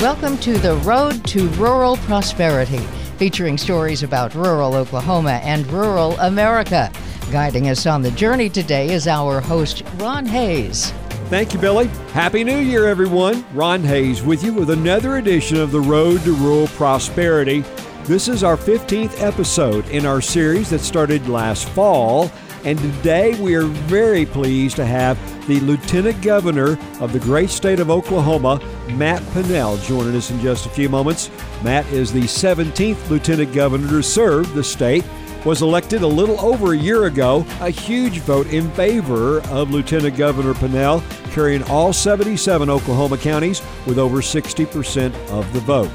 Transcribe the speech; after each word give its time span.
Welcome 0.00 0.38
to 0.38 0.56
the 0.58 0.76
Road 0.76 1.24
to 1.24 1.48
Rural 1.48 1.96
Prosperity, 1.96 2.78
featuring 3.16 3.58
stories 3.58 4.04
about 4.04 4.32
rural 4.32 4.76
Oklahoma 4.76 5.40
and 5.42 5.66
rural 5.66 6.12
America. 6.20 6.92
Guiding 7.32 7.68
us 7.68 7.84
on 7.84 8.02
the 8.02 8.12
journey 8.12 8.48
today 8.48 8.92
is 8.92 9.08
our 9.08 9.40
host, 9.40 9.82
Ron 9.96 10.24
Hayes. 10.24 10.92
Thank 11.30 11.52
you, 11.52 11.58
Billy. 11.58 11.88
Happy 12.12 12.44
New 12.44 12.58
Year, 12.58 12.86
everyone. 12.86 13.44
Ron 13.52 13.82
Hayes 13.82 14.22
with 14.22 14.44
you 14.44 14.52
with 14.52 14.70
another 14.70 15.16
edition 15.16 15.56
of 15.56 15.72
the 15.72 15.80
Road 15.80 16.22
to 16.22 16.32
Rural 16.36 16.68
Prosperity. 16.68 17.64
This 18.04 18.28
is 18.28 18.44
our 18.44 18.56
15th 18.56 19.20
episode 19.20 19.84
in 19.88 20.06
our 20.06 20.20
series 20.20 20.70
that 20.70 20.78
started 20.78 21.28
last 21.28 21.68
fall. 21.70 22.30
And 22.64 22.78
today 22.78 23.40
we 23.40 23.54
are 23.54 23.62
very 23.62 24.26
pleased 24.26 24.76
to 24.76 24.84
have 24.84 25.16
the 25.46 25.60
Lieutenant 25.60 26.20
Governor 26.22 26.78
of 27.00 27.12
the 27.12 27.20
great 27.20 27.50
state 27.50 27.78
of 27.78 27.90
Oklahoma, 27.90 28.60
Matt 28.94 29.22
Pinnell, 29.32 29.82
joining 29.86 30.16
us 30.16 30.30
in 30.30 30.40
just 30.40 30.66
a 30.66 30.70
few 30.70 30.88
moments. 30.88 31.30
Matt 31.62 31.86
is 31.86 32.12
the 32.12 32.22
17th 32.22 33.08
Lieutenant 33.08 33.52
Governor 33.52 33.88
to 33.88 34.02
serve 34.02 34.52
the 34.54 34.64
state. 34.64 35.04
Was 35.44 35.62
elected 35.62 36.02
a 36.02 36.06
little 36.06 36.38
over 36.40 36.72
a 36.72 36.76
year 36.76 37.04
ago, 37.04 37.46
a 37.60 37.70
huge 37.70 38.18
vote 38.18 38.48
in 38.48 38.68
favor 38.72 39.40
of 39.50 39.70
Lieutenant 39.70 40.16
Governor 40.16 40.52
Pinnell, 40.52 41.00
carrying 41.30 41.62
all 41.64 41.92
77 41.92 42.68
Oklahoma 42.68 43.16
counties 43.18 43.62
with 43.86 43.98
over 43.98 44.18
60% 44.18 45.14
of 45.30 45.50
the 45.52 45.60
vote. 45.60 45.90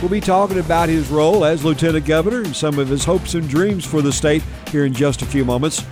We'll 0.00 0.10
be 0.10 0.20
talking 0.20 0.58
about 0.58 0.88
his 0.88 1.08
role 1.08 1.44
as 1.44 1.64
Lieutenant 1.64 2.06
Governor 2.06 2.42
and 2.42 2.54
some 2.54 2.78
of 2.78 2.88
his 2.88 3.04
hopes 3.04 3.34
and 3.34 3.48
dreams 3.48 3.84
for 3.84 4.00
the 4.00 4.12
state 4.12 4.42
here 4.70 4.84
in 4.84 4.92
just 4.92 5.22
a 5.22 5.26
few 5.26 5.44
moments. 5.44 5.84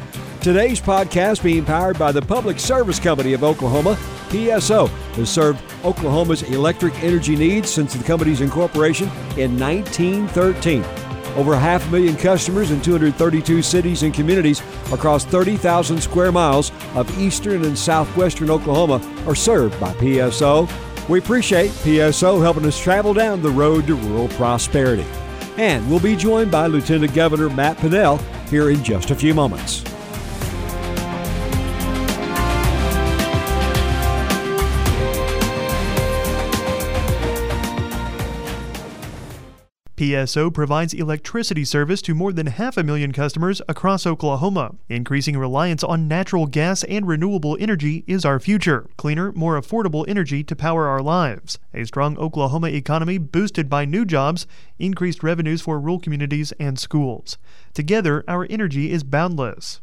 Today's 0.43 0.81
podcast 0.81 1.41
being 1.41 1.65
powered 1.65 2.01
by 2.01 2.11
the 2.11 2.21
Public 2.21 2.59
Service 2.59 2.99
Company 2.99 3.33
of 3.33 3.45
Oklahoma, 3.45 3.95
PSO, 4.31 4.89
has 4.89 5.31
served 5.31 5.63
Oklahoma's 5.85 6.43
electric 6.43 7.01
energy 7.05 7.37
needs 7.37 7.71
since 7.71 7.95
the 7.95 8.03
company's 8.03 8.41
incorporation 8.41 9.07
in 9.39 9.57
1913. 9.57 10.83
Over 11.37 11.55
half 11.55 11.87
a 11.87 11.91
million 11.93 12.17
customers 12.17 12.73
in 12.73 12.83
232 12.83 13.63
cities 13.63 14.03
and 14.03 14.13
communities 14.13 14.61
across 14.93 15.25
30,000 15.25 16.03
square 16.03 16.33
miles 16.33 16.73
of 16.97 17.17
eastern 17.21 17.65
and 17.65 17.79
southwestern 17.79 18.51
Oklahoma 18.51 19.01
are 19.29 19.37
served 19.37 19.79
by 19.79 19.93
PSO. 19.95 20.69
We 21.09 21.21
appreciate 21.21 21.71
PSO 21.71 22.43
helping 22.43 22.67
us 22.67 22.81
travel 22.81 23.15
down 23.15 23.43
the 23.43 23.51
road 23.51 23.87
to 23.87 23.95
rural 23.95 24.27
prosperity. 24.31 25.07
And 25.57 25.89
we'll 25.89 26.01
be 26.01 26.17
joined 26.17 26.51
by 26.51 26.67
Lieutenant 26.67 27.15
Governor 27.15 27.49
Matt 27.49 27.77
Pinnell 27.77 28.21
here 28.49 28.71
in 28.71 28.83
just 28.83 29.13
a 29.13 29.15
few 29.15 29.35
moments. 29.35 29.85
PSO 40.03 40.53
provides 40.53 40.95
electricity 40.95 41.65
service 41.65 42.03
to 42.03 42.13
more 42.13 42.33
than 42.33 42.49
half 42.49 42.77
a 42.77 42.83
million 42.83 43.13
customers 43.13 43.63
across 43.69 44.05
Oklahoma. 44.05 44.75
Increasing 44.89 45.39
reliance 45.39 45.85
on 45.85 46.09
natural 46.09 46.47
gas 46.47 46.83
and 46.83 47.07
renewable 47.07 47.57
energy 47.61 48.03
is 48.09 48.25
our 48.25 48.41
future. 48.41 48.89
Cleaner, 48.97 49.31
more 49.31 49.61
affordable 49.61 50.05
energy 50.09 50.43
to 50.43 50.57
power 50.57 50.89
our 50.89 51.01
lives. 51.01 51.61
A 51.73 51.85
strong 51.85 52.19
Oklahoma 52.19 52.71
economy 52.71 53.17
boosted 53.17 53.71
by 53.71 53.85
new 53.85 54.05
jobs, 54.05 54.45
increased 54.77 55.23
revenues 55.23 55.63
for 55.63 55.79
rural 55.79 56.01
communities 56.01 56.51
and 56.59 56.81
schools. 56.81 57.39
Together, 57.73 58.25
our 58.27 58.45
energy 58.51 58.91
is 58.91 59.05
boundless. 59.05 59.81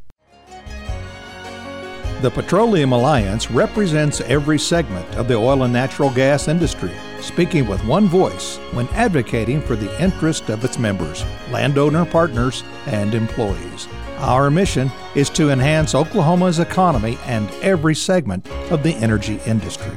The 2.22 2.30
Petroleum 2.30 2.92
Alliance 2.92 3.50
represents 3.50 4.20
every 4.20 4.60
segment 4.60 5.08
of 5.16 5.30
the 5.30 5.36
oil 5.36 5.64
and 5.64 5.72
natural 5.72 6.10
gas 6.10 6.50
industry, 6.50 6.92
speaking 7.22 7.66
with 7.66 7.82
one 7.86 8.10
voice 8.10 8.58
when 8.74 8.90
advocating 8.90 9.62
for 9.62 9.78
the 9.78 10.04
interest 10.04 10.50
of 10.50 10.66
its 10.66 10.78
members, 10.78 11.24
landowner 11.50 12.04
partners, 12.04 12.66
and 12.88 13.16
employees. 13.16 13.88
Our 14.18 14.52
mission 14.52 14.92
is 15.16 15.30
to 15.30 15.50
enhance 15.50 15.96
Oklahoma's 15.96 16.60
economy 16.60 17.18
and 17.26 17.50
every 17.62 17.96
segment 17.96 18.46
of 18.70 18.84
the 18.84 18.96
energy 18.96 19.40
industry. 19.46 19.96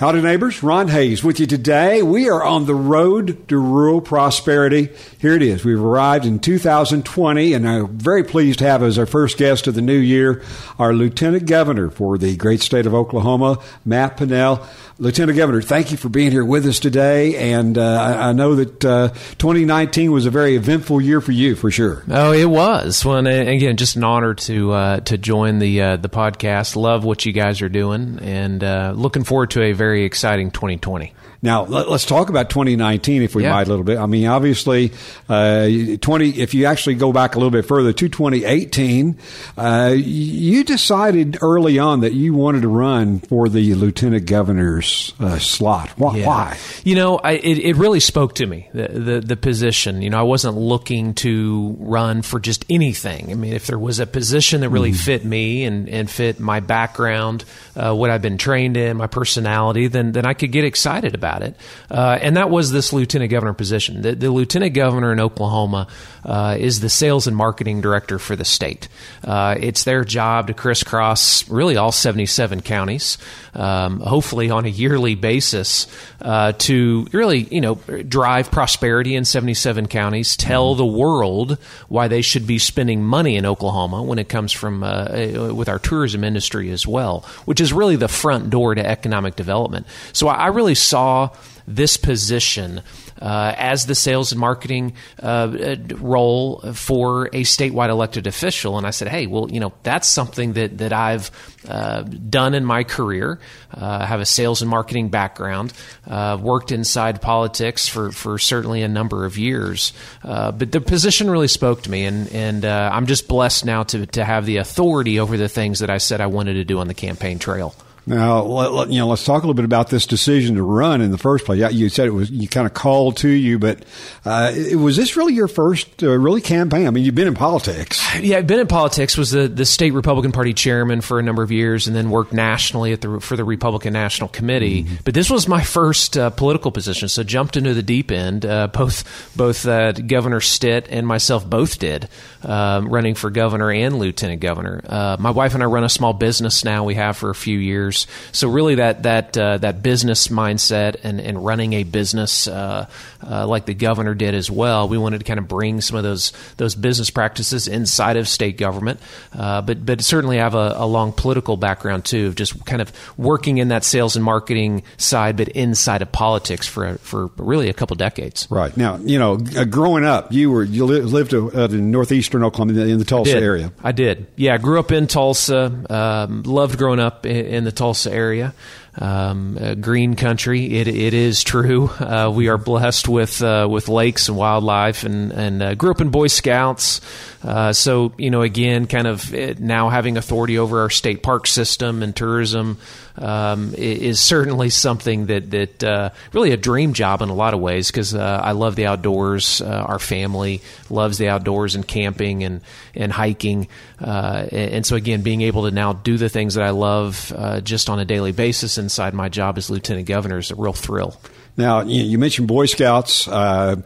Howdy, 0.00 0.22
neighbors. 0.22 0.62
Ron 0.62 0.88
Hayes 0.88 1.22
with 1.22 1.40
you 1.40 1.46
today. 1.46 2.02
We 2.02 2.30
are 2.30 2.42
on 2.42 2.64
the 2.64 2.74
road 2.74 3.46
to 3.48 3.58
rural 3.58 4.00
prosperity. 4.00 4.88
Here 5.18 5.34
it 5.34 5.42
is. 5.42 5.62
We've 5.62 5.78
arrived 5.78 6.24
in 6.24 6.38
2020, 6.38 7.52
and 7.52 7.68
I'm 7.68 7.98
very 7.98 8.24
pleased 8.24 8.60
to 8.60 8.64
have 8.64 8.82
as 8.82 8.98
our 8.98 9.04
first 9.04 9.36
guest 9.36 9.66
of 9.66 9.74
the 9.74 9.82
new 9.82 9.98
year 9.98 10.42
our 10.78 10.94
Lieutenant 10.94 11.44
Governor 11.44 11.90
for 11.90 12.16
the 12.16 12.34
great 12.34 12.62
state 12.62 12.86
of 12.86 12.94
Oklahoma, 12.94 13.58
Matt 13.84 14.16
Pinnell. 14.16 14.66
Lieutenant 14.98 15.36
Governor, 15.36 15.60
thank 15.60 15.90
you 15.90 15.98
for 15.98 16.08
being 16.08 16.30
here 16.30 16.44
with 16.44 16.64
us 16.66 16.78
today. 16.78 17.52
And 17.52 17.76
uh, 17.76 18.18
I, 18.20 18.32
know 18.32 18.54
that 18.54 18.84
uh, 18.84 19.08
2019 19.08 20.12
was 20.12 20.24
a 20.24 20.30
very 20.30 20.56
eventful 20.56 21.00
year 21.00 21.20
for 21.20 21.32
you, 21.32 21.54
for 21.54 21.70
sure. 21.70 22.04
Oh, 22.10 22.32
it 22.32 22.44
was. 22.44 23.04
Well, 23.04 23.26
again, 23.26 23.76
just 23.76 23.96
an 23.96 24.04
honor 24.04 24.34
to 24.34 24.72
uh, 24.72 25.00
to 25.00 25.18
join 25.18 25.58
the 25.58 25.82
uh, 25.82 25.96
the 25.96 26.08
podcast. 26.08 26.76
Love 26.76 27.04
what 27.04 27.26
you 27.26 27.32
guys 27.32 27.60
are 27.60 27.68
doing, 27.68 28.18
and 28.20 28.62
uh, 28.62 28.92
looking 28.94 29.24
forward 29.24 29.50
to 29.52 29.62
a 29.62 29.72
very 29.72 29.89
exciting 29.98 30.50
2020. 30.50 31.12
Now 31.42 31.64
let, 31.64 31.88
us 31.88 32.04
talk 32.04 32.28
about 32.28 32.50
2019, 32.50 33.22
if 33.22 33.34
we 33.34 33.44
yeah. 33.44 33.52
might, 33.52 33.66
a 33.66 33.70
little 33.70 33.84
bit. 33.84 33.98
I 33.98 34.04
mean, 34.04 34.26
obviously, 34.26 34.92
uh, 35.28 35.68
20. 36.00 36.38
If 36.38 36.52
you 36.52 36.66
actually 36.66 36.96
go 36.96 37.12
back 37.12 37.34
a 37.34 37.38
little 37.38 37.50
bit 37.50 37.64
further 37.64 37.94
to 37.94 38.08
2018, 38.08 39.16
uh, 39.56 39.94
you 39.96 40.64
decided 40.64 41.38
early 41.40 41.78
on 41.78 42.00
that 42.00 42.12
you 42.12 42.34
wanted 42.34 42.62
to 42.62 42.68
run 42.68 43.20
for 43.20 43.48
the 43.48 43.74
lieutenant 43.74 44.26
governor's 44.26 45.14
uh, 45.18 45.38
slot. 45.38 45.88
Why? 45.98 46.16
Yeah. 46.18 46.26
why? 46.26 46.58
You 46.84 46.94
know, 46.94 47.16
I, 47.16 47.32
it, 47.32 47.58
it 47.58 47.76
really 47.76 48.00
spoke 48.00 48.34
to 48.34 48.46
me 48.46 48.68
the, 48.74 48.88
the 48.88 49.20
the 49.20 49.36
position. 49.36 50.02
You 50.02 50.10
know, 50.10 50.18
I 50.18 50.24
wasn't 50.24 50.58
looking 50.58 51.14
to 51.14 51.74
run 51.78 52.20
for 52.20 52.38
just 52.38 52.66
anything. 52.68 53.30
I 53.30 53.34
mean, 53.34 53.54
if 53.54 53.66
there 53.66 53.78
was 53.78 53.98
a 53.98 54.06
position 54.06 54.60
that 54.60 54.68
really 54.68 54.92
mm. 54.92 54.96
fit 54.96 55.24
me 55.24 55.64
and 55.64 55.88
and 55.88 56.10
fit 56.10 56.38
my 56.38 56.60
background, 56.60 57.46
uh, 57.76 57.94
what 57.94 58.10
I've 58.10 58.22
been 58.22 58.36
trained 58.36 58.76
in, 58.76 58.98
my 58.98 59.06
personality, 59.06 59.86
then 59.86 60.12
then 60.12 60.26
I 60.26 60.34
could 60.34 60.52
get 60.52 60.64
excited 60.64 61.14
about 61.14 61.29
about 61.30 61.42
it. 61.42 61.56
Uh, 61.90 62.18
and 62.20 62.36
that 62.36 62.50
was 62.50 62.72
this 62.72 62.92
lieutenant 62.92 63.30
governor 63.30 63.52
position. 63.52 64.02
The, 64.02 64.14
the 64.14 64.30
lieutenant 64.30 64.74
governor 64.74 65.12
in 65.12 65.20
Oklahoma 65.20 65.86
uh, 66.24 66.56
is 66.58 66.80
the 66.80 66.88
sales 66.88 67.26
and 67.26 67.36
marketing 67.36 67.80
director 67.80 68.18
for 68.18 68.36
the 68.36 68.44
state. 68.44 68.88
Uh, 69.24 69.56
it's 69.58 69.84
their 69.84 70.04
job 70.04 70.48
to 70.48 70.54
crisscross 70.54 71.48
really 71.48 71.76
all 71.76 71.92
77 71.92 72.62
counties, 72.62 73.18
um, 73.54 74.00
hopefully 74.00 74.50
on 74.50 74.64
a 74.64 74.68
yearly 74.68 75.14
basis, 75.14 75.86
uh, 76.20 76.52
to 76.52 77.06
really 77.12 77.40
you 77.50 77.60
know 77.60 77.76
drive 77.76 78.50
prosperity 78.50 79.14
in 79.14 79.24
77 79.24 79.86
counties, 79.88 80.36
tell 80.36 80.74
the 80.74 80.86
world 80.86 81.58
why 81.88 82.08
they 82.08 82.22
should 82.22 82.46
be 82.46 82.58
spending 82.58 83.02
money 83.02 83.36
in 83.36 83.46
Oklahoma 83.46 84.02
when 84.02 84.18
it 84.18 84.28
comes 84.28 84.52
from 84.52 84.82
uh, 84.82 84.86
uh, 84.86 85.54
with 85.54 85.68
our 85.68 85.78
tourism 85.78 86.24
industry 86.24 86.70
as 86.70 86.86
well, 86.86 87.24
which 87.44 87.60
is 87.60 87.72
really 87.72 87.96
the 87.96 88.08
front 88.08 88.50
door 88.50 88.74
to 88.74 88.86
economic 88.86 89.36
development. 89.36 89.86
So 90.12 90.28
I 90.28 90.48
really 90.48 90.74
saw 90.74 91.19
this 91.66 91.96
position 91.96 92.82
uh, 93.20 93.54
as 93.56 93.86
the 93.86 93.94
sales 93.94 94.32
and 94.32 94.40
marketing 94.40 94.94
uh, 95.22 95.76
role 95.96 96.60
for 96.72 97.26
a 97.26 97.42
statewide 97.42 97.90
elected 97.90 98.26
official. 98.26 98.78
And 98.78 98.86
I 98.86 98.90
said, 98.90 99.08
hey, 99.08 99.26
well, 99.26 99.50
you 99.50 99.60
know, 99.60 99.72
that's 99.82 100.08
something 100.08 100.54
that, 100.54 100.78
that 100.78 100.92
I've 100.92 101.30
uh, 101.68 102.02
done 102.02 102.54
in 102.54 102.64
my 102.64 102.84
career. 102.84 103.38
Uh, 103.72 103.98
I 104.02 104.06
have 104.06 104.20
a 104.20 104.26
sales 104.26 104.62
and 104.62 104.70
marketing 104.70 105.10
background, 105.10 105.72
uh, 106.06 106.38
worked 106.40 106.72
inside 106.72 107.20
politics 107.20 107.88
for, 107.88 108.10
for 108.10 108.38
certainly 108.38 108.82
a 108.82 108.88
number 108.88 109.26
of 109.26 109.36
years. 109.36 109.92
Uh, 110.24 110.52
but 110.52 110.72
the 110.72 110.80
position 110.80 111.30
really 111.30 111.48
spoke 111.48 111.82
to 111.82 111.90
me, 111.90 112.06
and, 112.06 112.28
and 112.32 112.64
I'm 112.64 113.06
just 113.06 113.28
blessed 113.28 113.64
now 113.64 113.82
to, 113.84 114.06
to 114.06 114.24
have 114.24 114.46
the 114.46 114.56
authority 114.56 115.20
over 115.20 115.36
the 115.36 115.48
things 115.48 115.80
that 115.80 115.90
I 115.90 115.98
said 115.98 116.20
I 116.20 116.26
wanted 116.26 116.54
to 116.54 116.64
do 116.64 116.78
on 116.78 116.88
the 116.88 116.94
campaign 116.94 117.38
trail. 117.38 117.74
Now, 118.06 118.42
let, 118.42 118.90
you 118.90 118.98
know, 118.98 119.06
let's 119.06 119.24
talk 119.24 119.42
a 119.42 119.46
little 119.46 119.54
bit 119.54 119.64
about 119.64 119.88
this 119.88 120.06
decision 120.06 120.56
to 120.56 120.62
run 120.62 121.00
in 121.00 121.10
the 121.10 121.18
first 121.18 121.44
place. 121.44 121.72
You 121.72 121.88
said 121.88 122.06
it 122.06 122.12
was 122.12 122.30
you 122.30 122.48
kind 122.48 122.66
of 122.66 122.74
called 122.74 123.18
to 123.18 123.28
you, 123.28 123.58
but 123.58 123.84
uh, 124.24 124.52
was 124.74 124.96
this 124.96 125.16
really 125.16 125.34
your 125.34 125.48
first 125.48 126.02
uh, 126.02 126.18
really 126.18 126.40
campaign? 126.40 126.86
I 126.86 126.90
mean, 126.90 127.04
you've 127.04 127.14
been 127.14 127.28
in 127.28 127.34
politics. 127.34 128.02
Yeah, 128.20 128.38
I've 128.38 128.46
been 128.46 128.60
in 128.60 128.66
politics. 128.66 129.16
Was 129.16 129.30
the, 129.30 129.48
the 129.48 129.64
state 129.64 129.92
Republican 129.92 130.32
Party 130.32 130.54
chairman 130.54 131.00
for 131.00 131.18
a 131.18 131.22
number 131.22 131.42
of 131.42 131.52
years, 131.52 131.86
and 131.86 131.94
then 131.94 132.10
worked 132.10 132.32
nationally 132.32 132.92
at 132.92 133.00
the 133.00 133.20
for 133.20 133.36
the 133.36 133.44
Republican 133.44 133.92
National 133.92 134.28
Committee. 134.28 134.84
Mm-hmm. 134.84 134.94
But 135.04 135.14
this 135.14 135.30
was 135.30 135.46
my 135.46 135.62
first 135.62 136.16
uh, 136.16 136.30
political 136.30 136.70
position, 136.70 137.08
so 137.08 137.22
jumped 137.22 137.56
into 137.56 137.74
the 137.74 137.82
deep 137.82 138.10
end. 138.10 138.46
Uh, 138.46 138.66
both 138.68 139.36
both 139.36 139.66
uh, 139.66 139.92
Governor 139.92 140.40
Stitt 140.40 140.86
and 140.90 141.06
myself 141.06 141.48
both 141.48 141.78
did 141.78 142.08
um, 142.42 142.88
running 142.88 143.14
for 143.14 143.30
governor 143.30 143.70
and 143.70 143.98
lieutenant 143.98 144.40
governor. 144.40 144.80
Uh, 144.86 145.16
my 145.18 145.30
wife 145.30 145.54
and 145.54 145.62
I 145.62 145.66
run 145.66 145.84
a 145.84 145.88
small 145.88 146.12
business 146.12 146.64
now. 146.64 146.84
We 146.84 146.94
have 146.94 147.16
for 147.16 147.30
a 147.30 147.34
few 147.34 147.58
years 147.58 147.89
years. 147.90 148.06
So 148.32 148.48
really, 148.48 148.76
that 148.76 149.02
that 149.02 149.36
uh, 149.36 149.58
that 149.58 149.82
business 149.82 150.28
mindset 150.28 150.96
and, 151.02 151.20
and 151.20 151.44
running 151.44 151.72
a 151.74 151.84
business 151.84 152.46
uh, 152.46 152.86
uh, 153.28 153.46
like 153.46 153.66
the 153.66 153.74
governor 153.74 154.14
did 154.14 154.34
as 154.34 154.50
well. 154.50 154.88
We 154.88 154.98
wanted 154.98 155.18
to 155.18 155.24
kind 155.24 155.38
of 155.38 155.48
bring 155.48 155.80
some 155.80 155.96
of 155.96 156.02
those 156.02 156.32
those 156.56 156.74
business 156.74 157.10
practices 157.10 157.68
inside 157.68 158.16
of 158.16 158.28
state 158.28 158.56
government, 158.56 159.00
uh, 159.32 159.62
but 159.62 159.84
but 159.84 160.02
certainly 160.02 160.38
have 160.38 160.54
a, 160.54 160.74
a, 160.76 160.86
long 160.86 161.12
political 161.12 161.56
background 161.56 162.04
too, 162.04 162.28
of 162.28 162.34
just 162.34 162.64
kind 162.64 162.82
of 162.82 162.92
working 163.18 163.58
in 163.58 163.68
that 163.68 163.84
sales 163.84 164.16
and 164.16 164.24
marketing 164.24 164.82
side, 164.96 165.36
but 165.36 165.48
inside 165.48 166.02
of 166.02 166.10
politics 166.12 166.66
for 166.66 166.98
for 166.98 167.28
really 167.36 167.68
a 167.68 167.74
couple 167.74 167.96
decades. 167.96 168.46
Right 168.50 168.76
now, 168.76 168.96
you 168.96 169.18
know, 169.18 169.38
uh, 169.56 169.64
growing 169.64 170.04
up, 170.04 170.32
you 170.32 170.50
were 170.50 170.64
you 170.64 170.84
lived 170.86 171.34
uh, 171.34 171.48
in 171.48 171.90
northeastern 171.90 172.42
Oklahoma 172.44 172.80
in 172.80 172.98
the 172.98 173.04
Tulsa 173.04 173.36
I 173.36 173.40
area. 173.40 173.72
I 173.82 173.92
did. 173.92 174.26
Yeah, 174.36 174.54
I 174.54 174.58
grew 174.58 174.78
up 174.78 174.92
in 174.92 175.06
Tulsa. 175.06 175.84
Um, 175.90 176.42
loved 176.42 176.78
growing 176.78 177.00
up 177.00 177.26
in, 177.26 177.46
in 177.46 177.64
the 177.64 177.72
Tulsa 177.80 178.12
area 178.12 178.52
um, 178.98 179.56
uh, 179.60 179.74
green 179.74 180.16
country. 180.16 180.78
It, 180.78 180.88
it 180.88 181.14
is 181.14 181.42
true. 181.44 181.90
Uh, 182.10 182.28
we 182.28 182.48
are 182.48 182.58
blessed 182.58 183.08
with 183.08 183.40
uh, 183.40 183.68
with 183.70 183.88
lakes 183.88 184.26
and 184.28 184.36
wildlife, 184.36 185.04
and 185.04 185.30
and 185.30 185.62
uh, 185.62 185.74
grew 185.74 185.92
up 185.92 186.00
in 186.00 186.08
Boy 186.08 186.26
Scouts. 186.26 187.00
Uh, 187.44 187.72
so 187.72 188.12
you 188.18 188.30
know, 188.30 188.42
again, 188.42 188.86
kind 188.88 189.06
of 189.06 189.32
uh, 189.32 189.54
now 189.60 189.90
having 189.90 190.16
authority 190.16 190.58
over 190.58 190.80
our 190.80 190.90
state 190.90 191.22
park 191.22 191.46
system 191.46 192.02
and 192.02 192.16
tourism 192.16 192.78
um, 193.16 193.74
is 193.76 194.18
certainly 194.18 194.70
something 194.70 195.26
that 195.26 195.50
that 195.52 196.12
really 196.32 196.50
a 196.50 196.56
dream 196.56 196.94
job 196.94 197.22
in 197.22 197.28
a 197.28 197.34
lot 197.34 197.54
of 197.54 197.60
ways 197.60 197.92
because 197.92 198.12
I 198.12 198.52
love 198.52 198.74
the 198.74 198.86
outdoors. 198.86 199.60
Our 199.60 200.00
family 200.00 200.62
loves 200.88 201.18
the 201.18 201.28
outdoors 201.28 201.76
and 201.76 201.86
camping 201.86 202.42
and 202.42 202.60
and 202.96 203.12
hiking, 203.12 203.68
uh, 204.00 204.46
and 204.50 204.84
so 204.84 204.96
again, 204.96 205.22
being 205.22 205.42
able 205.42 205.64
to 205.64 205.70
now 205.70 205.92
do 205.92 206.16
the 206.16 206.28
things 206.28 206.54
that 206.54 206.64
I 206.64 206.70
love 206.70 207.32
just 207.70 207.88
on 207.88 207.98
a 207.98 208.04
daily 208.04 208.32
basis 208.32 208.76
inside 208.76 209.14
my 209.14 209.30
job 209.30 209.56
as 209.56 209.70
lieutenant 209.70 210.06
governor 210.06 210.38
is 210.38 210.50
a 210.50 210.54
real 210.54 210.74
thrill. 210.74 211.18
Now, 211.56 211.80
you 211.82 212.18
mentioned 212.18 212.48
Boy 212.48 212.66
Scouts. 212.66 213.26
Uh, 213.26 213.76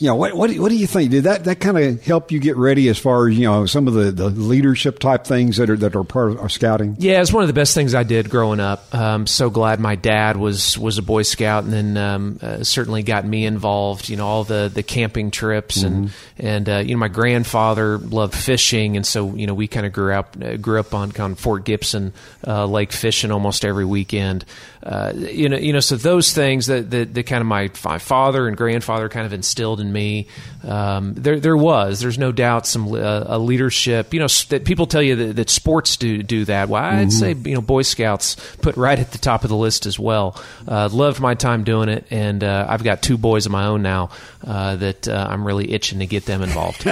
you 0.00 0.06
know, 0.06 0.14
what, 0.14 0.32
what, 0.32 0.50
what 0.56 0.70
do 0.70 0.76
you 0.76 0.86
think? 0.86 1.10
Did 1.10 1.24
that, 1.24 1.44
that 1.44 1.60
kind 1.60 1.76
of 1.76 2.02
help 2.02 2.32
you 2.32 2.40
get 2.40 2.56
ready 2.56 2.88
as 2.88 2.98
far 2.98 3.28
as, 3.28 3.36
you 3.36 3.44
know, 3.44 3.66
some 3.66 3.86
of 3.86 3.92
the, 3.92 4.10
the 4.10 4.30
leadership 4.30 4.98
type 4.98 5.24
things 5.26 5.58
that 5.58 5.68
are, 5.68 5.76
that 5.76 5.94
are 5.94 6.04
part 6.04 6.38
of 6.38 6.50
scouting? 6.50 6.96
Yeah, 6.98 7.20
it's 7.20 7.34
one 7.34 7.42
of 7.42 7.48
the 7.48 7.52
best 7.54 7.74
things 7.74 7.94
I 7.94 8.02
did 8.02 8.30
growing 8.30 8.60
up. 8.60 8.94
I'm 8.94 9.26
so 9.26 9.50
glad 9.50 9.78
my 9.78 9.96
dad 9.96 10.38
was, 10.38 10.78
was 10.78 10.96
a 10.96 11.02
Boy 11.02 11.20
Scout 11.20 11.64
and 11.64 11.72
then 11.74 11.96
um, 11.98 12.38
uh, 12.40 12.64
certainly 12.64 13.02
got 13.02 13.26
me 13.26 13.44
involved, 13.44 14.08
you 14.08 14.16
know, 14.16 14.26
all 14.26 14.42
the, 14.42 14.70
the 14.72 14.82
camping 14.82 15.30
trips 15.30 15.82
and, 15.82 16.08
mm-hmm. 16.08 16.46
and 16.46 16.68
uh, 16.70 16.78
you 16.78 16.94
know, 16.94 16.98
my 16.98 17.08
grandfather 17.08 17.98
loved 17.98 18.34
fishing. 18.34 18.96
And 18.96 19.06
so, 19.06 19.34
you 19.34 19.46
know, 19.46 19.52
we 19.52 19.68
kind 19.68 19.84
of 19.84 19.92
grew 19.92 20.14
up, 20.14 20.34
uh, 20.42 20.56
grew 20.56 20.80
up 20.80 20.94
on, 20.94 21.14
on 21.20 21.34
Fort 21.34 21.66
Gibson 21.66 22.14
uh, 22.46 22.64
Lake 22.64 22.92
fishing 22.92 23.30
almost 23.30 23.66
every 23.66 23.84
weekend. 23.84 24.46
Uh, 24.82 25.12
you 25.14 25.50
know, 25.50 25.58
you 25.58 25.74
know, 25.74 25.80
so 25.80 25.96
those 25.96 26.32
things 26.32 26.68
that, 26.68 26.90
that, 26.90 27.12
that 27.12 27.24
kind 27.24 27.42
of 27.42 27.46
my, 27.46 27.70
my 27.84 27.98
father 27.98 28.48
and 28.48 28.56
grandfather 28.56 29.10
kind 29.10 29.26
of 29.26 29.34
instilled 29.34 29.78
in 29.78 29.89
me. 29.92 30.26
Um, 30.66 31.14
there, 31.14 31.40
there 31.40 31.56
was, 31.56 32.00
there's 32.00 32.18
no 32.18 32.32
doubt, 32.32 32.66
some 32.66 32.92
uh, 32.92 33.24
a 33.26 33.38
leadership. 33.38 34.12
You 34.12 34.20
know, 34.20 34.28
that 34.48 34.64
people 34.64 34.86
tell 34.86 35.02
you 35.02 35.16
that, 35.16 35.36
that 35.36 35.50
sports 35.50 35.96
do 35.96 36.22
do 36.22 36.44
that. 36.46 36.68
Well, 36.68 36.82
I'd 36.82 37.08
mm-hmm. 37.08 37.10
say 37.10 37.32
you 37.32 37.54
know, 37.54 37.60
Boy 37.60 37.82
Scouts 37.82 38.36
put 38.58 38.76
right 38.76 38.98
at 38.98 39.12
the 39.12 39.18
top 39.18 39.44
of 39.44 39.50
the 39.50 39.56
list 39.56 39.86
as 39.86 39.98
well. 39.98 40.40
Uh, 40.66 40.88
loved 40.90 41.20
my 41.20 41.34
time 41.34 41.64
doing 41.64 41.88
it, 41.88 42.06
and 42.10 42.42
uh, 42.42 42.66
I've 42.68 42.84
got 42.84 43.02
two 43.02 43.18
boys 43.18 43.46
of 43.46 43.52
my 43.52 43.66
own 43.66 43.82
now 43.82 44.10
uh, 44.46 44.76
that 44.76 45.08
uh, 45.08 45.26
I'm 45.28 45.46
really 45.46 45.72
itching 45.72 46.00
to 46.00 46.06
get 46.06 46.26
them 46.26 46.42
involved. 46.42 46.86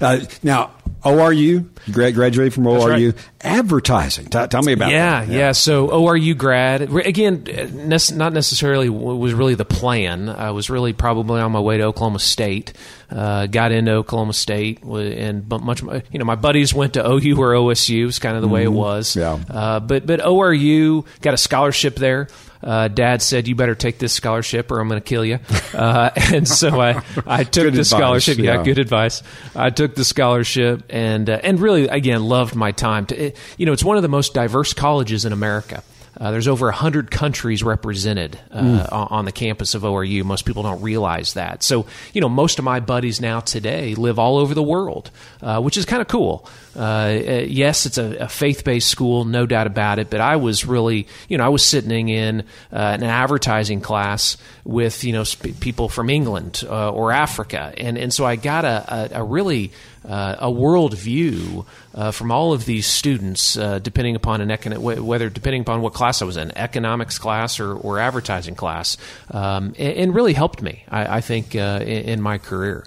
now, 0.42 0.70
ORU, 1.04 1.68
graduated 1.92 2.54
from 2.54 2.64
ORU. 2.64 3.12
Right. 3.12 3.28
Advertising. 3.40 4.26
T- 4.26 4.46
tell 4.46 4.62
me 4.62 4.72
about 4.72 4.90
yeah, 4.90 5.24
that. 5.24 5.32
Yeah, 5.32 5.38
yeah. 5.38 5.52
So 5.52 5.88
ORU 5.88 6.36
grad 6.36 6.82
again, 6.82 7.44
not 7.88 8.32
necessarily 8.32 8.88
was 8.88 9.34
really 9.34 9.54
the 9.54 9.64
plan. 9.64 10.28
I 10.28 10.52
was 10.52 10.70
really 10.70 10.92
probably 10.92 11.40
on 11.40 11.52
my 11.52 11.60
way 11.60 11.78
to 11.78 11.84
Oklahoma 11.84 12.20
State. 12.20 12.72
Uh, 13.12 13.46
got 13.46 13.72
into 13.72 13.92
Oklahoma 13.92 14.32
State, 14.32 14.82
and 14.82 15.46
much. 15.48 15.82
You 15.82 16.18
know, 16.18 16.24
my 16.24 16.34
buddies 16.34 16.72
went 16.72 16.94
to 16.94 17.06
OU 17.06 17.38
or 17.38 17.52
OSU. 17.52 18.06
Is 18.06 18.18
kind 18.18 18.36
of 18.36 18.42
the 18.42 18.46
mm-hmm. 18.46 18.54
way 18.54 18.62
it 18.62 18.66
mm-hmm. 18.66 18.76
was. 18.76 19.16
Yeah. 19.16 19.38
Uh, 19.50 19.80
but 19.80 20.06
but 20.06 20.20
ORU 20.20 21.04
got 21.20 21.34
a 21.34 21.36
scholarship 21.36 21.96
there 21.96 22.28
uh, 22.62 22.88
Dad 22.88 23.22
said, 23.22 23.48
"You 23.48 23.54
better 23.54 23.74
take 23.74 23.98
this 23.98 24.12
scholarship, 24.12 24.70
or 24.70 24.80
I'm 24.80 24.88
going 24.88 25.00
to 25.00 25.08
kill 25.08 25.24
you." 25.24 25.38
Uh, 25.72 26.10
and 26.32 26.46
so 26.46 26.80
I, 26.80 27.02
I 27.26 27.44
took 27.44 27.62
the 27.62 27.68
advice, 27.68 27.88
scholarship. 27.88 28.36
Yeah. 28.36 28.56
yeah. 28.56 28.62
good 28.62 28.78
advice. 28.78 29.22
I 29.56 29.70
took 29.70 29.94
the 29.94 30.04
scholarship, 30.04 30.82
and 30.90 31.28
uh, 31.30 31.40
and 31.42 31.58
really, 31.58 31.88
again, 31.88 32.22
loved 32.24 32.54
my 32.54 32.72
time. 32.72 33.06
To, 33.06 33.16
it, 33.16 33.36
you 33.56 33.64
know, 33.64 33.72
it's 33.72 33.82
one 33.82 33.96
of 33.96 34.02
the 34.02 34.08
most 34.10 34.34
diverse 34.34 34.74
colleges 34.74 35.24
in 35.24 35.32
America. 35.32 35.82
Uh, 36.16 36.30
there's 36.30 36.48
over 36.48 36.66
100 36.66 37.10
countries 37.10 37.62
represented 37.62 38.38
uh, 38.50 38.60
mm. 38.60 38.88
on 39.10 39.24
the 39.24 39.32
campus 39.32 39.74
of 39.74 39.82
ORU. 39.82 40.24
Most 40.24 40.44
people 40.44 40.62
don't 40.62 40.82
realize 40.82 41.34
that. 41.34 41.62
So, 41.62 41.86
you 42.12 42.20
know, 42.20 42.28
most 42.28 42.58
of 42.58 42.64
my 42.64 42.80
buddies 42.80 43.20
now 43.20 43.40
today 43.40 43.94
live 43.94 44.18
all 44.18 44.36
over 44.36 44.54
the 44.54 44.62
world, 44.62 45.10
uh, 45.40 45.60
which 45.60 45.76
is 45.78 45.84
kind 45.86 46.02
of 46.02 46.08
cool. 46.08 46.46
Uh, 46.76 46.80
uh, 46.80 47.44
yes, 47.46 47.86
it's 47.86 47.98
a, 47.98 48.16
a 48.16 48.28
faith 48.28 48.62
based 48.62 48.88
school, 48.88 49.24
no 49.24 49.46
doubt 49.46 49.66
about 49.66 49.98
it, 49.98 50.10
but 50.10 50.20
I 50.20 50.36
was 50.36 50.66
really, 50.66 51.08
you 51.28 51.38
know, 51.38 51.44
I 51.44 51.48
was 51.48 51.64
sitting 51.64 52.08
in 52.08 52.40
uh, 52.72 52.76
an 52.76 53.02
advertising 53.02 53.80
class 53.80 54.36
with, 54.64 55.04
you 55.04 55.12
know, 55.12 55.24
sp- 55.24 55.56
people 55.60 55.88
from 55.88 56.10
England 56.10 56.62
or 56.68 57.10
Africa. 57.12 57.72
And, 57.76 57.96
and 57.96 58.12
so 58.12 58.26
I 58.26 58.36
got 58.36 58.64
a, 58.64 59.14
a, 59.16 59.20
a 59.20 59.24
really 59.24 59.72
uh, 60.08 60.36
a 60.38 60.50
world 60.50 60.96
view 60.96 61.64
uh, 61.94 62.10
from 62.10 62.30
all 62.32 62.52
of 62.52 62.64
these 62.64 62.86
students, 62.86 63.56
uh, 63.56 63.78
depending 63.78 64.16
upon 64.16 64.40
an 64.40 64.48
econ- 64.48 65.00
whether 65.00 65.28
depending 65.28 65.62
upon 65.62 65.80
what 65.80 65.92
class 65.92 66.22
I 66.22 66.24
was 66.24 66.36
in, 66.36 66.56
economics 66.56 67.18
class 67.18 67.60
or, 67.60 67.74
or 67.74 67.98
advertising 67.98 68.54
class, 68.54 68.96
um, 69.30 69.74
and, 69.78 69.96
and, 69.96 70.14
really 70.14 70.32
helped 70.34 70.62
me, 70.62 70.84
I, 70.88 71.18
I 71.18 71.20
think, 71.20 71.54
uh, 71.54 71.80
in, 71.82 72.04
in, 72.04 72.22
my 72.22 72.38
career. 72.38 72.86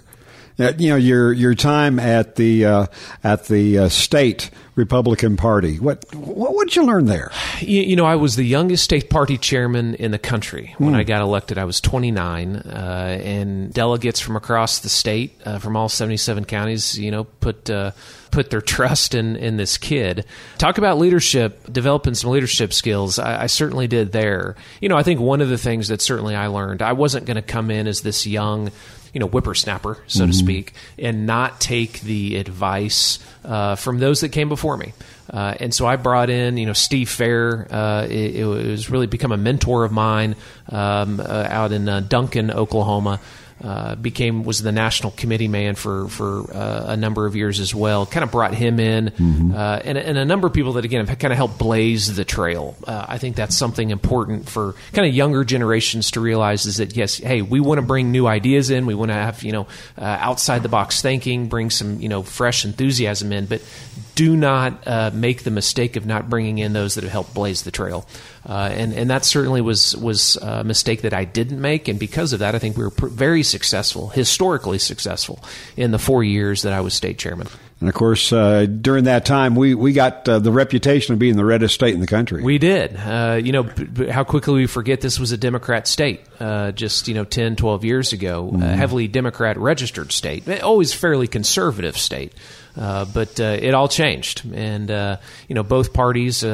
You 0.58 0.90
know 0.90 0.96
your 0.96 1.32
your 1.32 1.54
time 1.54 1.98
at 1.98 2.36
the 2.36 2.64
uh, 2.64 2.86
at 3.22 3.46
the 3.46 3.78
uh, 3.78 3.88
state 3.88 4.50
Republican 4.76 5.36
Party. 5.36 5.78
What 5.78 6.04
what 6.14 6.68
did 6.68 6.76
you 6.76 6.84
learn 6.84 7.06
there? 7.06 7.32
You, 7.60 7.82
you, 7.82 7.96
know, 7.96 8.04
I 8.04 8.16
was 8.16 8.36
the 8.36 8.44
youngest 8.44 8.84
state 8.84 9.08
party 9.08 9.38
chairman 9.38 9.94
in 9.94 10.10
the 10.10 10.18
country 10.18 10.74
when 10.78 10.92
mm. 10.92 10.96
I 10.96 11.02
got 11.02 11.22
elected. 11.22 11.56
I 11.56 11.64
was 11.64 11.80
29, 11.80 12.56
uh, 12.56 13.20
and 13.22 13.72
delegates 13.72 14.20
from 14.20 14.36
across 14.36 14.80
the 14.80 14.90
state, 14.90 15.40
uh, 15.46 15.58
from 15.58 15.76
all 15.76 15.88
77 15.88 16.44
counties, 16.44 16.98
you 16.98 17.10
know, 17.10 17.24
put. 17.24 17.68
Uh, 17.68 17.92
put 18.32 18.50
their 18.50 18.60
trust 18.76 19.14
in 19.14 19.36
in 19.36 19.56
this 19.56 19.78
kid. 19.78 20.26
Talk 20.58 20.76
about 20.76 20.98
leadership, 20.98 21.72
developing 21.72 22.14
some 22.14 22.30
leadership 22.30 22.74
skills. 22.74 23.18
I, 23.18 23.44
I, 23.44 23.46
certainly 23.46 23.86
did 23.86 24.12
there. 24.12 24.56
You 24.80 24.90
know, 24.90 24.96
I 24.96 25.04
think 25.04 25.20
one 25.20 25.40
of 25.40 25.48
the 25.48 25.56
things 25.56 25.88
that 25.88 26.02
certainly 26.02 26.34
I 26.34 26.48
learned, 26.48 26.82
I 26.82 26.92
wasn't 26.92 27.24
going 27.24 27.36
to 27.36 27.42
come 27.42 27.70
in 27.70 27.86
as 27.86 28.02
this 28.02 28.26
young 28.26 28.72
you 29.16 29.20
know 29.20 29.28
whippersnapper, 29.28 29.96
so 30.06 30.20
mm-hmm. 30.20 30.30
to 30.30 30.36
speak, 30.36 30.74
and 30.98 31.24
not 31.24 31.58
take 31.58 32.02
the 32.02 32.36
advice 32.36 33.18
uh, 33.46 33.74
from 33.74 33.98
those 33.98 34.20
that 34.20 34.28
came 34.28 34.50
before 34.50 34.76
me. 34.76 34.92
Uh, 35.30 35.54
and 35.58 35.72
so 35.72 35.86
I 35.86 35.96
brought 35.96 36.28
in, 36.28 36.58
you 36.58 36.66
know, 36.66 36.74
Steve 36.74 37.08
Fair. 37.08 37.66
Uh, 37.70 38.04
it, 38.04 38.36
it, 38.36 38.44
was 38.44 38.90
really 38.90 39.06
become 39.06 39.32
a 39.32 39.38
mentor 39.38 39.86
of 39.86 39.90
mine 39.90 40.36
um, 40.68 41.18
uh, 41.18 41.46
out 41.48 41.72
in 41.72 41.88
uh, 41.88 42.00
Duncan, 42.00 42.50
Oklahoma 42.50 43.18
uh, 43.62 43.94
became 43.94 44.44
was 44.44 44.62
the 44.62 44.72
national 44.72 45.12
committee 45.12 45.48
man 45.48 45.74
for 45.74 46.08
for 46.08 46.54
uh, 46.54 46.84
a 46.88 46.96
number 46.96 47.24
of 47.24 47.34
years 47.34 47.58
as 47.58 47.74
well. 47.74 48.04
Kind 48.04 48.22
of 48.22 48.30
brought 48.30 48.54
him 48.54 48.78
in, 48.78 49.06
mm-hmm. 49.06 49.54
uh, 49.54 49.80
and, 49.82 49.96
and, 49.96 50.18
a 50.18 50.26
number 50.26 50.46
of 50.46 50.52
people 50.52 50.74
that 50.74 50.84
again 50.84 51.06
have 51.06 51.18
kind 51.18 51.32
of 51.32 51.38
helped 51.38 51.58
blaze 51.58 52.14
the 52.14 52.24
trail. 52.24 52.76
Uh, 52.86 53.06
I 53.08 53.16
think 53.16 53.34
that's 53.34 53.56
something 53.56 53.90
important 53.90 54.48
for 54.48 54.74
kind 54.92 55.08
of 55.08 55.14
younger 55.14 55.42
generations 55.42 56.10
to 56.12 56.20
realize 56.20 56.66
is 56.66 56.76
that 56.76 56.96
yes, 56.96 57.16
hey, 57.16 57.40
we 57.40 57.60
want 57.60 57.78
to 57.78 57.86
bring 57.86 58.12
new 58.12 58.26
ideas 58.26 58.68
in. 58.68 58.84
We 58.84 58.94
want 58.94 59.10
to 59.10 59.14
have 59.14 59.42
you 59.42 59.52
know 59.52 59.66
uh, 59.96 60.04
outside 60.04 60.62
the 60.62 60.68
box 60.68 61.00
thinking, 61.00 61.48
bring 61.48 61.70
some 61.70 62.00
you 62.00 62.10
know 62.10 62.22
fresh 62.22 62.66
enthusiasm 62.66 63.32
in, 63.32 63.46
but 63.46 63.62
do 64.16 64.34
not 64.34 64.88
uh, 64.88 65.10
make 65.12 65.44
the 65.44 65.50
mistake 65.50 65.94
of 65.94 66.06
not 66.06 66.28
bringing 66.28 66.58
in 66.58 66.72
those 66.72 66.94
that 66.94 67.04
have 67.04 67.12
helped 67.12 67.34
blaze 67.34 67.62
the 67.62 67.70
trail. 67.70 68.08
Uh, 68.48 68.70
and 68.72 68.92
and 68.94 69.10
that 69.10 69.24
certainly 69.24 69.60
was 69.60 69.94
was 69.96 70.36
a 70.36 70.64
mistake 70.64 71.02
that 71.02 71.12
I 71.12 71.24
didn't 71.24 71.60
make, 71.60 71.86
and 71.86 71.98
because 71.98 72.32
of 72.32 72.40
that, 72.40 72.54
I 72.54 72.58
think 72.58 72.76
we 72.76 72.84
were 72.84 72.90
pr- 72.90 73.08
very 73.08 73.42
successful, 73.42 74.08
historically 74.08 74.78
successful, 74.78 75.44
in 75.76 75.90
the 75.90 75.98
four 75.98 76.24
years 76.24 76.62
that 76.62 76.72
I 76.72 76.80
was 76.80 76.94
state 76.94 77.18
chairman. 77.18 77.48
And 77.80 77.90
of 77.90 77.94
course, 77.94 78.32
uh, 78.32 78.64
during 78.64 79.04
that 79.04 79.26
time, 79.26 79.54
we 79.54 79.74
we 79.74 79.92
got 79.92 80.26
uh, 80.28 80.38
the 80.38 80.50
reputation 80.52 81.12
of 81.12 81.18
being 81.18 81.36
the 81.36 81.44
reddest 81.44 81.74
state 81.74 81.92
in 81.92 82.00
the 82.00 82.06
country. 82.06 82.42
We 82.42 82.56
did. 82.56 82.96
Uh, 82.96 83.38
you 83.42 83.52
know, 83.52 83.64
b- 83.64 83.84
b- 83.84 84.06
how 84.08 84.24
quickly 84.24 84.54
we 84.54 84.66
forget 84.66 85.02
this 85.02 85.20
was 85.20 85.32
a 85.32 85.36
Democrat 85.36 85.86
state 85.86 86.22
uh, 86.40 86.72
just, 86.72 87.06
you 87.06 87.14
know, 87.14 87.24
10, 87.24 87.56
12 87.56 87.84
years 87.84 88.12
ago, 88.14 88.50
mm-hmm. 88.50 88.62
a 88.62 88.76
heavily 88.76 89.08
Democrat 89.08 89.58
registered 89.58 90.10
state, 90.12 90.48
always 90.62 90.94
fairly 90.94 91.26
conservative 91.26 91.98
state. 91.98 92.32
Uh, 92.76 93.06
but 93.06 93.40
uh, 93.40 93.56
it 93.60 93.72
all 93.72 93.88
changed, 93.88 94.42
and 94.52 94.90
uh, 94.90 95.16
you 95.48 95.54
know 95.54 95.62
both 95.62 95.92
parties 95.92 96.44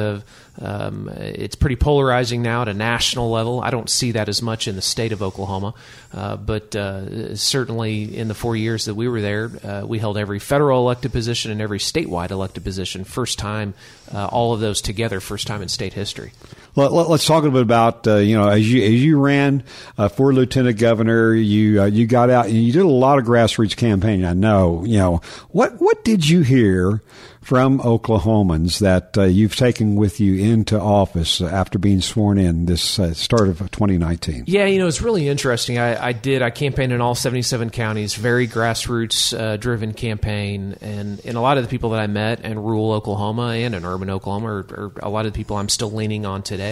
Um, 0.61 1.09
it's 1.09 1.55
pretty 1.55 1.75
polarizing 1.75 2.43
now 2.43 2.61
at 2.61 2.67
a 2.67 2.75
national 2.75 3.31
level. 3.31 3.59
I 3.59 3.71
don't 3.71 3.89
see 3.89 4.11
that 4.11 4.29
as 4.29 4.41
much 4.41 4.67
in 4.67 4.75
the 4.75 4.83
state 4.83 5.11
of 5.11 5.23
Oklahoma, 5.23 5.73
uh, 6.13 6.37
but 6.37 6.75
uh, 6.75 7.35
certainly 7.35 8.15
in 8.15 8.27
the 8.27 8.35
four 8.35 8.55
years 8.55 8.85
that 8.85 8.93
we 8.93 9.07
were 9.07 9.19
there, 9.19 9.49
uh, 9.63 9.83
we 9.83 9.97
held 9.97 10.15
every 10.15 10.37
federal 10.37 10.79
elected 10.79 11.11
position 11.11 11.51
and 11.51 11.59
every 11.59 11.79
statewide 11.79 12.29
elected 12.29 12.63
position. 12.63 13.03
First 13.03 13.39
time, 13.39 13.73
all 14.13 14.53
of 14.53 14.59
those 14.59 14.79
together, 14.81 15.19
first 15.19 15.47
time 15.47 15.63
in 15.63 15.69
state 15.69 15.93
history. 15.93 16.31
Let, 16.75 16.91
us 16.91 17.25
talk 17.25 17.43
a 17.43 17.45
little 17.45 17.59
bit 17.59 17.61
about 17.61 18.07
uh, 18.07 18.15
you 18.15 18.35
know 18.35 18.47
as 18.47 18.71
you 18.71 18.83
as 18.83 19.03
you 19.03 19.19
ran 19.19 19.63
uh, 19.97 20.07
for 20.07 20.33
lieutenant 20.33 20.79
governor, 20.79 21.33
you 21.33 21.83
you 21.85 22.07
got 22.07 22.29
out 22.29 22.45
and 22.45 22.55
you 22.55 22.73
did 22.73 22.81
a 22.81 22.87
lot 22.87 23.19
of 23.19 23.25
grassroots 23.25 23.75
campaigning. 23.75 24.25
I 24.25 24.33
know 24.33 24.83
you 24.83 24.97
know 24.97 25.21
what 25.49 25.73
what 25.79 26.03
did 26.03 26.27
you 26.27 26.41
hear 26.41 27.03
from 27.43 27.79
Oklahomans 27.79 28.79
that 28.79 29.17
uh, 29.17 29.23
you've 29.23 29.55
taken 29.55 29.95
with 29.95 30.19
you 30.19 30.35
into 30.35 30.79
office 30.79 31.41
after 31.41 31.77
being 31.77 32.01
sworn 32.01 32.37
in 32.37 32.65
this 32.65 32.97
uh, 32.97 33.13
start 33.13 33.49
of 33.49 33.59
2019? 33.59 34.45
Yeah, 34.47 34.65
you 34.65 34.79
know, 34.79 34.87
it's 34.87 35.01
really 35.01 35.27
interesting. 35.27 35.77
I, 35.77 36.07
I 36.07 36.13
did, 36.13 36.41
I 36.41 36.49
campaigned 36.49 36.93
in 36.93 37.01
all 37.01 37.15
77 37.15 37.69
counties, 37.69 38.15
very 38.15 38.47
grassroots 38.47 39.37
uh, 39.37 39.57
driven 39.57 39.93
campaign. 39.93 40.77
And, 40.81 41.19
and 41.25 41.37
a 41.37 41.41
lot 41.41 41.57
of 41.57 41.63
the 41.63 41.69
people 41.69 41.91
that 41.91 41.99
I 41.99 42.07
met 42.07 42.41
in 42.41 42.57
rural 42.57 42.93
Oklahoma 42.93 43.49
and 43.49 43.75
in 43.75 43.85
urban 43.85 44.09
Oklahoma 44.09 44.47
are, 44.47 44.59
are 44.59 44.91
a 45.01 45.09
lot 45.09 45.25
of 45.25 45.33
the 45.33 45.37
people 45.37 45.57
I'm 45.57 45.69
still 45.69 45.91
leaning 45.91 46.25
on 46.25 46.43
today. 46.43 46.62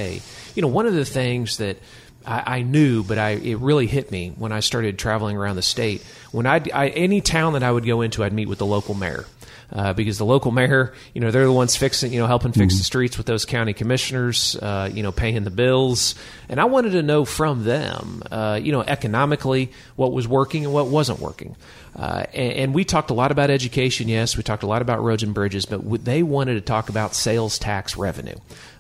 You 0.55 0.61
know, 0.61 0.67
one 0.67 0.85
of 0.85 0.93
the 0.93 1.05
things 1.05 1.57
that 1.57 1.77
I, 2.25 2.57
I, 2.57 2.61
knew, 2.61 3.03
but 3.03 3.17
I, 3.17 3.31
it 3.31 3.57
really 3.59 3.87
hit 3.87 4.11
me 4.11 4.33
when 4.37 4.51
I 4.51 4.59
started 4.59 4.97
traveling 4.99 5.37
around 5.37 5.55
the 5.55 5.61
state. 5.61 6.03
When 6.31 6.45
I, 6.45 6.61
I 6.73 6.89
any 6.89 7.21
town 7.21 7.53
that 7.53 7.63
I 7.63 7.71
would 7.71 7.85
go 7.85 8.01
into, 8.01 8.23
I'd 8.23 8.33
meet 8.33 8.47
with 8.47 8.59
the 8.59 8.65
local 8.65 8.93
mayor 8.93 9.25
uh, 9.71 9.93
because 9.93 10.17
the 10.17 10.25
local 10.25 10.51
mayor, 10.51 10.93
you 11.13 11.21
know, 11.21 11.31
they're 11.31 11.45
the 11.45 11.51
ones 11.51 11.75
fixing, 11.75 12.11
you 12.11 12.19
know, 12.19 12.27
helping 12.27 12.51
fix 12.51 12.73
mm-hmm. 12.73 12.79
the 12.79 12.83
streets 12.83 13.17
with 13.17 13.25
those 13.25 13.45
county 13.45 13.73
commissioners, 13.73 14.55
uh, 14.57 14.89
you 14.91 15.01
know, 15.01 15.11
paying 15.11 15.43
the 15.43 15.51
bills. 15.51 16.15
And 16.49 16.59
I 16.59 16.65
wanted 16.65 16.91
to 16.91 17.03
know 17.03 17.23
from 17.23 17.63
them, 17.63 18.23
uh, 18.31 18.59
you 18.61 18.71
know, 18.71 18.81
economically 18.81 19.71
what 19.95 20.11
was 20.11 20.27
working 20.27 20.65
and 20.65 20.73
what 20.73 20.87
wasn't 20.87 21.19
working. 21.19 21.55
Uh, 21.95 22.23
and, 22.33 22.53
and, 22.53 22.73
we 22.73 22.85
talked 22.85 23.09
a 23.09 23.13
lot 23.13 23.31
about 23.31 23.49
education, 23.49 24.07
yes. 24.07 24.37
We 24.37 24.43
talked 24.43 24.63
a 24.63 24.67
lot 24.67 24.81
about 24.81 25.03
roads 25.03 25.23
and 25.23 25.33
bridges, 25.33 25.65
but 25.65 25.83
w- 25.83 25.97
they 25.97 26.23
wanted 26.23 26.53
to 26.53 26.61
talk 26.61 26.87
about 26.87 27.13
sales 27.13 27.59
tax 27.59 27.97
revenue. 27.97 28.37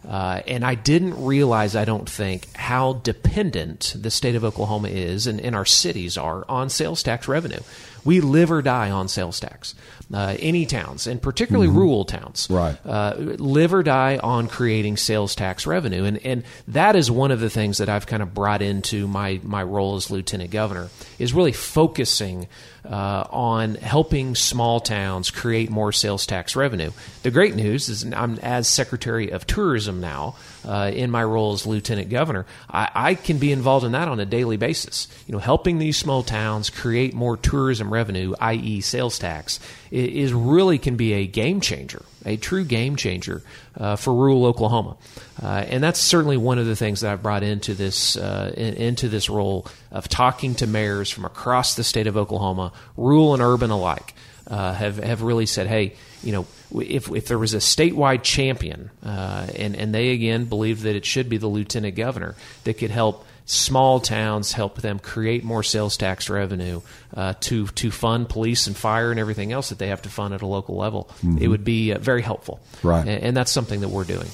Uh, 0.07 0.41
and 0.47 0.65
I 0.65 0.75
didn't 0.75 1.21
realize, 1.23 1.75
I 1.75 1.83
don't 1.83 2.09
think, 2.09 2.47
how 2.55 2.93
dependent 2.93 3.95
the 3.99 4.09
state 4.09 4.35
of 4.35 4.45
Oklahoma 4.45 4.87
is 4.87 5.27
and, 5.27 5.41
and 5.41 5.55
our 5.55 5.65
cities 5.65 6.17
are 6.17 6.45
on 6.47 6.69
sales 6.69 7.03
tax 7.03 7.27
revenue. 7.27 7.59
We 8.03 8.21
live 8.21 8.51
or 8.51 8.61
die 8.61 8.89
on 8.91 9.07
sales 9.07 9.39
tax. 9.39 9.75
Uh, 10.13 10.35
any 10.39 10.65
towns, 10.65 11.07
and 11.07 11.21
particularly 11.21 11.67
mm-hmm. 11.67 11.77
rural 11.77 12.03
towns, 12.03 12.47
right. 12.49 12.77
uh, 12.85 13.13
live 13.17 13.73
or 13.73 13.81
die 13.81 14.17
on 14.21 14.49
creating 14.49 14.97
sales 14.97 15.35
tax 15.35 15.65
revenue, 15.65 16.03
and 16.03 16.17
and 16.25 16.43
that 16.67 16.97
is 16.97 17.09
one 17.09 17.31
of 17.31 17.39
the 17.39 17.49
things 17.49 17.77
that 17.77 17.87
I've 17.87 18.07
kind 18.07 18.21
of 18.21 18.33
brought 18.33 18.61
into 18.61 19.07
my 19.07 19.39
my 19.41 19.63
role 19.63 19.95
as 19.95 20.11
lieutenant 20.11 20.51
governor 20.51 20.89
is 21.17 21.31
really 21.31 21.53
focusing 21.53 22.49
uh, 22.83 23.25
on 23.29 23.75
helping 23.75 24.35
small 24.35 24.81
towns 24.81 25.31
create 25.31 25.69
more 25.69 25.93
sales 25.93 26.25
tax 26.25 26.57
revenue. 26.57 26.91
The 27.23 27.31
great 27.31 27.55
news 27.55 27.87
is 27.87 28.03
I'm 28.03 28.37
as 28.39 28.67
Secretary 28.67 29.31
of 29.31 29.47
Tourism 29.47 30.01
now 30.01 30.35
uh, 30.65 30.91
in 30.93 31.09
my 31.11 31.23
role 31.23 31.53
as 31.53 31.65
Lieutenant 31.65 32.09
Governor. 32.09 32.45
I, 32.69 32.89
I, 32.93 33.15
can 33.15 33.37
be 33.37 33.51
involved 33.51 33.85
in 33.85 33.93
that 33.93 34.07
on 34.07 34.19
a 34.19 34.25
daily 34.25 34.57
basis. 34.57 35.07
You 35.27 35.33
know, 35.33 35.39
helping 35.39 35.79
these 35.79 35.97
small 35.97 36.23
towns 36.23 36.69
create 36.69 37.13
more 37.13 37.37
tourism 37.37 37.91
revenue, 37.91 38.33
i.e., 38.39 38.81
sales 38.81 39.19
tax, 39.19 39.59
is 39.91 40.33
really 40.33 40.77
can 40.77 40.95
be 40.95 41.13
a 41.13 41.27
game 41.27 41.61
changer, 41.61 42.03
a 42.25 42.37
true 42.37 42.63
game 42.63 42.95
changer 42.95 43.41
uh, 43.77 43.95
for 43.95 44.13
rural 44.13 44.45
Oklahoma. 44.45 44.97
Uh, 45.41 45.65
and 45.67 45.83
that's 45.83 45.99
certainly 45.99 46.37
one 46.37 46.59
of 46.59 46.65
the 46.65 46.75
things 46.75 47.01
that 47.01 47.11
I've 47.11 47.23
brought 47.23 47.43
into 47.43 47.73
this 47.73 48.15
uh, 48.15 48.53
in, 48.55 48.75
into 48.75 49.09
this 49.09 49.29
role 49.29 49.65
of 49.91 50.07
talking 50.07 50.55
to 50.55 50.67
mayors 50.67 51.09
from 51.09 51.25
across 51.25 51.75
the 51.75 51.83
state 51.83 52.07
of 52.07 52.15
Oklahoma, 52.15 52.71
rural 52.95 53.33
and 53.33 53.41
urban 53.41 53.71
alike, 53.71 54.13
uh, 54.51 54.73
have 54.73 54.97
have 54.97 55.21
really 55.21 55.45
said, 55.45 55.65
hey, 55.65 55.95
you 56.21 56.33
know, 56.33 56.45
if 56.75 57.09
if 57.09 57.27
there 57.27 57.39
was 57.39 57.53
a 57.53 57.57
statewide 57.57 58.21
champion, 58.21 58.91
uh, 59.01 59.47
and 59.55 59.77
and 59.77 59.95
they 59.95 60.09
again 60.09 60.45
believe 60.45 60.81
that 60.81 60.95
it 60.95 61.05
should 61.05 61.29
be 61.29 61.37
the 61.37 61.47
lieutenant 61.47 61.95
governor 61.95 62.35
that 62.65 62.73
could 62.73 62.91
help 62.91 63.25
small 63.45 64.01
towns, 64.01 64.51
help 64.51 64.81
them 64.81 64.99
create 64.99 65.45
more 65.45 65.63
sales 65.63 65.95
tax 65.95 66.29
revenue 66.29 66.81
uh, 67.15 67.33
to 67.39 67.67
to 67.67 67.91
fund 67.91 68.27
police 68.27 68.67
and 68.67 68.75
fire 68.75 69.09
and 69.09 69.21
everything 69.21 69.53
else 69.53 69.69
that 69.69 69.79
they 69.79 69.87
have 69.87 70.01
to 70.01 70.09
fund 70.09 70.33
at 70.33 70.41
a 70.41 70.47
local 70.47 70.75
level. 70.75 71.09
Mm-hmm. 71.23 71.37
It 71.37 71.47
would 71.47 71.63
be 71.63 71.93
uh, 71.93 71.99
very 71.99 72.21
helpful, 72.21 72.59
right? 72.83 73.07
And, 73.07 73.23
and, 73.23 73.37
that's 73.37 73.51
something 73.51 73.79
that 73.79 73.89
we're 73.89 74.03
doing. 74.03 74.27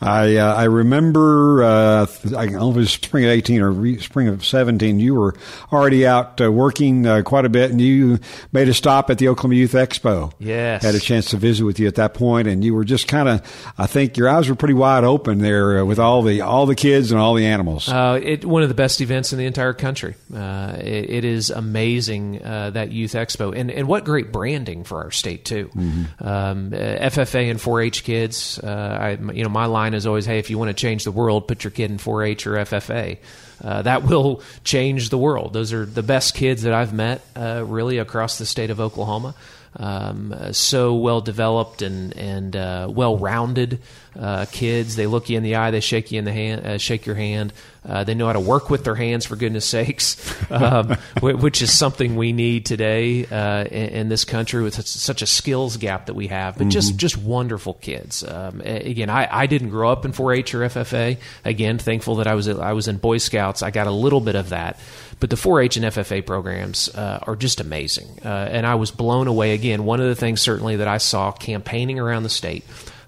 I 0.00 0.36
uh, 0.36 0.54
I 0.54 0.64
remember 0.64 1.62
uh, 1.62 2.06
I 2.36 2.46
don't 2.46 2.52
know 2.54 2.70
it 2.70 2.76
was 2.76 2.92
spring 2.92 3.24
of 3.24 3.30
eighteen 3.30 3.60
or 3.60 3.70
re- 3.70 3.98
spring 3.98 4.28
of 4.28 4.46
seventeen. 4.46 4.98
You 4.98 5.14
were 5.14 5.34
already 5.70 6.06
out 6.06 6.40
uh, 6.40 6.50
working 6.50 7.06
uh, 7.06 7.20
quite 7.22 7.44
a 7.44 7.50
bit, 7.50 7.70
and 7.70 7.80
you 7.80 8.18
made 8.50 8.68
a 8.68 8.74
stop 8.74 9.10
at 9.10 9.18
the 9.18 9.28
Oklahoma 9.28 9.56
Youth 9.56 9.72
Expo. 9.72 10.32
Yes, 10.38 10.82
had 10.82 10.94
a 10.94 11.00
chance 11.00 11.26
to 11.30 11.36
visit 11.36 11.64
with 11.64 11.78
you 11.78 11.86
at 11.86 11.96
that 11.96 12.14
point, 12.14 12.48
and 12.48 12.64
you 12.64 12.74
were 12.74 12.84
just 12.84 13.08
kind 13.08 13.28
of. 13.28 13.72
I 13.76 13.86
think 13.86 14.16
your 14.16 14.28
eyes 14.30 14.48
were 14.48 14.54
pretty 14.54 14.74
wide 14.74 15.04
open 15.04 15.38
there 15.38 15.80
uh, 15.80 15.84
with 15.84 15.98
all 15.98 16.22
the 16.22 16.40
all 16.40 16.64
the 16.64 16.74
kids 16.74 17.12
and 17.12 17.20
all 17.20 17.34
the 17.34 17.44
animals. 17.44 17.86
Uh, 17.88 18.18
it 18.22 18.42
one 18.46 18.62
of 18.62 18.70
the 18.70 18.74
best 18.74 19.02
events 19.02 19.34
in 19.34 19.38
the 19.38 19.46
entire 19.46 19.74
country. 19.74 20.14
It, 20.32 21.10
it 21.10 21.24
is 21.26 21.50
amazing 21.50 22.38
that 22.38 22.90
Youth 22.90 23.12
Expo, 23.12 23.54
and 23.54 23.70
and 23.70 23.86
what 23.86 24.06
great 24.06 24.32
branding 24.32 24.84
for 24.84 25.02
our 25.02 25.10
state 25.10 25.44
too. 25.44 25.68
Mm-hmm. 25.74 26.26
Um, 26.26 26.70
FFA 26.70 27.50
and 27.50 27.60
4-H 27.60 28.04
kids. 28.04 28.58
I 28.62 29.18
you 29.34 29.42
know 29.42 29.50
my 29.50 29.66
line 29.66 29.89
is 29.94 30.06
always, 30.06 30.26
hey, 30.26 30.38
if 30.38 30.50
you 30.50 30.58
want 30.58 30.68
to 30.68 30.74
change 30.74 31.04
the 31.04 31.12
world, 31.12 31.48
put 31.48 31.64
your 31.64 31.70
kid 31.70 31.90
in 31.90 31.98
4-H 31.98 32.46
or 32.46 32.52
FFA. 32.54 33.18
Uh, 33.62 33.82
that 33.82 34.04
will 34.04 34.42
change 34.64 35.10
the 35.10 35.18
world. 35.18 35.52
Those 35.52 35.72
are 35.72 35.84
the 35.84 36.02
best 36.02 36.34
kids 36.34 36.62
that 36.62 36.72
I've 36.72 36.92
met, 36.92 37.22
uh, 37.36 37.64
really 37.66 37.98
across 37.98 38.38
the 38.38 38.46
state 38.46 38.70
of 38.70 38.80
Oklahoma 38.80 39.34
um, 39.76 40.34
so 40.52 40.94
well 40.94 41.20
developed 41.20 41.82
and 41.82 42.16
and 42.16 42.56
uh, 42.56 42.88
well 42.90 43.16
rounded 43.16 43.80
uh, 44.18 44.46
kids. 44.50 44.96
They 44.96 45.06
look 45.06 45.28
you 45.28 45.36
in 45.36 45.42
the 45.42 45.56
eye, 45.56 45.70
they 45.70 45.80
shake 45.80 46.10
you 46.10 46.18
in 46.18 46.24
the 46.24 46.32
hand, 46.32 46.66
uh, 46.66 46.78
shake 46.78 47.06
your 47.06 47.14
hand. 47.14 47.52
Uh, 47.88 48.04
they 48.04 48.14
know 48.14 48.26
how 48.26 48.34
to 48.34 48.40
work 48.40 48.68
with 48.68 48.84
their 48.84 48.94
hands, 48.94 49.24
for 49.24 49.36
goodness 49.36 49.64
sakes, 49.64 50.18
um, 50.50 50.98
which 51.22 51.62
is 51.62 51.76
something 51.76 52.14
we 52.14 52.32
need 52.32 52.66
today 52.66 53.24
uh, 53.24 53.64
in, 53.64 53.88
in, 53.88 54.08
this 54.10 54.26
country 54.26 54.62
with 54.62 54.74
such 54.86 55.22
a 55.22 55.26
skills 55.26 55.78
gap 55.78 56.06
that 56.06 56.14
we 56.14 56.26
have. 56.26 56.58
But 56.58 56.64
mm-hmm. 56.64 56.70
just 56.70 56.96
just 56.96 57.16
wonderful 57.16 57.74
kids. 57.74 58.22
Um, 58.22 58.60
again, 58.62 59.08
I, 59.08 59.28
I 59.30 59.46
didn't 59.46 59.70
grow 59.70 59.90
up 59.90 60.04
in 60.04 60.12
4-H 60.12 60.54
or 60.54 60.60
FFA. 60.60 61.16
Again, 61.44 61.78
thankful 61.78 62.16
that 62.16 62.26
I 62.26 62.34
was 62.34 62.48
I 62.48 62.72
was 62.72 62.86
in 62.86 62.98
Boy 62.98 63.16
Scouts. 63.16 63.62
I 63.62 63.70
got 63.70 63.86
a 63.86 63.92
little 63.92 64.20
bit 64.20 64.34
of 64.34 64.50
that. 64.50 64.78
But 65.20 65.28
the 65.28 65.36
4-H 65.36 65.76
and 65.76 65.86
FFA 65.86 66.24
programs 66.24 66.88
uh, 66.94 67.18
are 67.22 67.36
just 67.36 67.60
amazing, 67.60 68.08
uh, 68.24 68.28
and 68.28 68.66
I 68.66 68.76
was 68.76 68.90
blown 68.90 69.26
away. 69.26 69.52
Again, 69.60 69.84
one 69.84 70.00
of 70.00 70.06
the 70.06 70.14
things 70.14 70.40
certainly 70.40 70.76
that 70.76 70.88
I 70.88 70.96
saw 70.96 71.32
campaigning 71.32 71.98
around 71.98 72.22
the 72.22 72.30
state. 72.30 72.64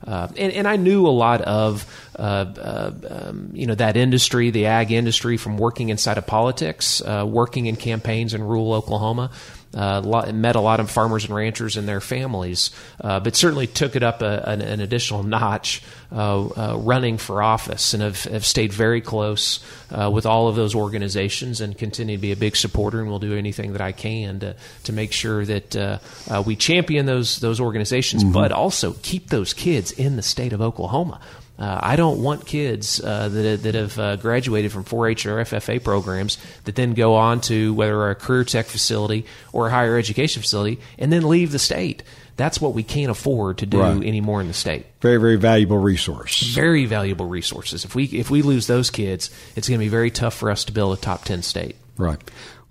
Uh, 0.06 0.28
and, 0.36 0.52
and, 0.52 0.68
I 0.68 0.76
knew 0.76 1.06
a 1.06 1.08
lot 1.08 1.40
of 1.40 1.86
uh, 2.18 2.22
uh, 2.22 2.92
um, 3.08 3.50
you 3.54 3.66
know 3.66 3.76
that 3.76 3.96
industry, 3.96 4.50
the 4.50 4.66
ag 4.66 4.90
industry, 4.90 5.38
from 5.38 5.56
working 5.56 5.88
inside 5.88 6.18
of 6.18 6.26
politics, 6.26 7.00
uh, 7.00 7.24
working 7.26 7.66
in 7.66 7.76
campaigns 7.76 8.34
in 8.34 8.42
rural 8.42 8.74
Oklahoma 8.74 9.30
uh, 9.74 10.30
met 10.32 10.56
a 10.56 10.60
lot 10.60 10.80
of 10.80 10.90
farmers 10.90 11.24
and 11.24 11.34
ranchers 11.34 11.76
and 11.76 11.88
their 11.88 12.00
families, 12.00 12.70
uh, 13.00 13.20
but 13.20 13.34
certainly 13.34 13.66
took 13.66 13.96
it 13.96 14.02
up 14.02 14.22
a, 14.22 14.48
an, 14.48 14.60
an, 14.60 14.80
additional 14.80 15.22
notch 15.22 15.82
uh, 16.10 16.46
uh 16.46 16.76
running 16.78 17.16
for 17.16 17.42
office 17.42 17.94
and 17.94 18.02
have, 18.02 18.22
have 18.24 18.44
stayed 18.44 18.72
very 18.72 19.00
close 19.00 19.64
uh, 19.90 20.10
with 20.12 20.26
all 20.26 20.48
of 20.48 20.56
those 20.56 20.74
organizations 20.74 21.60
and 21.60 21.78
continue 21.78 22.16
to 22.16 22.20
be 22.20 22.32
a 22.32 22.36
big 22.36 22.54
supporter 22.54 23.00
and 23.00 23.08
will 23.08 23.18
do 23.18 23.34
anything 23.34 23.72
that 23.72 23.80
I 23.80 23.92
can 23.92 24.40
to, 24.40 24.56
to 24.84 24.92
make 24.92 25.12
sure 25.12 25.44
that 25.46 25.76
uh, 25.76 25.98
we 26.44 26.56
champion 26.56 27.06
those 27.06 27.40
those 27.40 27.60
organizations, 27.60 28.24
mm-hmm. 28.24 28.32
but 28.32 28.52
also 28.52 28.94
keep 29.02 29.28
those 29.28 29.54
kids 29.54 29.92
in 29.92 30.16
the 30.16 30.22
state 30.22 30.52
of 30.52 30.60
Oklahoma. 30.60 31.20
Uh, 31.62 31.78
I 31.80 31.94
don't 31.94 32.20
want 32.20 32.44
kids 32.44 33.00
uh, 33.00 33.28
that, 33.28 33.62
that 33.62 33.74
have 33.76 33.96
uh, 33.96 34.16
graduated 34.16 34.72
from 34.72 34.82
4-H 34.82 35.26
or 35.26 35.36
FFA 35.36 35.82
programs 35.82 36.36
that 36.64 36.74
then 36.74 36.92
go 36.92 37.14
on 37.14 37.40
to 37.42 37.72
whether 37.72 38.10
a 38.10 38.16
career 38.16 38.42
tech 38.42 38.66
facility 38.66 39.26
or 39.52 39.68
a 39.68 39.70
higher 39.70 39.96
education 39.96 40.42
facility 40.42 40.80
and 40.98 41.12
then 41.12 41.22
leave 41.28 41.52
the 41.52 41.60
state. 41.60 42.02
That's 42.36 42.60
what 42.60 42.74
we 42.74 42.82
can't 42.82 43.12
afford 43.12 43.58
to 43.58 43.66
do 43.66 43.78
right. 43.78 44.02
anymore 44.02 44.40
in 44.40 44.48
the 44.48 44.54
state. 44.54 44.86
Very, 45.00 45.18
very 45.18 45.36
valuable 45.36 45.78
resource. 45.78 46.42
Very 46.42 46.84
valuable 46.84 47.26
resources. 47.26 47.84
If 47.84 47.94
we 47.94 48.06
if 48.06 48.28
we 48.28 48.42
lose 48.42 48.66
those 48.66 48.90
kids, 48.90 49.30
it's 49.54 49.68
going 49.68 49.78
to 49.78 49.84
be 49.84 49.88
very 49.90 50.10
tough 50.10 50.34
for 50.34 50.50
us 50.50 50.64
to 50.64 50.72
build 50.72 50.98
a 50.98 51.00
top 51.00 51.22
ten 51.22 51.42
state. 51.42 51.76
Right. 51.96 52.18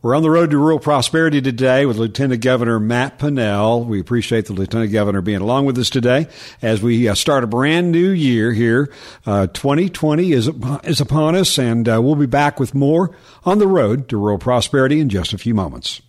We're 0.04 0.16
on 0.16 0.24
the 0.24 0.32
road 0.32 0.50
to 0.50 0.58
rural 0.58 0.80
prosperity 0.80 1.44
today 1.44 1.86
with 1.86 1.98
Lieutenant 1.98 2.42
Governor 2.42 2.80
Matt 2.80 3.20
Pinnell. 3.20 3.86
We 3.86 4.00
appreciate 4.00 4.48
the 4.48 4.54
Lieutenant 4.54 4.92
Governor 4.92 5.22
being 5.22 5.42
along 5.42 5.68
with 5.68 5.78
us 5.78 5.92
today 5.92 6.26
as 6.60 6.82
we 6.82 7.08
uh, 7.08 7.14
start 7.14 7.44
a 7.44 7.48
brand 7.48 7.92
new 7.92 8.10
year 8.10 8.52
here. 8.52 8.92
Uh, 9.28 9.46
2020 9.46 10.32
is, 10.32 10.50
is 10.86 11.02
upon 11.02 11.36
us, 11.36 11.60
and 11.60 11.88
uh, 11.88 12.02
we'll 12.02 12.16
be 12.16 12.26
back 12.26 12.60
with 12.60 12.74
more 12.74 13.16
on 13.46 13.60
the 13.60 13.68
road 13.68 14.10
to 14.10 14.18
rural 14.18 14.40
prosperity 14.40 15.00
in 15.00 15.08
just 15.08 15.34
a 15.34 15.38
few 15.38 15.54
moments. 15.54 16.02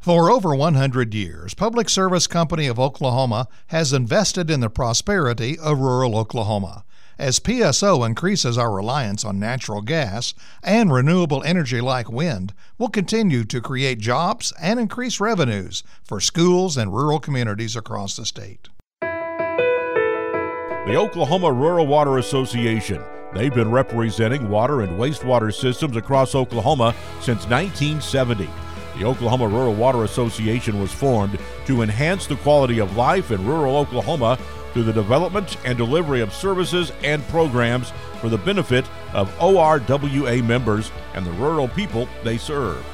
For 0.00 0.28
over 0.28 0.56
100 0.56 1.14
years, 1.14 1.54
Public 1.54 1.88
Service 1.88 2.26
Company 2.26 2.66
of 2.66 2.80
Oklahoma 2.80 3.46
has 3.68 3.92
invested 3.92 4.50
in 4.50 4.58
the 4.58 4.68
prosperity 4.68 5.56
of 5.56 5.78
rural 5.78 6.16
Oklahoma. 6.16 6.84
As 7.22 7.38
PSO 7.38 8.04
increases 8.04 8.58
our 8.58 8.72
reliance 8.72 9.24
on 9.24 9.38
natural 9.38 9.80
gas 9.80 10.34
and 10.60 10.92
renewable 10.92 11.40
energy 11.44 11.80
like 11.80 12.10
wind, 12.10 12.52
we'll 12.78 12.88
continue 12.88 13.44
to 13.44 13.60
create 13.60 14.00
jobs 14.00 14.52
and 14.60 14.80
increase 14.80 15.20
revenues 15.20 15.84
for 16.02 16.18
schools 16.18 16.76
and 16.76 16.92
rural 16.92 17.20
communities 17.20 17.76
across 17.76 18.16
the 18.16 18.26
state. 18.26 18.68
The 19.00 20.96
Oklahoma 20.96 21.52
Rural 21.52 21.86
Water 21.86 22.18
Association. 22.18 23.00
They've 23.32 23.54
been 23.54 23.70
representing 23.70 24.50
water 24.50 24.80
and 24.80 24.98
wastewater 24.98 25.54
systems 25.54 25.96
across 25.96 26.34
Oklahoma 26.34 26.92
since 27.20 27.46
1970. 27.46 28.50
The 28.98 29.04
Oklahoma 29.04 29.46
Rural 29.46 29.74
Water 29.74 30.02
Association 30.02 30.80
was 30.80 30.90
formed 30.90 31.38
to 31.66 31.82
enhance 31.82 32.26
the 32.26 32.34
quality 32.34 32.80
of 32.80 32.96
life 32.96 33.30
in 33.30 33.46
rural 33.46 33.76
Oklahoma 33.76 34.40
through 34.72 34.84
the 34.84 34.92
development 34.92 35.56
and 35.64 35.76
delivery 35.78 36.20
of 36.20 36.32
services 36.32 36.92
and 37.02 37.26
programs 37.28 37.92
for 38.20 38.28
the 38.28 38.38
benefit 38.38 38.84
of 39.12 39.28
ORWA 39.40 40.42
members 40.44 40.90
and 41.14 41.26
the 41.26 41.32
rural 41.32 41.68
people 41.68 42.08
they 42.24 42.38
serve. 42.38 42.84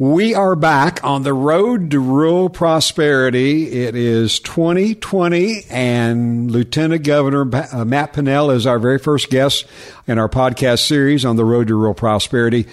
We 0.00 0.32
are 0.32 0.54
back 0.54 1.02
on 1.02 1.24
the 1.24 1.34
road 1.34 1.90
to 1.90 1.98
rural 1.98 2.48
prosperity. 2.50 3.82
It 3.82 3.96
is 3.96 4.38
2020, 4.38 5.64
and 5.70 6.48
Lieutenant 6.52 7.02
Governor 7.02 7.50
uh, 7.52 7.84
Matt 7.84 8.12
Pinnell 8.12 8.54
is 8.54 8.64
our 8.64 8.78
very 8.78 9.00
first 9.00 9.28
guest 9.28 9.66
in 10.06 10.16
our 10.16 10.28
podcast 10.28 10.86
series 10.86 11.24
on 11.24 11.34
the 11.34 11.44
road 11.44 11.66
to 11.66 11.74
rural 11.74 11.94
prosperity. 11.94 12.68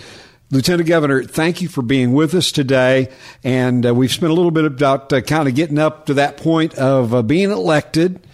Lieutenant 0.51 0.87
Governor, 0.87 1.23
thank 1.23 1.61
you 1.61 1.67
for 1.67 1.81
being 1.81 2.13
with 2.13 2.35
us 2.35 2.51
today. 2.51 3.09
And 3.43 3.85
uh, 3.85 3.95
we've 3.95 4.11
spent 4.11 4.31
a 4.31 4.35
little 4.35 4.51
bit 4.51 4.65
about 4.65 5.11
uh, 5.11 5.21
kind 5.21 5.47
of 5.47 5.55
getting 5.55 5.79
up 5.79 6.05
to 6.05 6.15
that 6.15 6.37
point 6.37 6.75
of 6.75 7.13
uh, 7.13 7.21
being 7.23 7.51
elected. 7.51 8.25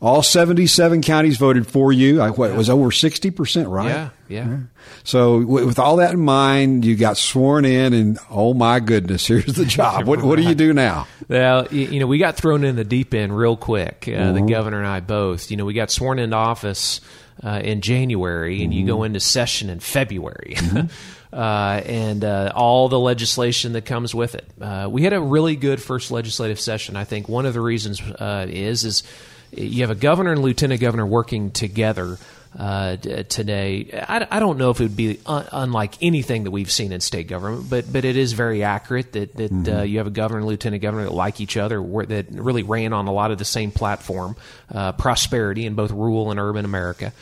All 0.00 0.22
77 0.22 1.02
counties 1.02 1.36
voted 1.36 1.66
for 1.66 1.92
you. 1.92 2.22
I, 2.22 2.30
what, 2.30 2.50
it 2.50 2.56
was 2.56 2.70
over 2.70 2.88
60%, 2.88 3.70
right? 3.70 3.88
Yeah, 3.88 4.10
yeah. 4.28 4.58
So, 5.04 5.44
with 5.44 5.78
all 5.78 5.96
that 5.96 6.14
in 6.14 6.20
mind, 6.20 6.86
you 6.86 6.96
got 6.96 7.18
sworn 7.18 7.66
in, 7.66 7.92
and 7.92 8.18
oh 8.30 8.54
my 8.54 8.80
goodness, 8.80 9.26
here's 9.26 9.44
the 9.44 9.66
job. 9.66 10.06
what, 10.06 10.22
what 10.22 10.36
do 10.36 10.42
you 10.42 10.54
do 10.54 10.72
now? 10.72 11.06
Well, 11.28 11.66
you 11.70 12.00
know, 12.00 12.06
we 12.06 12.16
got 12.16 12.36
thrown 12.36 12.64
in 12.64 12.76
the 12.76 12.84
deep 12.84 13.12
end 13.12 13.36
real 13.36 13.58
quick. 13.58 14.04
Uh, 14.08 14.12
mm-hmm. 14.12 14.46
The 14.46 14.52
governor 14.52 14.78
and 14.78 14.86
I 14.86 15.00
both. 15.00 15.50
You 15.50 15.58
know, 15.58 15.66
we 15.66 15.74
got 15.74 15.90
sworn 15.90 16.18
into 16.18 16.36
office 16.36 17.02
uh, 17.42 17.60
in 17.62 17.80
January, 17.80 18.62
and 18.62 18.72
mm-hmm. 18.72 18.80
you 18.80 18.86
go 18.86 19.02
into 19.02 19.20
session 19.20 19.70
in 19.70 19.80
February. 19.80 20.54
Mm-hmm. 20.56 20.86
Uh, 21.32 21.80
and 21.86 22.24
uh, 22.24 22.50
all 22.56 22.88
the 22.88 22.98
legislation 22.98 23.74
that 23.74 23.84
comes 23.84 24.12
with 24.12 24.34
it. 24.34 24.44
Uh, 24.60 24.88
we 24.90 25.04
had 25.04 25.12
a 25.12 25.20
really 25.20 25.54
good 25.54 25.80
first 25.80 26.10
legislative 26.10 26.58
session. 26.58 26.96
I 26.96 27.04
think 27.04 27.28
one 27.28 27.46
of 27.46 27.54
the 27.54 27.60
reasons 27.60 28.00
uh, 28.00 28.46
is 28.48 28.84
is 28.84 29.04
you 29.52 29.82
have 29.82 29.90
a 29.90 29.94
governor 29.94 30.32
and 30.32 30.42
lieutenant 30.42 30.80
governor 30.80 31.06
working 31.06 31.52
together 31.52 32.18
uh, 32.58 32.96
today. 32.96 33.90
I, 33.92 34.26
I, 34.30 34.40
don't 34.40 34.58
know 34.58 34.70
if 34.70 34.80
it 34.80 34.84
would 34.84 34.96
be 34.96 35.20
un- 35.24 35.46
unlike 35.52 35.94
anything 36.02 36.44
that 36.44 36.50
we've 36.50 36.70
seen 36.70 36.90
in 36.90 37.00
state 37.00 37.28
government, 37.28 37.70
but 37.70 37.92
but 37.92 38.04
it 38.04 38.16
is 38.16 38.32
very 38.32 38.64
accurate 38.64 39.12
that 39.12 39.36
that 39.36 39.52
mm-hmm. 39.52 39.78
uh, 39.78 39.82
you 39.82 39.98
have 39.98 40.08
a 40.08 40.10
governor 40.10 40.38
and 40.40 40.48
lieutenant 40.48 40.82
governor 40.82 41.04
that 41.04 41.12
like 41.12 41.40
each 41.40 41.56
other, 41.56 41.80
where, 41.80 42.06
that 42.06 42.30
really 42.30 42.64
ran 42.64 42.92
on 42.92 43.06
a 43.06 43.12
lot 43.12 43.30
of 43.30 43.38
the 43.38 43.44
same 43.44 43.70
platform, 43.70 44.34
uh, 44.72 44.92
prosperity 44.92 45.64
in 45.64 45.74
both 45.74 45.92
rural 45.92 46.30
and 46.30 46.40
urban 46.40 46.64
America. 46.64 47.12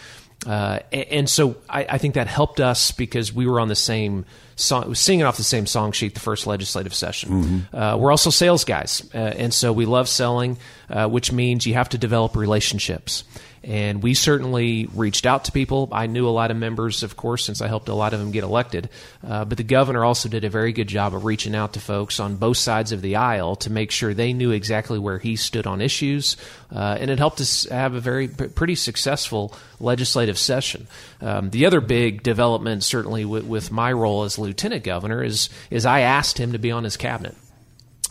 Uh, 0.46 0.78
and 0.92 1.28
so 1.28 1.56
I, 1.68 1.84
I, 1.84 1.98
think 1.98 2.14
that 2.14 2.28
helped 2.28 2.60
us 2.60 2.92
because 2.92 3.32
we 3.32 3.44
were 3.44 3.58
on 3.58 3.66
the 3.66 3.74
same 3.74 4.24
song, 4.54 4.94
singing 4.94 5.24
off 5.24 5.36
the 5.36 5.42
same 5.42 5.66
song 5.66 5.90
sheet 5.90 6.14
the 6.14 6.20
first 6.20 6.46
legislative 6.46 6.94
session. 6.94 7.30
Mm-hmm. 7.30 7.76
Uh, 7.76 7.96
we're 7.96 8.12
also 8.12 8.30
sales 8.30 8.64
guys, 8.64 9.02
uh, 9.12 9.18
and 9.18 9.52
so 9.52 9.72
we 9.72 9.84
love 9.84 10.08
selling, 10.08 10.56
uh, 10.90 11.08
which 11.08 11.32
means 11.32 11.66
you 11.66 11.74
have 11.74 11.88
to 11.88 11.98
develop 11.98 12.36
relationships. 12.36 13.24
And 13.64 14.02
we 14.02 14.14
certainly 14.14 14.88
reached 14.94 15.26
out 15.26 15.44
to 15.44 15.52
people. 15.52 15.88
I 15.92 16.06
knew 16.06 16.28
a 16.28 16.30
lot 16.30 16.50
of 16.50 16.56
members, 16.56 17.02
of 17.02 17.16
course, 17.16 17.44
since 17.44 17.60
I 17.60 17.68
helped 17.68 17.88
a 17.88 17.94
lot 17.94 18.14
of 18.14 18.20
them 18.20 18.30
get 18.30 18.44
elected. 18.44 18.88
Uh, 19.26 19.44
but 19.44 19.58
the 19.58 19.64
governor 19.64 20.04
also 20.04 20.28
did 20.28 20.44
a 20.44 20.50
very 20.50 20.72
good 20.72 20.88
job 20.88 21.14
of 21.14 21.24
reaching 21.24 21.54
out 21.54 21.72
to 21.74 21.80
folks 21.80 22.20
on 22.20 22.36
both 22.36 22.56
sides 22.56 22.92
of 22.92 23.02
the 23.02 23.16
aisle 23.16 23.56
to 23.56 23.70
make 23.70 23.90
sure 23.90 24.14
they 24.14 24.32
knew 24.32 24.50
exactly 24.50 24.98
where 24.98 25.18
he 25.18 25.36
stood 25.36 25.66
on 25.66 25.80
issues. 25.80 26.36
Uh, 26.74 26.96
and 27.00 27.10
it 27.10 27.18
helped 27.18 27.40
us 27.40 27.64
have 27.64 27.94
a 27.94 28.00
very 28.00 28.28
pretty 28.28 28.74
successful 28.74 29.54
legislative 29.80 30.38
session. 30.38 30.86
Um, 31.20 31.50
the 31.50 31.66
other 31.66 31.80
big 31.80 32.22
development, 32.22 32.84
certainly 32.84 33.24
with, 33.24 33.44
with 33.44 33.70
my 33.70 33.92
role 33.92 34.22
as 34.22 34.38
lieutenant 34.38 34.84
governor, 34.84 35.22
is 35.22 35.48
is 35.70 35.86
I 35.86 36.00
asked 36.00 36.38
him 36.38 36.52
to 36.52 36.58
be 36.58 36.70
on 36.70 36.84
his 36.84 36.96
cabinet. 36.96 37.34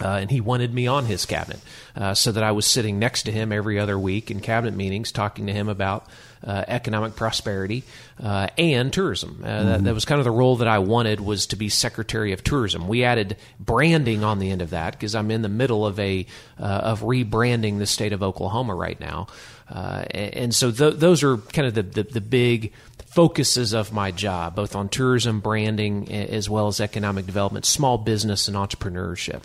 Uh, 0.02 0.10
and 0.22 0.30
he 0.30 0.42
wanted 0.42 0.74
me 0.74 0.88
on 0.88 1.06
his 1.06 1.26
cabinet 1.26 1.60
uh, 1.96 2.14
so 2.14 2.32
that 2.32 2.44
I 2.44 2.52
was 2.52 2.66
sitting 2.66 3.00
next 3.00 3.24
to 3.24 3.32
him 3.32 3.52
every 3.52 3.80
other 3.80 3.98
week 3.98 4.30
in 4.30 4.40
cabinet 4.40 4.76
meetings 4.76 5.12
talking 5.12 5.48
to 5.48 5.54
him 5.54 5.70
about 5.70 6.08
uh, 6.46 6.64
economic 6.68 7.16
prosperity 7.16 7.84
uh, 8.22 8.48
and 8.58 8.94
tourism. 8.94 9.42
Uh, 9.44 9.48
mm-hmm. 9.48 9.66
That, 9.66 9.84
that, 9.86 9.94
was 9.94 10.06
kind 10.06 10.20
of 10.20 10.26
the 10.26 10.32
role 10.32 10.58
that 10.58 10.68
I 10.68 10.80
wanted 10.80 11.20
was 11.20 11.48
to 11.48 11.56
be 11.56 11.68
Secretary 11.70 12.32
of 12.32 12.44
Tourism. 12.44 12.88
We 12.88 13.04
added 13.04 13.38
branding 13.60 14.24
on 14.24 14.38
the 14.38 14.52
end 14.52 14.62
of 14.62 14.70
that 14.70 14.94
because 14.94 15.16
I'm 15.16 15.32
in 15.32 15.42
the 15.42 15.50
middle 15.50 15.86
of 15.86 16.00
a 16.00 16.28
uh, 16.60 16.64
of 16.64 17.02
rebranding 17.02 17.80
the 17.80 17.88
state 17.88 18.14
of 18.14 18.22
Oklahoma 18.22 18.76
right 18.76 19.00
now, 19.00 19.28
and, 19.68 20.34
and, 20.34 20.56
so 20.56 20.72
th- 20.72 20.96
those 20.96 21.24
are 21.24 21.38
kind 21.38 21.68
of 21.68 21.74
the, 21.74 21.84
the, 21.84 22.04
the 22.04 22.22
big 22.22 22.72
focuses 23.06 23.74
of 23.74 23.92
my 23.92 24.12
job, 24.12 24.56
both 24.56 24.76
on 24.76 24.90
tourism, 24.90 25.40
branding, 25.40 26.12
as 26.12 26.48
well 26.50 26.68
as 26.68 26.80
economic 26.80 27.26
development, 27.26 27.66
small 27.66 27.98
business, 27.98 28.48
and 28.48 28.56
entrepreneurship. 28.56 29.44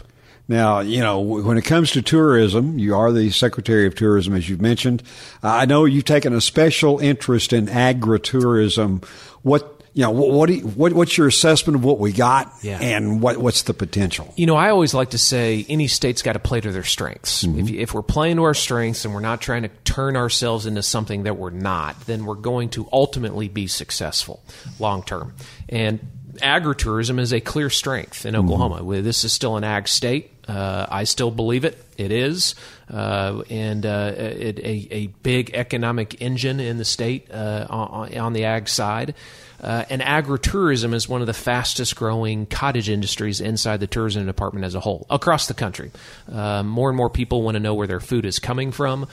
Now, 0.53 0.81
you 0.81 1.01
know, 1.01 1.21
when 1.21 1.57
it 1.57 1.63
comes 1.63 1.93
to 1.93 2.03
tourism, 2.03 2.79
you 2.79 2.95
are 2.95 3.11
the 3.11 3.31
Secretary 3.31 3.87
of 3.87 3.95
Tourism, 3.95 4.35
as 4.35 4.49
you've 4.49 4.61
mentioned. 4.61 5.03
Uh, 5.43 5.49
I 5.49 5.65
know 5.65 5.87
you've 5.87 6.05
taken 6.05 6.35
a 6.35 6.43
special 6.43 6.99
interest 6.99 7.55
in 7.55 7.67
agritourism. 7.67 9.05
What 9.43 9.83
you 9.95 10.03
know, 10.03 10.11
what, 10.11 10.49
you, 10.49 10.61
what, 10.61 10.95
what's 10.95 11.19
your 11.19 11.27
assessment 11.27 11.77
of 11.77 11.85
what 11.85 11.99
we 11.99 12.13
got, 12.13 12.51
yeah. 12.63 12.79
and 12.81 13.21
what, 13.21 13.37
what's 13.37 13.63
the 13.63 13.75
potential? 13.75 14.33
You 14.37 14.47
know, 14.47 14.57
I 14.57 14.71
always 14.71 14.95
like 14.95 15.11
to 15.11 15.19
say 15.19 15.67
any 15.69 15.87
state's 15.87 16.23
got 16.23 16.33
to 16.33 16.39
play 16.39 16.63
to 16.63 16.73
their 16.73 16.85
strengths. 16.85 17.45
Mm-hmm. 17.45 17.59
If, 17.59 17.71
if 17.71 17.95
we're 17.95 18.03
playing 18.03 18.37
to 18.37 18.45
our 18.45 18.55
strengths 18.55 19.05
and 19.05 19.13
we're 19.13 19.21
not 19.21 19.43
trying 19.43 19.63
to 19.63 19.69
turn 19.85 20.17
ourselves 20.17 20.65
into 20.65 20.83
something 20.83 21.25
that 21.25 21.37
we're 21.37 21.51
not, 21.51 22.01
then 22.07 22.25
we're 22.25 22.37
going 22.37 22.71
to 22.71 22.89
ultimately 22.91 23.49
be 23.49 23.67
successful 23.67 24.43
long 24.79 25.03
term. 25.03 25.35
And 25.69 26.01
agritourism 26.37 27.21
is 27.21 27.35
a 27.35 27.41
clear 27.41 27.69
strength 27.69 28.25
in 28.25 28.35
Oklahoma. 28.35 28.77
Mm-hmm. 28.77 29.03
This 29.03 29.25
is 29.25 29.33
still 29.35 29.59
an 29.59 29.65
ag 29.65 29.89
state. 29.89 30.32
Uh, 30.49 30.87
I 30.89 31.05
still 31.05 31.31
believe 31.31 31.65
it. 31.65 31.79
It 31.97 32.11
is, 32.11 32.57
uh, 32.93 33.43
and 33.49 33.87
uh, 33.87 34.13
it, 34.17 34.59
a, 34.59 34.89
a, 34.91 35.07
big 35.23 35.53
economic 35.55 36.21
engine 36.21 36.59
in 36.59 36.79
the 36.79 36.85
state 36.85 37.31
uh, 37.31 37.67
on, 37.71 38.19
on, 38.19 38.33
the 38.33 38.45
ag 38.45 38.69
side. 38.69 39.15
Uh, 39.61 39.85
and 39.89 40.03
agritourism 40.03 40.95
is 40.95 41.09
one 41.09 41.21
of 41.21 41.29
the 41.29 41.35
fastest 41.35 41.95
growing 41.95 42.47
cottage 42.47 42.89
industries 42.89 43.41
inside 43.41 43.79
the 43.79 43.87
tourism 43.87 44.27
department 44.27 44.65
as 44.65 44.75
a 44.75 44.81
whole 44.81 45.07
across 45.11 45.47
the 45.47 45.55
country. 45.55 45.93
Uh, 46.31 46.65
more 46.65 46.89
and 46.89 46.97
more 46.97 47.11
people 47.11 47.43
want 47.43 47.55
to 47.55 47.61
know 47.61 47.75
where 47.75 47.87
their 47.87 48.01
food 48.01 48.25
is 48.25 48.41
coming 48.41 48.73
from. 48.73 49.07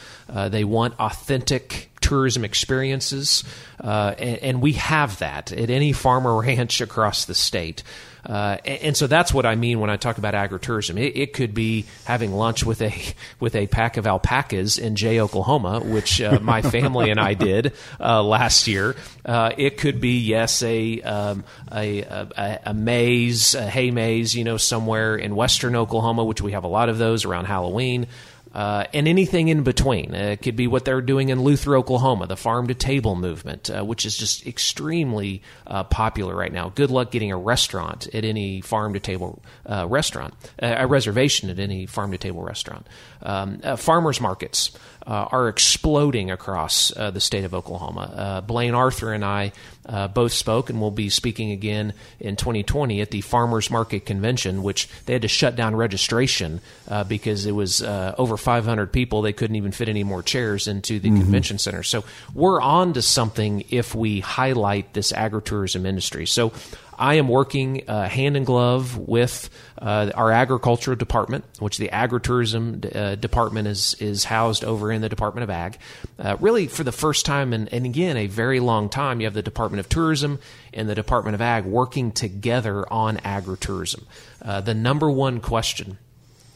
they 0.48 0.64
want 0.64 1.00
authentic 1.00 1.92
tourism 2.02 2.44
experiences, 2.44 3.44
and, 3.78 4.20
and, 4.20 4.62
we 4.62 4.74
have 4.74 5.20
that 5.20 5.52
at 5.52 5.70
any 5.70 5.92
farm 5.94 6.26
or 6.26 6.42
ranch 6.42 6.82
across 6.82 7.26
the 7.26 7.36
state. 7.36 7.84
Uh, 8.26 8.58
and, 8.66 8.82
and, 8.82 8.98
so 8.98 9.08
that's 9.08 9.34
what 9.34 9.46
I 9.46 9.56
mean 9.56 9.80
when 9.80 9.90
I 9.90 9.98
talk 9.98 10.18
about 10.18 10.34
agritourism. 10.34 11.00
It, 11.00 11.18
it, 11.18 11.34
could 11.34 11.54
be 11.54 11.86
having 12.06 12.34
lunch 12.34 12.66
with 12.66 12.82
a 12.82 12.94
with 13.40 13.56
a 13.56 13.68
pack 13.68 13.98
of 13.98 14.06
alpacas 14.06 14.78
in 14.78 14.96
Jay, 14.96 15.20
Oklahoma, 15.20 15.80
which 15.80 16.22
uh, 16.22 16.40
my 16.42 16.62
family 16.78 17.12
and 17.12 17.20
I 17.20 17.34
did 17.34 17.74
uh, 18.00 18.22
last 18.22 18.68
year. 18.68 18.96
Uh, 19.26 19.52
it 19.58 19.78
could 19.78 20.02
be 20.02 20.20
yes, 20.20 20.62
a, 20.64 21.02
um, 21.02 21.44
a, 21.72 22.02
a, 22.02 22.60
a 22.68 22.74
maze, 22.74 23.56
a 23.56 23.70
hay 23.70 23.92
maze, 23.92 24.36
you 24.36 24.44
know, 24.44 24.58
somewhere 24.58 25.16
in 25.16 25.36
western 25.36 25.76
Oklahoma, 25.76 26.26
which 26.26 26.42
we 26.42 26.52
have 26.52 26.64
a 26.64 26.68
lot 26.68 26.90
of 26.90 26.98
those 26.98 27.26
around 27.26 27.46
Halloween. 27.46 28.08
Uh, 28.52 28.86
and 28.96 29.08
anything 29.08 29.48
in 29.48 29.62
between. 29.62 30.16
Uh, 30.16 30.30
it 30.32 30.42
could 30.42 30.56
be 30.56 30.66
what 30.66 30.84
they're 30.84 31.02
doing 31.02 31.30
in 31.30 31.44
Luther, 31.44 31.78
Oklahoma, 31.78 32.26
the 32.26 32.36
farm 32.36 32.68
to 32.68 32.74
table 32.74 33.16
movement, 33.16 33.70
uh, 33.70 33.84
which 33.84 34.08
is 34.08 34.18
just 34.18 34.48
extremely 34.48 35.44
uh, 35.68 35.84
popular 35.84 36.36
right 36.36 36.52
now. 36.52 36.70
Good 36.70 36.90
luck 36.90 37.12
getting 37.12 37.32
a 37.32 37.38
restaurant 37.38 38.08
at 38.12 38.26
any 38.26 38.62
farm 38.62 38.94
to 38.94 39.00
table 39.00 39.44
uh, 39.68 39.86
restaurant, 39.88 40.34
uh, 40.64 40.76
a 40.80 40.88
reservation 40.88 41.52
at 41.52 41.60
any 41.60 41.86
farm 41.86 42.12
to 42.12 42.18
table 42.18 42.42
restaurant. 42.42 42.88
Um, 43.22 43.60
farmers 43.78 44.20
markets 44.20 44.72
are 45.06 45.48
exploding 45.48 46.30
across 46.30 46.90
the 46.90 47.20
state 47.20 47.44
of 47.44 47.54
Oklahoma. 47.56 48.44
Blayne 48.46 48.76
Arthur 48.76 49.12
and 49.12 49.26
I 49.26 49.52
uh, 49.90 50.08
both 50.08 50.32
spoke 50.32 50.70
and 50.70 50.80
will 50.80 50.92
be 50.92 51.10
speaking 51.10 51.52
again 51.52 51.94
in 52.20 52.38
2020 52.38 53.02
at 53.02 53.12
the 53.12 53.20
Farmers 53.22 53.70
Market 53.70 54.06
Convention, 54.06 54.64
which 54.64 54.88
they 55.06 55.14
had 55.14 55.24
to 55.24 55.28
shut 55.28 55.56
down 55.58 55.76
registration 55.76 56.62
uh, 56.88 57.04
because 57.04 57.46
it 57.46 57.52
was 57.52 57.82
uh, 57.82 58.16
over 58.18 58.38
500 58.38 58.94
people, 58.94 59.22
they 59.22 59.34
couldn't 59.34 59.56
even 59.58 59.72
fit 59.72 59.90
any 59.90 60.04
more 60.06 60.24
chairs 60.24 60.68
into 60.68 61.00
the 61.00 61.10
Mm-hmm. 61.10 61.22
convention 61.22 61.58
center. 61.58 61.82
So 61.82 62.04
we're 62.36 62.62
on 62.62 62.94
to 62.94 63.02
something 63.02 63.64
if 63.72 63.96
we 63.96 64.20
highlight 64.20 64.94
this 64.94 65.12
agritourism 65.12 65.86
industry. 65.88 66.28
So 66.28 66.54
I 67.00 67.16
am 67.16 67.30
working 67.30 67.90
uh, 67.90 68.10
hand 68.10 68.36
in 68.36 68.44
glove 68.44 68.98
with 68.98 69.50
uh, 69.82 70.12
our 70.14 70.32
agricultural 70.32 70.98
department, 70.98 71.46
which 71.60 71.78
the 71.78 71.88
agritourism 71.88 72.94
uh, 72.94 73.16
department 73.16 73.70
is 73.70 73.94
is 74.02 74.26
housed 74.26 74.66
over 74.66 74.92
in 74.92 75.02
the 75.02 75.08
Department 75.08 75.44
of 75.44 75.50
Ag. 75.50 75.78
Uh, 76.20 76.36
really, 76.42 76.68
for 76.68 76.84
the 76.84 76.92
first 76.92 77.26
time, 77.26 77.54
and, 77.54 77.74
and 77.74 77.86
again, 77.86 78.18
a 78.18 78.28
very 78.28 78.60
long 78.60 78.90
time, 78.90 79.22
you 79.22 79.28
have 79.28 79.34
the 79.34 79.42
Department 79.42 79.80
of 79.80 79.88
Tourism 79.88 80.40
and 80.74 80.90
the 80.90 80.96
Department 80.96 81.36
of 81.36 81.42
Ag 81.42 81.64
working 81.64 82.12
together 82.12 82.86
on 82.92 83.16
agritourism. 83.20 84.04
Uh, 84.42 84.60
the 84.60 84.74
number 84.74 85.10
one 85.10 85.40
question 85.40 85.98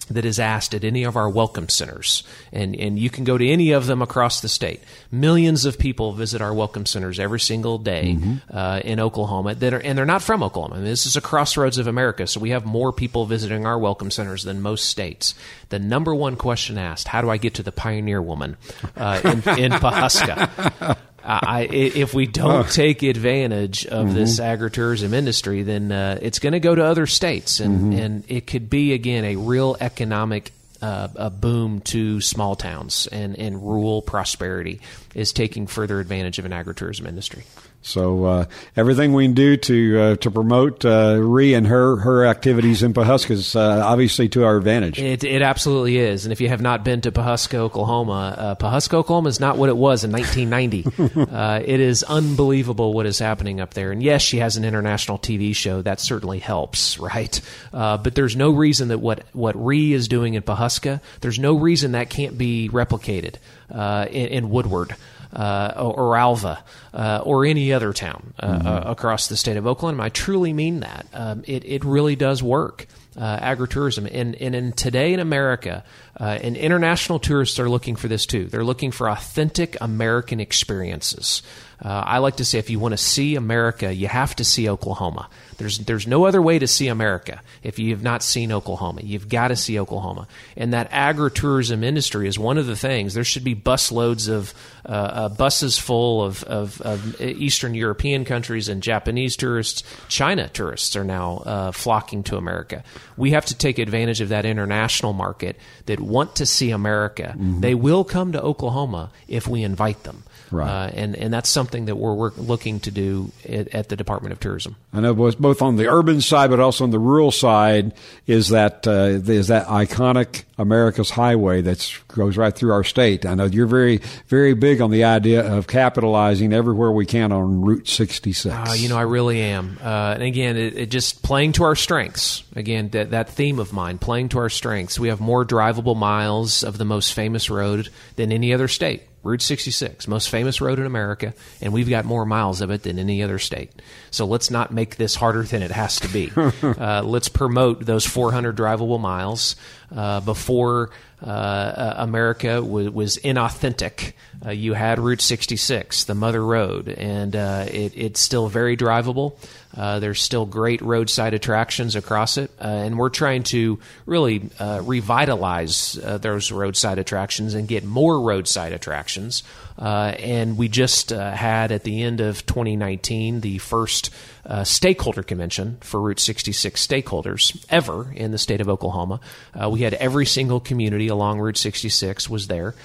that 0.05 0.25
is 0.25 0.39
asked 0.39 0.73
at 0.73 0.83
any 0.83 1.03
of 1.03 1.15
our 1.15 1.29
welcome 1.29 1.69
centers. 1.69 2.23
And, 2.51 2.75
and 2.75 2.99
you 2.99 3.09
can 3.09 3.23
go 3.23 3.37
to 3.37 3.47
any 3.47 3.71
of 3.71 3.87
them 3.87 4.01
across 4.01 4.41
the 4.41 4.49
state. 4.49 4.81
Millions 5.11 5.65
of 5.65 5.79
people 5.79 6.13
visit 6.13 6.41
our 6.41 6.53
welcome 6.53 6.85
centers 6.85 7.19
every 7.19 7.39
single 7.39 7.77
day 7.77 8.17
uh, 8.51 8.81
in 8.83 8.99
Oklahoma 8.99 9.55
that 9.55 9.73
are, 9.73 9.79
and 9.79 9.97
they're 9.97 10.05
not 10.05 10.21
from 10.21 10.43
Oklahoma. 10.43 10.75
I 10.75 10.77
mean, 10.79 10.87
this 10.87 11.05
is 11.05 11.15
a 11.15 11.21
crossroads 11.21 11.77
of 11.77 11.87
America, 11.87 12.27
so 12.27 12.39
we 12.39 12.51
have 12.51 12.65
more 12.65 12.91
people 12.91 13.25
visiting 13.25 13.65
our 13.65 13.79
welcome 13.79 14.11
centers 14.11 14.43
than 14.43 14.61
most 14.61 14.85
states. 14.85 15.35
The 15.69 15.79
number 15.79 16.13
one 16.13 16.35
question 16.35 16.77
asked, 16.77 17.07
how 17.07 17.21
do 17.21 17.29
I 17.29 17.37
get 17.37 17.55
to 17.55 17.63
the 17.63 17.71
Pioneer 17.71 18.21
Woman 18.21 18.57
uh, 18.95 19.21
in, 19.23 19.31
in 19.57 19.71
Pawhuska? 19.71 20.97
I, 21.25 21.67
if 21.71 22.13
we 22.13 22.27
don't 22.27 22.69
take 22.69 23.01
advantage 23.01 23.85
of 23.85 24.13
this 24.13 24.39
agritourism 24.39 25.13
industry, 25.13 25.63
then 25.63 25.91
uh, 25.91 26.19
it's 26.21 26.39
going 26.39 26.53
to 26.53 26.59
go 26.59 26.75
to 26.75 26.83
other 26.83 27.07
states, 27.07 27.59
and, 27.59 27.93
and 27.93 28.23
it 28.27 28.45
could 28.45 28.69
be 28.69 28.93
again 28.93 29.23
a 29.23 29.35
real 29.37 29.77
economic 29.79 30.51
uh, 30.83 31.07
a 31.15 31.29
boom 31.29 31.79
to 31.79 32.19
small 32.19 32.57
towns 32.57 33.07
and, 33.07 33.39
and 33.39 33.63
rural 33.65 34.01
prosperity 34.01 34.81
is 35.15 35.31
taking 35.31 35.65
further 35.65 36.01
advantage 36.01 36.39
of 36.39 36.45
an 36.45 36.51
agritourism 36.51 37.07
industry. 37.07 37.43
So 37.83 38.23
uh, 38.23 38.45
everything 38.77 39.11
we 39.13 39.25
can 39.25 39.33
do 39.33 39.57
to 39.57 39.99
uh, 39.99 40.15
to 40.17 40.31
promote 40.31 40.85
uh, 40.85 41.17
Ree 41.19 41.53
and 41.53 41.67
her 41.67 41.97
her 41.97 42.25
activities 42.25 42.81
in 42.81 42.93
Pawhuska 42.93 43.31
is 43.31 43.55
uh, 43.57 43.81
obviously 43.85 44.29
to 44.29 44.45
our 44.45 44.55
advantage. 44.55 44.99
It, 44.99 45.25
it 45.25 45.41
absolutely 45.41 45.97
is. 45.97 46.25
And 46.25 46.31
if 46.31 46.39
you 46.39 46.47
have 46.47 46.61
not 46.61 46.85
been 46.85 47.01
to 47.01 47.11
Pawhuska, 47.11 47.55
Oklahoma, 47.55 48.35
uh, 48.37 48.55
Pawhuska, 48.55 48.93
Oklahoma 48.93 49.27
is 49.27 49.41
not 49.41 49.57
what 49.57 49.67
it 49.67 49.75
was 49.75 50.05
in 50.05 50.13
1990. 50.13 51.29
uh, 51.29 51.61
it 51.63 51.81
is 51.81 52.03
unbelievable 52.03 52.93
what 52.93 53.05
is 53.05 53.19
happening 53.19 53.59
up 53.59 53.73
there. 53.73 53.91
And 53.91 54.01
yes, 54.01 54.21
she 54.21 54.37
has 54.37 54.55
an 54.55 54.63
international 54.63 55.19
TV 55.19 55.53
show. 55.53 55.81
That 55.81 55.99
certainly 55.99 56.39
helps, 56.39 56.97
right? 56.99 57.39
Uh, 57.73 57.97
but 57.97 58.15
there's 58.15 58.37
no 58.37 58.51
reason 58.51 58.87
that 58.87 58.99
what, 58.99 59.25
what 59.33 59.61
Ree 59.61 59.91
is 59.91 60.07
doing 60.07 60.35
in 60.35 60.41
There's 60.79 61.39
no 61.39 61.55
reason 61.55 61.93
that 61.93 62.09
can't 62.09 62.37
be 62.37 62.69
replicated 62.71 63.35
uh, 63.71 64.07
in, 64.09 64.27
in 64.27 64.49
Woodward 64.49 64.95
uh, 65.35 65.73
or, 65.75 65.93
or 65.93 66.17
Alva 66.17 66.63
uh, 66.93 67.21
or 67.23 67.45
any 67.45 67.73
other 67.73 67.93
town 67.93 68.33
uh, 68.39 68.45
uh, 68.45 68.83
across 68.85 69.27
the 69.27 69.37
state 69.37 69.57
of 69.57 69.67
Oakland. 69.67 70.01
I 70.01 70.09
truly 70.09 70.53
mean 70.53 70.81
that. 70.81 71.07
Um, 71.13 71.43
it, 71.47 71.65
it 71.65 71.83
really 71.83 72.15
does 72.15 72.41
work. 72.41 72.87
Uh, 73.15 73.37
agritourism 73.37 74.09
and, 74.11 74.33
and 74.41 74.55
in 74.55 74.71
today 74.71 75.13
in 75.13 75.19
America, 75.19 75.83
uh, 76.19 76.39
and 76.41 76.57
international 76.57 77.19
tourists 77.19 77.59
are 77.59 77.69
looking 77.69 77.95
for 77.95 78.07
this 78.07 78.25
too. 78.25 78.45
They're 78.45 78.63
looking 78.63 78.89
for 78.89 79.07
authentic 79.07 79.77
American 79.79 80.39
experiences. 80.39 81.43
Uh, 81.79 81.89
I 81.89 82.17
like 82.17 82.37
to 82.37 82.45
say, 82.45 82.57
if 82.57 82.71
you 82.71 82.79
want 82.79 82.93
to 82.93 82.97
see 82.97 83.35
America, 83.35 83.93
you 83.93 84.07
have 84.07 84.35
to 84.37 84.43
see 84.43 84.67
Oklahoma. 84.67 85.29
There's 85.57 85.79
there's 85.79 86.07
no 86.07 86.25
other 86.25 86.41
way 86.41 86.59
to 86.59 86.67
see 86.67 86.87
America 86.87 87.41
if 87.61 87.79
you 87.79 87.91
have 87.91 88.03
not 88.03 88.23
seen 88.23 88.51
Oklahoma. 88.51 89.01
You've 89.03 89.29
got 89.29 89.49
to 89.49 89.55
see 89.55 89.79
Oklahoma, 89.79 90.27
and 90.57 90.73
that 90.73 90.91
agritourism 90.91 91.83
industry 91.83 92.27
is 92.27 92.37
one 92.37 92.57
of 92.57 92.65
the 92.65 92.75
things. 92.75 93.13
There 93.13 93.23
should 93.23 93.43
be 93.43 93.55
busloads 93.55 94.29
of 94.29 94.53
uh, 94.85 94.89
uh, 94.89 95.29
buses 95.29 95.77
full 95.77 96.23
of, 96.23 96.43
of, 96.43 96.81
of 96.81 97.21
Eastern 97.21 97.73
European 97.73 98.25
countries 98.25 98.67
and 98.67 98.83
Japanese 98.83 99.37
tourists. 99.37 99.83
China 100.09 100.49
tourists 100.49 100.95
are 100.95 101.05
now 101.05 101.37
uh, 101.45 101.71
flocking 101.71 102.23
to 102.23 102.37
America. 102.37 102.83
We 103.15 103.31
have 103.31 103.45
to 103.45 103.57
take 103.57 103.79
advantage 103.79 104.19
of 104.19 104.29
that 104.29 104.45
international 104.45 105.13
market 105.13 105.57
that 105.85 105.99
want 105.99 106.35
to 106.37 106.45
see 106.45 106.71
America. 106.71 107.33
They 107.37 107.75
will 107.75 108.03
come 108.03 108.33
to 108.33 108.41
Oklahoma 108.41 109.11
if 109.27 109.47
we 109.47 109.63
invite 109.63 110.03
them. 110.03 110.23
Right. 110.51 110.69
Uh, 110.69 110.91
and, 110.93 111.15
and 111.15 111.33
that's 111.33 111.49
something 111.49 111.85
that 111.85 111.95
we're, 111.95 112.13
work, 112.13 112.37
looking 112.37 112.79
to 112.81 112.91
do 112.91 113.31
at, 113.47 113.69
at 113.69 113.89
the 113.89 113.95
Department 113.95 114.33
of 114.33 114.39
Tourism. 114.39 114.75
I 114.93 114.99
know 114.99 115.15
both 115.15 115.39
both 115.39 115.52
on 115.61 115.75
the 115.75 115.87
urban 115.87 116.21
side, 116.21 116.49
but 116.49 116.59
also 116.59 116.83
on 116.83 116.91
the 116.91 116.99
rural 116.99 117.31
side, 117.31 117.93
is 118.27 118.49
that 118.49 118.87
uh, 118.87 119.19
is 119.31 119.47
that 119.47 119.67
iconic 119.67 120.43
America's 120.57 121.09
Highway 121.09 121.61
that 121.61 121.99
goes 122.07 122.37
right 122.37 122.55
through 122.55 122.71
our 122.71 122.83
state. 122.83 123.25
I 123.25 123.35
know 123.35 123.45
you're 123.45 123.67
very 123.67 124.01
very 124.27 124.53
big 124.53 124.81
on 124.81 124.91
the 124.91 125.03
idea 125.03 125.45
of 125.45 125.67
capitalizing 125.67 126.53
everywhere 126.53 126.91
we 126.91 127.05
can 127.05 127.31
on 127.31 127.61
Route 127.61 127.87
66. 127.87 128.53
Uh, 128.53 128.73
you 128.75 128.89
know, 128.89 128.97
I 128.97 129.03
really 129.03 129.41
am. 129.41 129.77
Uh, 129.81 130.13
and 130.13 130.23
again, 130.23 130.57
it, 130.57 130.77
it 130.77 130.91
just 130.91 131.23
playing 131.23 131.53
to 131.53 131.63
our 131.63 131.75
strengths. 131.75 132.43
Again, 132.55 132.89
that, 132.89 133.11
that 133.11 133.29
theme 133.29 133.59
of 133.59 133.73
mine, 133.73 133.97
playing 133.97 134.29
to 134.29 134.39
our 134.39 134.49
strengths. 134.49 134.99
We 134.99 135.09
have 135.09 135.19
more 135.19 135.45
drivable 135.45 135.95
miles 135.95 136.63
of 136.63 136.77
the 136.77 136.85
most 136.85 137.13
famous 137.13 137.49
road 137.49 137.89
than 138.15 138.31
any 138.31 138.53
other 138.53 138.67
state. 138.67 139.03
Route 139.23 139.41
66, 139.41 140.07
most 140.07 140.29
famous 140.29 140.59
road 140.59 140.79
in 140.79 140.85
America, 140.85 141.33
and 141.61 141.71
we've 141.71 141.89
got 141.89 142.03
more 142.03 142.25
miles 142.25 142.59
of 142.59 142.71
it 142.71 142.83
than 142.83 142.99
any 142.99 143.23
other 143.23 143.39
state. 143.39 143.71
So 144.11 144.25
let's 144.25 144.51
not 144.51 144.73
make 144.73 144.97
this 144.97 145.15
harder 145.15 145.43
than 145.43 145.63
it 145.63 145.71
has 145.71 145.99
to 146.01 146.09
be. 146.09 146.31
uh, 146.61 147.01
let's 147.03 147.29
promote 147.29 147.85
those 147.85 148.05
400 148.05 148.55
drivable 148.55 148.99
miles. 148.99 149.55
Uh, 149.95 150.19
before 150.21 150.89
uh, 151.23 151.27
uh, 151.27 151.93
America 151.99 152.55
w- 152.55 152.91
was 152.91 153.17
inauthentic, 153.17 154.11
uh, 154.45 154.49
you 154.51 154.73
had 154.73 154.99
Route 154.99 155.21
66, 155.21 156.03
the 156.03 156.15
Mother 156.15 156.43
Road, 156.43 156.89
and 156.89 157.33
uh, 157.33 157.65
it, 157.69 157.93
it's 157.95 158.19
still 158.19 158.49
very 158.49 158.75
drivable. 158.75 159.37
Uh, 159.75 159.99
there's 159.99 160.21
still 160.21 160.45
great 160.45 160.81
roadside 160.81 161.33
attractions 161.33 161.95
across 161.95 162.37
it, 162.37 162.51
uh, 162.59 162.67
and 162.67 162.97
we're 162.97 163.09
trying 163.09 163.43
to 163.43 163.79
really 164.05 164.49
revitalize 164.81 165.93
those 165.93 166.51
roadside 166.51 166.99
attractions 166.99 167.53
and 167.53 167.69
get 167.69 167.85
more 167.85 168.19
roadside 168.19 168.73
attractions. 168.73 169.43
And 169.77 170.57
we 170.57 170.67
just 170.67 171.11
had 171.11 171.71
at 171.71 171.83
the 171.83 172.03
end 172.03 172.19
of 172.19 172.45
2019 172.45 173.39
the 173.39 173.59
first 173.59 174.09
uh, 174.45 174.63
stakeholder 174.63 175.23
convention 175.23 175.77
for 175.81 176.01
Route 176.01 176.19
66 176.19 176.85
stakeholders 176.85 177.65
ever 177.69 178.11
in 178.13 178.31
the 178.31 178.37
state 178.37 178.61
of 178.61 178.69
Oklahoma. 178.69 179.19
Uh, 179.53 179.69
we 179.69 179.81
had 179.81 179.93
every 179.95 180.25
single 180.25 180.59
community 180.59 181.07
along 181.07 181.39
Route 181.39 181.57
66 181.57 182.29
was 182.29 182.47
there. 182.47 182.75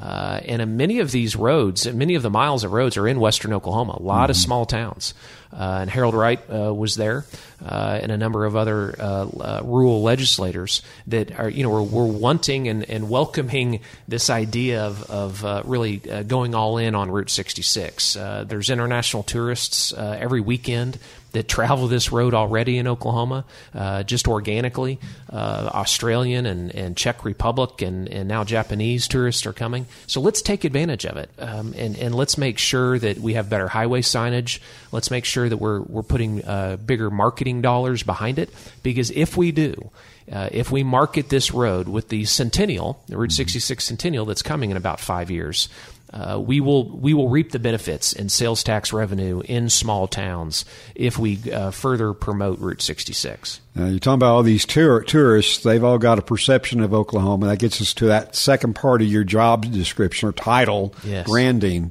Uh, 0.00 0.40
and 0.46 0.76
many 0.76 0.98
of 0.98 1.12
these 1.12 1.36
roads, 1.36 1.86
many 1.92 2.14
of 2.14 2.22
the 2.22 2.30
miles 2.30 2.64
of 2.64 2.72
roads 2.72 2.96
are 2.96 3.06
in 3.06 3.20
western 3.20 3.52
Oklahoma, 3.52 3.96
a 3.98 4.02
lot 4.02 4.30
of 4.30 4.36
small 4.36 4.66
towns. 4.66 5.14
Uh, 5.52 5.78
and 5.82 5.90
Harold 5.90 6.14
Wright 6.14 6.40
uh, 6.52 6.74
was 6.74 6.96
there, 6.96 7.24
uh, 7.64 8.00
and 8.02 8.10
a 8.10 8.16
number 8.16 8.44
of 8.44 8.56
other 8.56 8.96
uh, 8.98 9.04
uh, 9.04 9.60
rural 9.62 10.02
legislators 10.02 10.82
that 11.06 11.38
are, 11.38 11.48
you 11.48 11.62
know, 11.62 11.70
were, 11.70 11.82
were 11.82 12.06
wanting 12.06 12.66
and, 12.66 12.88
and 12.90 13.08
welcoming 13.08 13.80
this 14.08 14.30
idea 14.30 14.82
of, 14.82 15.08
of 15.08 15.44
uh, 15.44 15.62
really 15.64 16.02
uh, 16.10 16.24
going 16.24 16.56
all 16.56 16.76
in 16.76 16.96
on 16.96 17.08
Route 17.08 17.30
66. 17.30 18.16
Uh, 18.16 18.44
there's 18.44 18.68
international 18.68 19.22
tourists 19.22 19.92
uh, 19.92 20.16
every 20.18 20.40
weekend 20.40 20.98
that 21.34 21.48
travel 21.48 21.86
this 21.86 22.10
road 22.10 22.32
already 22.32 22.78
in 22.78 22.88
Oklahoma, 22.88 23.44
uh, 23.74 24.02
just 24.02 24.26
organically. 24.26 24.98
Uh, 25.30 25.70
Australian 25.74 26.46
and, 26.46 26.74
and 26.74 26.96
Czech 26.96 27.24
Republic 27.24 27.82
and, 27.82 28.08
and 28.08 28.28
now 28.28 28.44
Japanese 28.44 29.06
tourists 29.06 29.44
are 29.46 29.52
coming. 29.52 29.86
So 30.06 30.20
let's 30.20 30.40
take 30.40 30.64
advantage 30.64 31.04
of 31.04 31.16
it, 31.16 31.30
um, 31.38 31.74
and 31.76 31.96
and 31.98 32.14
let's 32.14 32.38
make 32.38 32.58
sure 32.58 32.98
that 32.98 33.18
we 33.18 33.34
have 33.34 33.50
better 33.50 33.68
highway 33.68 34.00
signage. 34.00 34.60
Let's 34.92 35.10
make 35.10 35.24
sure 35.24 35.48
that 35.48 35.56
we're 35.56 35.80
we're 35.82 36.02
putting 36.02 36.44
uh, 36.44 36.76
bigger 36.76 37.10
marketing 37.10 37.62
dollars 37.62 38.02
behind 38.02 38.38
it, 38.38 38.50
because 38.82 39.10
if 39.10 39.36
we 39.36 39.52
do. 39.52 39.90
Uh, 40.32 40.48
if 40.52 40.70
we 40.70 40.82
market 40.82 41.28
this 41.28 41.52
road 41.52 41.86
with 41.86 42.08
the 42.08 42.24
Centennial, 42.24 42.98
the 43.08 43.18
Route 43.18 43.30
66 43.30 43.84
Centennial 43.84 44.24
that's 44.24 44.40
coming 44.40 44.70
in 44.70 44.76
about 44.78 44.98
five 44.98 45.30
years, 45.30 45.68
uh, 46.14 46.38
we 46.38 46.60
will 46.60 46.88
we 46.96 47.12
will 47.12 47.28
reap 47.28 47.50
the 47.50 47.58
benefits 47.58 48.12
in 48.12 48.28
sales 48.28 48.62
tax 48.62 48.92
revenue 48.92 49.42
in 49.46 49.68
small 49.68 50.06
towns 50.06 50.64
if 50.94 51.18
we 51.18 51.40
uh, 51.52 51.72
further 51.72 52.12
promote 52.12 52.60
Route 52.60 52.80
66. 52.80 53.60
Now, 53.74 53.86
you're 53.86 53.98
talking 53.98 54.14
about 54.14 54.34
all 54.36 54.42
these 54.44 54.64
tour- 54.64 55.02
tourists. 55.02 55.64
They've 55.64 55.82
all 55.82 55.98
got 55.98 56.20
a 56.20 56.22
perception 56.22 56.80
of 56.80 56.94
Oklahoma. 56.94 57.48
That 57.48 57.58
gets 57.58 57.80
us 57.80 57.92
to 57.94 58.06
that 58.06 58.36
second 58.36 58.74
part 58.74 59.02
of 59.02 59.08
your 59.08 59.24
job 59.24 59.70
description 59.72 60.28
or 60.28 60.32
title, 60.32 60.94
Yes. 61.04 61.26
branding. 61.28 61.90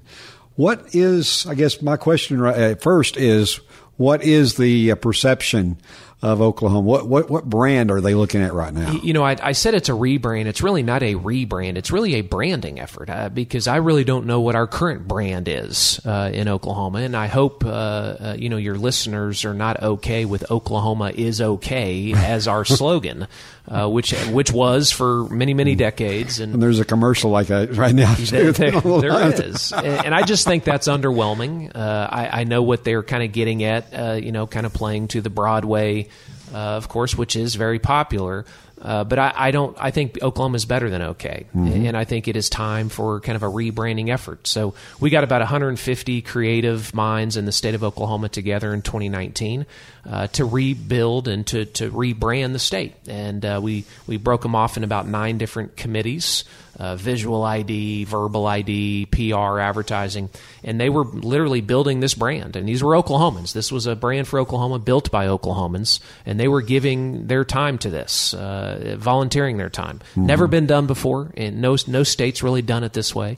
What 0.55 0.95
is, 0.95 1.45
I 1.45 1.55
guess 1.55 1.81
my 1.81 1.97
question 1.97 2.39
right 2.39 2.55
at 2.55 2.81
first 2.81 3.17
is, 3.17 3.59
what 3.97 4.23
is 4.23 4.55
the 4.55 4.91
uh, 4.91 4.95
perception 4.95 5.77
of 6.23 6.39
Oklahoma. 6.39 6.79
What 6.79 7.05
what 7.05 7.29
what 7.29 7.43
brand 7.43 7.91
are 7.91 7.99
they 7.99 8.15
looking 8.15 8.41
at 8.41 8.53
right 8.53 8.73
now? 8.73 8.93
You 8.93 9.11
know, 9.11 9.23
I, 9.23 9.35
I 9.41 9.51
said 9.51 9.73
it's 9.73 9.89
a 9.89 9.93
rebrand. 9.93 10.45
It's 10.45 10.63
really 10.63 10.81
not 10.81 11.03
a 11.03 11.15
rebrand. 11.15 11.75
It's 11.75 11.91
really 11.91 12.15
a 12.15 12.21
branding 12.21 12.79
effort 12.79 13.09
uh, 13.09 13.27
because 13.27 13.67
I 13.67 13.75
really 13.75 14.05
don't 14.05 14.25
know 14.25 14.39
what 14.39 14.55
our 14.55 14.65
current 14.65 15.05
brand 15.05 15.49
is 15.49 15.99
uh, 16.05 16.31
in 16.33 16.47
Oklahoma, 16.47 16.99
and 16.99 17.17
I 17.17 17.27
hope 17.27 17.65
uh, 17.65 17.69
uh 17.69 18.35
you 18.39 18.47
know 18.47 18.55
your 18.55 18.75
listeners 18.75 19.43
are 19.43 19.53
not 19.53 19.83
okay 19.83 20.23
with 20.23 20.49
Oklahoma 20.49 21.11
is 21.13 21.41
okay 21.41 22.13
as 22.15 22.47
our 22.47 22.63
slogan, 22.63 23.27
uh, 23.67 23.89
which 23.89 24.13
which 24.27 24.53
was 24.53 24.91
for 24.91 25.25
many 25.25 25.53
many 25.53 25.75
decades. 25.75 26.39
And, 26.39 26.53
and 26.53 26.63
there's 26.63 26.79
a 26.79 26.85
commercial 26.85 27.31
like 27.31 27.47
that 27.47 27.75
right 27.75 27.93
now. 27.93 28.15
There, 28.33 28.51
there 28.51 29.31
is, 29.45 29.73
and 29.73 30.15
I 30.15 30.23
just 30.23 30.45
think 30.45 30.63
that's 30.63 30.87
underwhelming. 30.87 31.75
Uh, 31.75 32.07
I, 32.09 32.41
I, 32.41 32.43
know 32.45 32.63
what 32.63 32.83
they're 32.83 33.03
kind 33.03 33.21
of 33.21 33.31
getting 33.31 33.63
at. 33.63 34.23
you 34.23 34.31
know, 34.31 34.47
kind 34.47 34.65
of 34.65 34.73
playing 34.73 35.09
to 35.09 35.21
the 35.21 35.29
Broadway 35.29 36.07
uh, 36.53 36.57
of 36.57 36.87
course, 36.87 37.15
which 37.15 37.35
is 37.35 37.55
very 37.55 37.79
popular. 37.79 38.45
Uh, 38.83 39.05
but 39.05 39.17
I, 39.17 39.33
I, 39.33 39.51
don't. 39.51 39.77
I 39.79 39.91
think 39.91 40.21
Oklahoma 40.21 40.57
is 40.57 40.65
better 40.65 40.89
than 40.89 41.01
OK, 41.01 41.45
mm-hmm. 41.55 41.85
and 41.85 41.95
I 41.95 42.03
think 42.03 42.27
it 42.27 42.35
is 42.35 42.49
time 42.49 42.89
for 42.89 43.21
kind 43.21 43.37
of 43.37 43.43
a 43.43 43.47
rebranding 43.47 44.09
effort. 44.09 44.45
So 44.45 44.73
we 44.99 45.09
got 45.09 45.23
about 45.23 45.39
150 45.39 46.21
creative 46.21 46.93
minds 46.93 47.37
in 47.37 47.45
the 47.45 47.53
state 47.53 47.75
of 47.75 47.83
Oklahoma 47.83 48.27
together 48.27 48.73
in 48.73 48.81
2019 48.81 49.65
uh, 50.05 50.27
to 50.27 50.43
rebuild 50.43 51.29
and 51.29 51.47
to, 51.47 51.63
to 51.65 51.89
rebrand 51.91 52.51
the 52.51 52.59
state, 52.59 52.93
and 53.07 53.45
uh, 53.45 53.61
we 53.63 53.85
we 54.05 54.17
broke 54.17 54.41
them 54.41 54.53
off 54.53 54.75
in 54.75 54.83
about 54.83 55.07
nine 55.07 55.37
different 55.37 55.77
committees 55.77 56.43
uh, 56.77 56.95
visual 56.95 57.43
ID, 57.43 58.05
verbal 58.05 58.47
ID, 58.47 59.05
PR, 59.07 59.59
advertising, 59.59 60.29
and 60.63 60.79
they 60.79 60.89
were 60.89 61.05
literally 61.05 61.61
building 61.61 61.99
this 61.99 62.13
brand. 62.13 62.55
And 62.55 62.67
these 62.67 62.83
were 62.83 62.93
Oklahomans. 62.93 63.53
This 63.53 63.71
was 63.71 63.85
a 63.85 63.95
brand 63.95 64.27
for 64.27 64.39
Oklahoma 64.39 64.79
built 64.79 65.11
by 65.11 65.27
Oklahomans, 65.27 65.99
and 66.25 66.39
they 66.39 66.47
were 66.47 66.61
giving 66.61 67.27
their 67.27 67.45
time 67.45 67.77
to 67.79 67.89
this, 67.89 68.33
uh, 68.73 68.95
volunteering 68.97 69.57
their 69.57 69.69
time. 69.69 69.99
Mm-hmm. 69.99 70.25
Never 70.25 70.47
been 70.47 70.67
done 70.67 70.87
before, 70.87 71.31
and 71.35 71.61
no 71.61 71.77
no 71.87 72.03
states 72.03 72.43
really 72.43 72.61
done 72.61 72.83
it 72.83 72.93
this 72.93 73.13
way. 73.13 73.37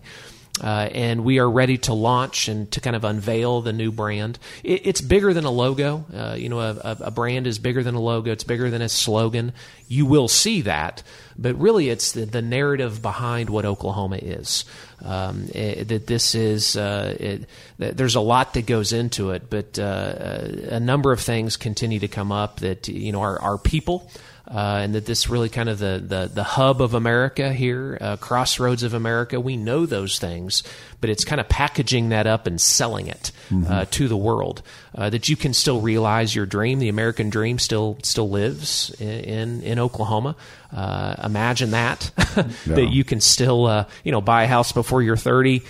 Uh, 0.64 0.88
and 0.94 1.26
we 1.26 1.40
are 1.40 1.50
ready 1.50 1.78
to 1.78 1.94
launch 1.94 2.48
and 2.48 2.72
to 2.72 2.80
kind 2.80 2.96
of 2.96 3.04
unveil 3.04 3.62
the 3.62 3.74
new 3.74 3.92
brand. 3.92 4.40
It, 4.64 4.88
it's 4.88 5.02
bigger 5.02 5.34
than 5.34 5.44
a 5.44 5.52
logo. 5.52 6.06
Uh, 6.14 6.36
you 6.38 6.48
know, 6.48 6.60
a, 6.62 6.98
a, 7.02 7.12
brand 7.12 7.46
is 7.46 7.60
bigger 7.60 7.84
than 7.84 7.94
a 7.94 8.00
logo. 8.00 8.32
It's 8.32 8.46
bigger 8.46 8.70
than 8.70 8.82
a 8.82 8.88
slogan. 8.88 9.52
You 9.90 10.06
will 10.06 10.30
see 10.30 10.62
that, 10.62 11.04
but 11.38 11.56
really, 11.60 11.90
it's 11.90 12.14
the, 12.14 12.26
the 12.26 12.42
narrative 12.42 13.02
behind 13.02 13.50
what 13.50 13.66
Oklahoma 13.66 14.16
is. 14.16 14.64
Um, 15.04 15.50
it, 15.54 15.90
that 15.90 16.08
this 16.08 16.36
is 16.36 16.78
uh, 16.78 17.16
it, 17.20 17.50
there's 17.78 18.16
a 18.16 18.22
lot 18.22 18.54
that 18.54 18.66
goes 18.66 18.94
into 18.94 19.32
it, 19.32 19.50
but 19.50 19.78
uh, 19.78 20.48
a 20.70 20.80
number 20.80 21.12
of 21.12 21.20
things 21.20 21.58
continue 21.58 22.00
to 22.00 22.08
come 22.08 22.32
up 22.32 22.62
that 22.62 22.88
you 22.88 23.12
know 23.12 23.22
our, 23.22 23.42
our 23.42 23.58
people 23.58 24.10
uh, 24.48 24.80
and 24.84 24.94
that 24.94 25.06
this 25.06 25.28
really 25.28 25.50
kind 25.50 25.70
of 25.70 25.80
the, 25.80 26.04
the, 26.06 26.30
the 26.32 26.44
hub 26.44 26.82
of 26.82 26.94
America 26.94 27.52
here, 27.52 27.98
uh, 28.00 28.18
crossroads 28.18 28.84
of 28.84 28.94
America. 28.94 29.40
We 29.40 29.58
know 29.58 29.86
those 29.86 30.20
things, 30.20 30.64
but 31.02 31.10
it's 31.10 31.26
kind 31.26 31.42
of 31.42 31.50
packaging 31.50 32.10
that 32.10 32.28
up 32.28 32.46
and 32.46 32.62
selling 32.62 33.08
it 33.08 33.32
mm-hmm. 33.50 33.72
uh, 33.72 33.86
to 33.92 34.08
the 34.08 34.18
world. 34.18 34.62
Uh, 34.94 35.10
that 35.10 35.28
you 35.28 35.36
can 35.36 35.54
still 35.54 35.82
realize 35.82 36.34
your 36.34 36.46
dream. 36.46 36.80
The 36.80 36.90
American 36.90 37.30
dream 37.30 37.60
still 37.60 37.98
still 38.04 38.30
lives 38.30 38.96
in 39.00 39.08
in, 39.08 39.62
in 39.64 39.80
Oklahoma. 39.80 40.36
Uh, 40.72 41.16
imagine 41.24 41.72
that 41.72 42.12
yeah. 42.18 42.44
that 42.66 42.90
you 42.92 43.04
can 43.04 43.20
still 43.20 43.66
uh, 43.66 43.86
you 44.04 44.12
know 44.12 44.22
buy 44.22 44.44
a 44.44 44.48
house 44.48 44.72
before 44.72 45.02
you're 45.02 45.18
30, 45.18 45.64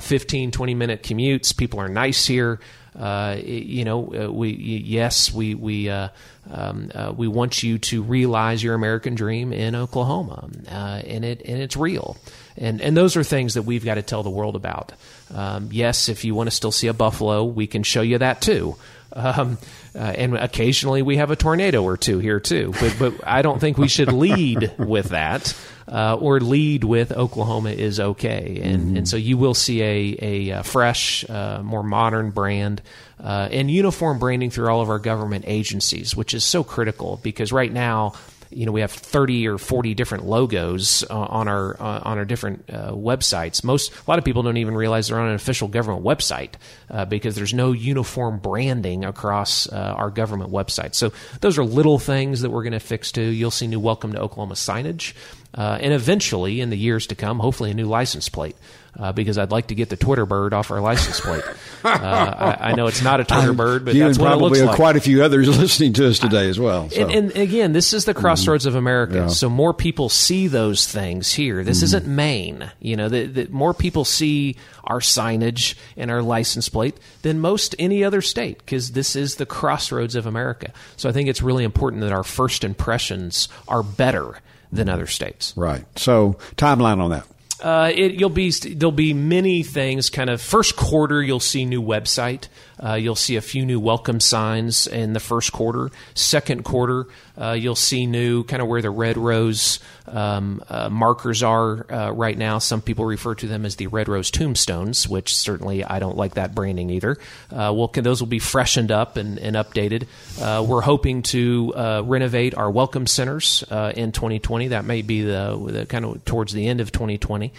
15, 0.00 0.50
20 0.50 0.74
minute 0.74 1.02
commutes. 1.02 1.56
People 1.56 1.80
are 1.80 1.88
nice 1.88 2.26
here. 2.26 2.58
Uh, 2.98 3.38
you 3.42 3.84
know, 3.84 4.14
uh, 4.14 4.30
we 4.30 4.50
yes, 4.50 5.32
we 5.32 5.54
we 5.54 5.88
uh, 5.88 6.08
um, 6.50 6.90
uh, 6.94 7.12
we 7.16 7.26
want 7.26 7.62
you 7.62 7.78
to 7.78 8.02
realize 8.02 8.62
your 8.62 8.74
American 8.74 9.14
dream 9.14 9.52
in 9.52 9.74
Oklahoma, 9.74 10.50
uh, 10.70 11.02
and 11.06 11.24
it 11.24 11.40
and 11.46 11.62
it's 11.62 11.76
real, 11.76 12.18
and 12.56 12.82
and 12.82 12.94
those 12.94 13.16
are 13.16 13.24
things 13.24 13.54
that 13.54 13.62
we've 13.62 13.84
got 13.84 13.94
to 13.94 14.02
tell 14.02 14.22
the 14.22 14.30
world 14.30 14.56
about. 14.56 14.92
Um, 15.32 15.70
yes, 15.72 16.10
if 16.10 16.24
you 16.24 16.34
want 16.34 16.50
to 16.50 16.54
still 16.54 16.72
see 16.72 16.88
a 16.88 16.92
buffalo, 16.92 17.44
we 17.44 17.66
can 17.66 17.82
show 17.82 18.02
you 18.02 18.18
that 18.18 18.42
too. 18.42 18.76
Um, 19.14 19.58
uh, 19.94 19.98
and 19.98 20.36
occasionally 20.36 21.02
we 21.02 21.18
have 21.18 21.30
a 21.30 21.36
tornado 21.36 21.82
or 21.82 21.98
two 21.98 22.18
here 22.18 22.40
too. 22.40 22.72
But, 22.80 22.96
but 22.98 23.14
I 23.26 23.42
don't 23.42 23.58
think 23.58 23.76
we 23.76 23.88
should 23.88 24.10
lead 24.10 24.72
with 24.78 25.10
that 25.10 25.54
uh, 25.88 26.16
or 26.16 26.40
lead 26.40 26.84
with 26.84 27.12
Oklahoma 27.12 27.70
is 27.70 28.00
okay. 28.00 28.60
And, 28.62 28.82
mm-hmm. 28.82 28.96
and 28.98 29.08
so 29.08 29.16
you 29.16 29.36
will 29.36 29.54
see 29.54 29.82
a, 29.82 30.18
a, 30.20 30.48
a 30.50 30.62
fresh, 30.62 31.28
uh, 31.28 31.62
more 31.62 31.82
modern 31.82 32.30
brand 32.30 32.82
uh, 33.22 33.48
and 33.50 33.70
uniform 33.70 34.18
branding 34.18 34.50
through 34.50 34.68
all 34.68 34.80
of 34.80 34.90
our 34.90 34.98
government 34.98 35.44
agencies, 35.46 36.16
which 36.16 36.34
is 36.34 36.44
so 36.44 36.64
critical 36.64 37.20
because 37.22 37.52
right 37.52 37.72
now 37.72 38.14
you 38.54 38.66
know 38.66 38.72
we 38.72 38.80
have 38.80 38.90
30 38.90 39.48
or 39.48 39.58
40 39.58 39.94
different 39.94 40.26
logos 40.26 41.04
uh, 41.08 41.18
on 41.18 41.48
our 41.48 41.80
uh, 41.80 42.00
on 42.02 42.18
our 42.18 42.24
different 42.24 42.64
uh, 42.70 42.92
websites 42.92 43.64
most 43.64 43.92
a 43.92 44.10
lot 44.10 44.18
of 44.18 44.24
people 44.24 44.42
don't 44.42 44.56
even 44.56 44.74
realize 44.74 45.08
they're 45.08 45.18
on 45.18 45.28
an 45.28 45.34
official 45.34 45.68
government 45.68 46.04
website 46.04 46.52
uh, 46.90 47.04
because 47.04 47.34
there's 47.34 47.54
no 47.54 47.72
uniform 47.72 48.38
branding 48.38 49.04
across 49.04 49.70
uh, 49.72 49.94
our 49.96 50.10
government 50.10 50.50
website 50.50 50.94
so 50.94 51.12
those 51.40 51.58
are 51.58 51.64
little 51.64 51.98
things 51.98 52.42
that 52.42 52.50
we're 52.50 52.62
going 52.62 52.72
to 52.72 52.80
fix 52.80 53.10
too 53.10 53.22
you'll 53.22 53.50
see 53.50 53.66
new 53.66 53.80
welcome 53.80 54.12
to 54.12 54.20
oklahoma 54.20 54.54
signage 54.54 55.14
uh, 55.54 55.78
and 55.80 55.92
eventually 55.92 56.60
in 56.60 56.70
the 56.70 56.78
years 56.78 57.06
to 57.08 57.14
come 57.14 57.38
hopefully 57.38 57.70
a 57.70 57.74
new 57.74 57.86
license 57.86 58.28
plate 58.28 58.56
uh, 58.98 59.12
because 59.12 59.38
I'd 59.38 59.50
like 59.50 59.68
to 59.68 59.74
get 59.74 59.88
the 59.88 59.96
Twitter 59.96 60.26
bird 60.26 60.52
off 60.52 60.70
our 60.70 60.80
license 60.80 61.20
plate. 61.20 61.44
Uh, 61.84 61.88
I, 61.88 62.70
I, 62.70 62.74
know 62.74 62.86
it's 62.86 63.02
not 63.02 63.20
a 63.20 63.24
Twitter 63.24 63.52
bird, 63.52 63.84
but 63.84 63.94
you 63.94 64.04
that's 64.04 64.18
what 64.18 64.32
it 64.32 64.36
looks 64.36 64.60
like. 64.60 64.76
Quite 64.76 64.96
a 64.96 65.00
few 65.00 65.24
others 65.24 65.48
listening 65.58 65.94
to 65.94 66.08
us 66.08 66.18
today 66.18 66.48
as 66.48 66.60
well. 66.60 66.90
So. 66.90 67.02
And, 67.02 67.32
and, 67.32 67.36
again, 67.36 67.72
this 67.72 67.92
is 67.92 68.04
the 68.04 68.14
crossroads 68.14 68.64
mm 68.64 68.68
of 68.68 68.74
America, 68.76 69.14
yeah. 69.14 69.26
so 69.28 69.48
more 69.50 69.74
people 69.74 70.08
see 70.08 70.46
those 70.46 70.86
things 70.86 71.32
here. 71.32 71.64
This 71.64 71.80
mm 71.80 71.84
isn't 71.84 72.06
Maine. 72.06 72.70
You 72.80 72.96
know, 72.96 73.08
that 73.08 73.50
more 73.50 73.74
people 73.74 74.04
see 74.04 74.56
our 74.84 75.00
signage 75.00 75.74
and 75.96 76.10
our 76.10 76.22
license 76.22 76.68
plate 76.68 76.96
than 77.22 77.40
most 77.40 77.74
any 77.78 78.04
other 78.04 78.20
state 78.20 78.58
because 78.58 78.92
this 78.92 79.16
is 79.16 79.36
the 79.36 79.46
crossroads 79.46 80.14
of 80.14 80.26
America. 80.26 80.72
So 80.96 81.08
I 81.08 81.12
think 81.12 81.28
it's 81.28 81.42
really 81.42 81.64
important 81.64 82.02
that 82.02 82.12
our 82.12 82.24
first 82.24 82.62
impressions 82.62 83.48
are 83.66 83.82
better 83.82 84.36
than 84.72 84.88
other 84.88 85.06
states. 85.06 85.52
Right. 85.56 85.84
So 85.96 86.38
timeline 86.56 86.98
on 87.00 87.10
that. 87.10 87.26
Uh, 87.60 87.92
it, 87.94 88.14
you'll 88.14 88.28
be 88.28 88.50
there'll 88.50 88.90
be 88.90 89.14
many 89.14 89.62
things. 89.62 90.10
Kind 90.10 90.30
of 90.30 90.42
first 90.42 90.74
quarter, 90.74 91.22
you'll 91.22 91.38
see 91.38 91.64
new 91.64 91.80
website. 91.80 92.48
Uh, 92.84 92.94
you'll 92.94 93.14
see 93.14 93.36
a 93.36 93.40
few 93.40 93.64
new 93.64 93.78
welcome 93.78 94.18
signs 94.18 94.86
in 94.86 95.12
the 95.12 95.20
first 95.20 95.52
quarter. 95.52 95.90
Second 96.14 96.64
quarter, 96.64 97.06
uh, 97.38 97.52
you'll 97.52 97.76
see 97.76 98.06
new 98.06 98.42
kind 98.44 98.60
of 98.60 98.66
where 98.66 98.82
the 98.82 98.90
red 98.90 99.16
rose 99.16 99.78
um, 100.08 100.62
uh, 100.68 100.88
markers 100.88 101.42
are 101.42 101.86
uh, 101.92 102.10
right 102.10 102.36
now. 102.36 102.58
Some 102.58 102.82
people 102.82 103.04
refer 103.04 103.36
to 103.36 103.46
them 103.46 103.64
as 103.64 103.76
the 103.76 103.86
red 103.86 104.08
rose 104.08 104.30
tombstones, 104.30 105.08
which 105.08 105.36
certainly 105.36 105.84
I 105.84 106.00
don't 106.00 106.16
like 106.16 106.34
that 106.34 106.54
branding 106.54 106.90
either. 106.90 107.18
Uh, 107.50 107.72
well, 107.74 107.90
those 107.94 108.20
will 108.20 108.26
be 108.26 108.40
freshened 108.40 108.90
up 108.90 109.16
and, 109.16 109.38
and 109.38 109.54
updated. 109.54 110.06
Uh, 110.40 110.64
we're 110.64 110.80
hoping 110.80 111.22
to 111.22 111.72
renovate 112.04 112.54
our 112.54 112.70
welcome 112.70 113.06
centers 113.06 113.62
in 113.70 114.10
2020. 114.10 114.68
That 114.68 114.84
may 114.84 115.02
be 115.02 115.22
the, 115.22 115.68
the, 115.70 115.86
kind 115.86 116.04
of 116.04 116.24
towards 116.24 116.52
the 116.52 116.66
end 116.66 116.80
of 116.80 116.90
2020. 116.90 117.52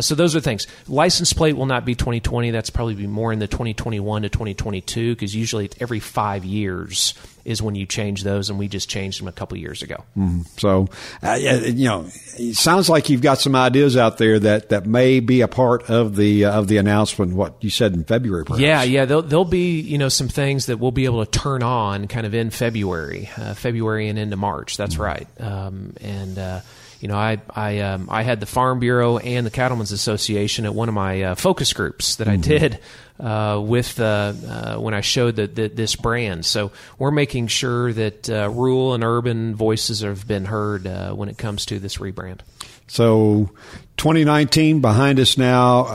so 0.00 0.14
those 0.14 0.34
are 0.34 0.40
things. 0.40 0.66
License 0.88 1.32
plate 1.32 1.56
will 1.56 1.66
not 1.66 1.84
be 1.84 1.94
2020. 1.94 2.50
That's 2.50 2.70
probably 2.70 2.94
be 2.94 3.06
more 3.06 3.32
in 3.32 3.38
the 3.38 3.48
2021 3.48 4.22
to 4.22 4.28
2020 4.28 4.61
2022 4.62 5.14
because 5.14 5.34
usually 5.34 5.64
it's 5.64 5.76
every 5.80 6.00
five 6.00 6.44
years 6.44 7.14
is 7.44 7.60
when 7.60 7.74
you 7.74 7.86
change 7.86 8.22
those, 8.22 8.50
and 8.50 8.58
we 8.58 8.68
just 8.68 8.88
changed 8.88 9.20
them 9.20 9.26
a 9.26 9.32
couple 9.32 9.58
years 9.58 9.82
ago. 9.82 9.96
Mm-hmm. 10.16 10.42
So, 10.58 10.86
uh, 11.22 11.34
you 11.34 11.88
know, 11.88 12.06
it 12.38 12.56
sounds 12.56 12.88
like 12.88 13.10
you've 13.10 13.20
got 13.20 13.38
some 13.38 13.56
ideas 13.56 13.96
out 13.96 14.18
there 14.18 14.38
that, 14.38 14.68
that 14.68 14.86
may 14.86 15.18
be 15.18 15.40
a 15.40 15.48
part 15.48 15.90
of 15.90 16.14
the 16.14 16.44
uh, 16.44 16.58
of 16.58 16.68
the 16.68 16.76
announcement. 16.76 17.34
What 17.34 17.56
you 17.60 17.70
said 17.70 17.94
in 17.94 18.04
February, 18.04 18.44
perhaps. 18.44 18.62
Yeah, 18.62 18.82
yeah. 18.84 19.04
There'll, 19.06 19.22
there'll 19.22 19.44
be 19.44 19.80
you 19.80 19.98
know 19.98 20.08
some 20.08 20.28
things 20.28 20.66
that 20.66 20.78
we'll 20.78 20.92
be 20.92 21.04
able 21.04 21.24
to 21.24 21.38
turn 21.38 21.64
on 21.64 22.06
kind 22.06 22.26
of 22.26 22.34
in 22.34 22.50
February, 22.50 23.28
uh, 23.36 23.54
February 23.54 24.08
and 24.08 24.18
into 24.18 24.36
March. 24.36 24.76
That's 24.76 24.94
mm-hmm. 24.94 25.02
right, 25.02 25.28
um, 25.40 25.94
and 26.00 26.38
uh, 26.38 26.60
you 27.02 27.08
know, 27.08 27.16
I 27.16 27.40
I 27.50 27.80
um, 27.80 28.08
I 28.08 28.22
had 28.22 28.38
the 28.38 28.46
Farm 28.46 28.78
Bureau 28.78 29.18
and 29.18 29.44
the 29.44 29.50
Cattlemen's 29.50 29.90
Association 29.90 30.64
at 30.64 30.72
one 30.72 30.88
of 30.88 30.94
my 30.94 31.22
uh, 31.22 31.34
focus 31.34 31.72
groups 31.72 32.14
that 32.16 32.28
mm-hmm. 32.28 32.34
I 32.34 32.58
did 32.58 32.78
uh, 33.18 33.60
with 33.60 33.98
uh, 33.98 34.32
uh, 34.46 34.76
when 34.76 34.94
I 34.94 35.00
showed 35.00 35.34
the, 35.34 35.48
the, 35.48 35.66
this 35.66 35.96
brand. 35.96 36.46
So 36.46 36.70
we're 37.00 37.10
making 37.10 37.48
sure 37.48 37.92
that 37.92 38.30
uh, 38.30 38.48
rural 38.50 38.94
and 38.94 39.02
urban 39.02 39.56
voices 39.56 40.02
have 40.02 40.28
been 40.28 40.44
heard 40.44 40.86
uh, 40.86 41.12
when 41.12 41.28
it 41.28 41.36
comes 41.36 41.66
to 41.66 41.80
this 41.80 41.96
rebrand. 41.96 42.38
So 42.86 43.50
2019 43.96 44.80
behind 44.80 45.18
us 45.18 45.36
now. 45.36 45.88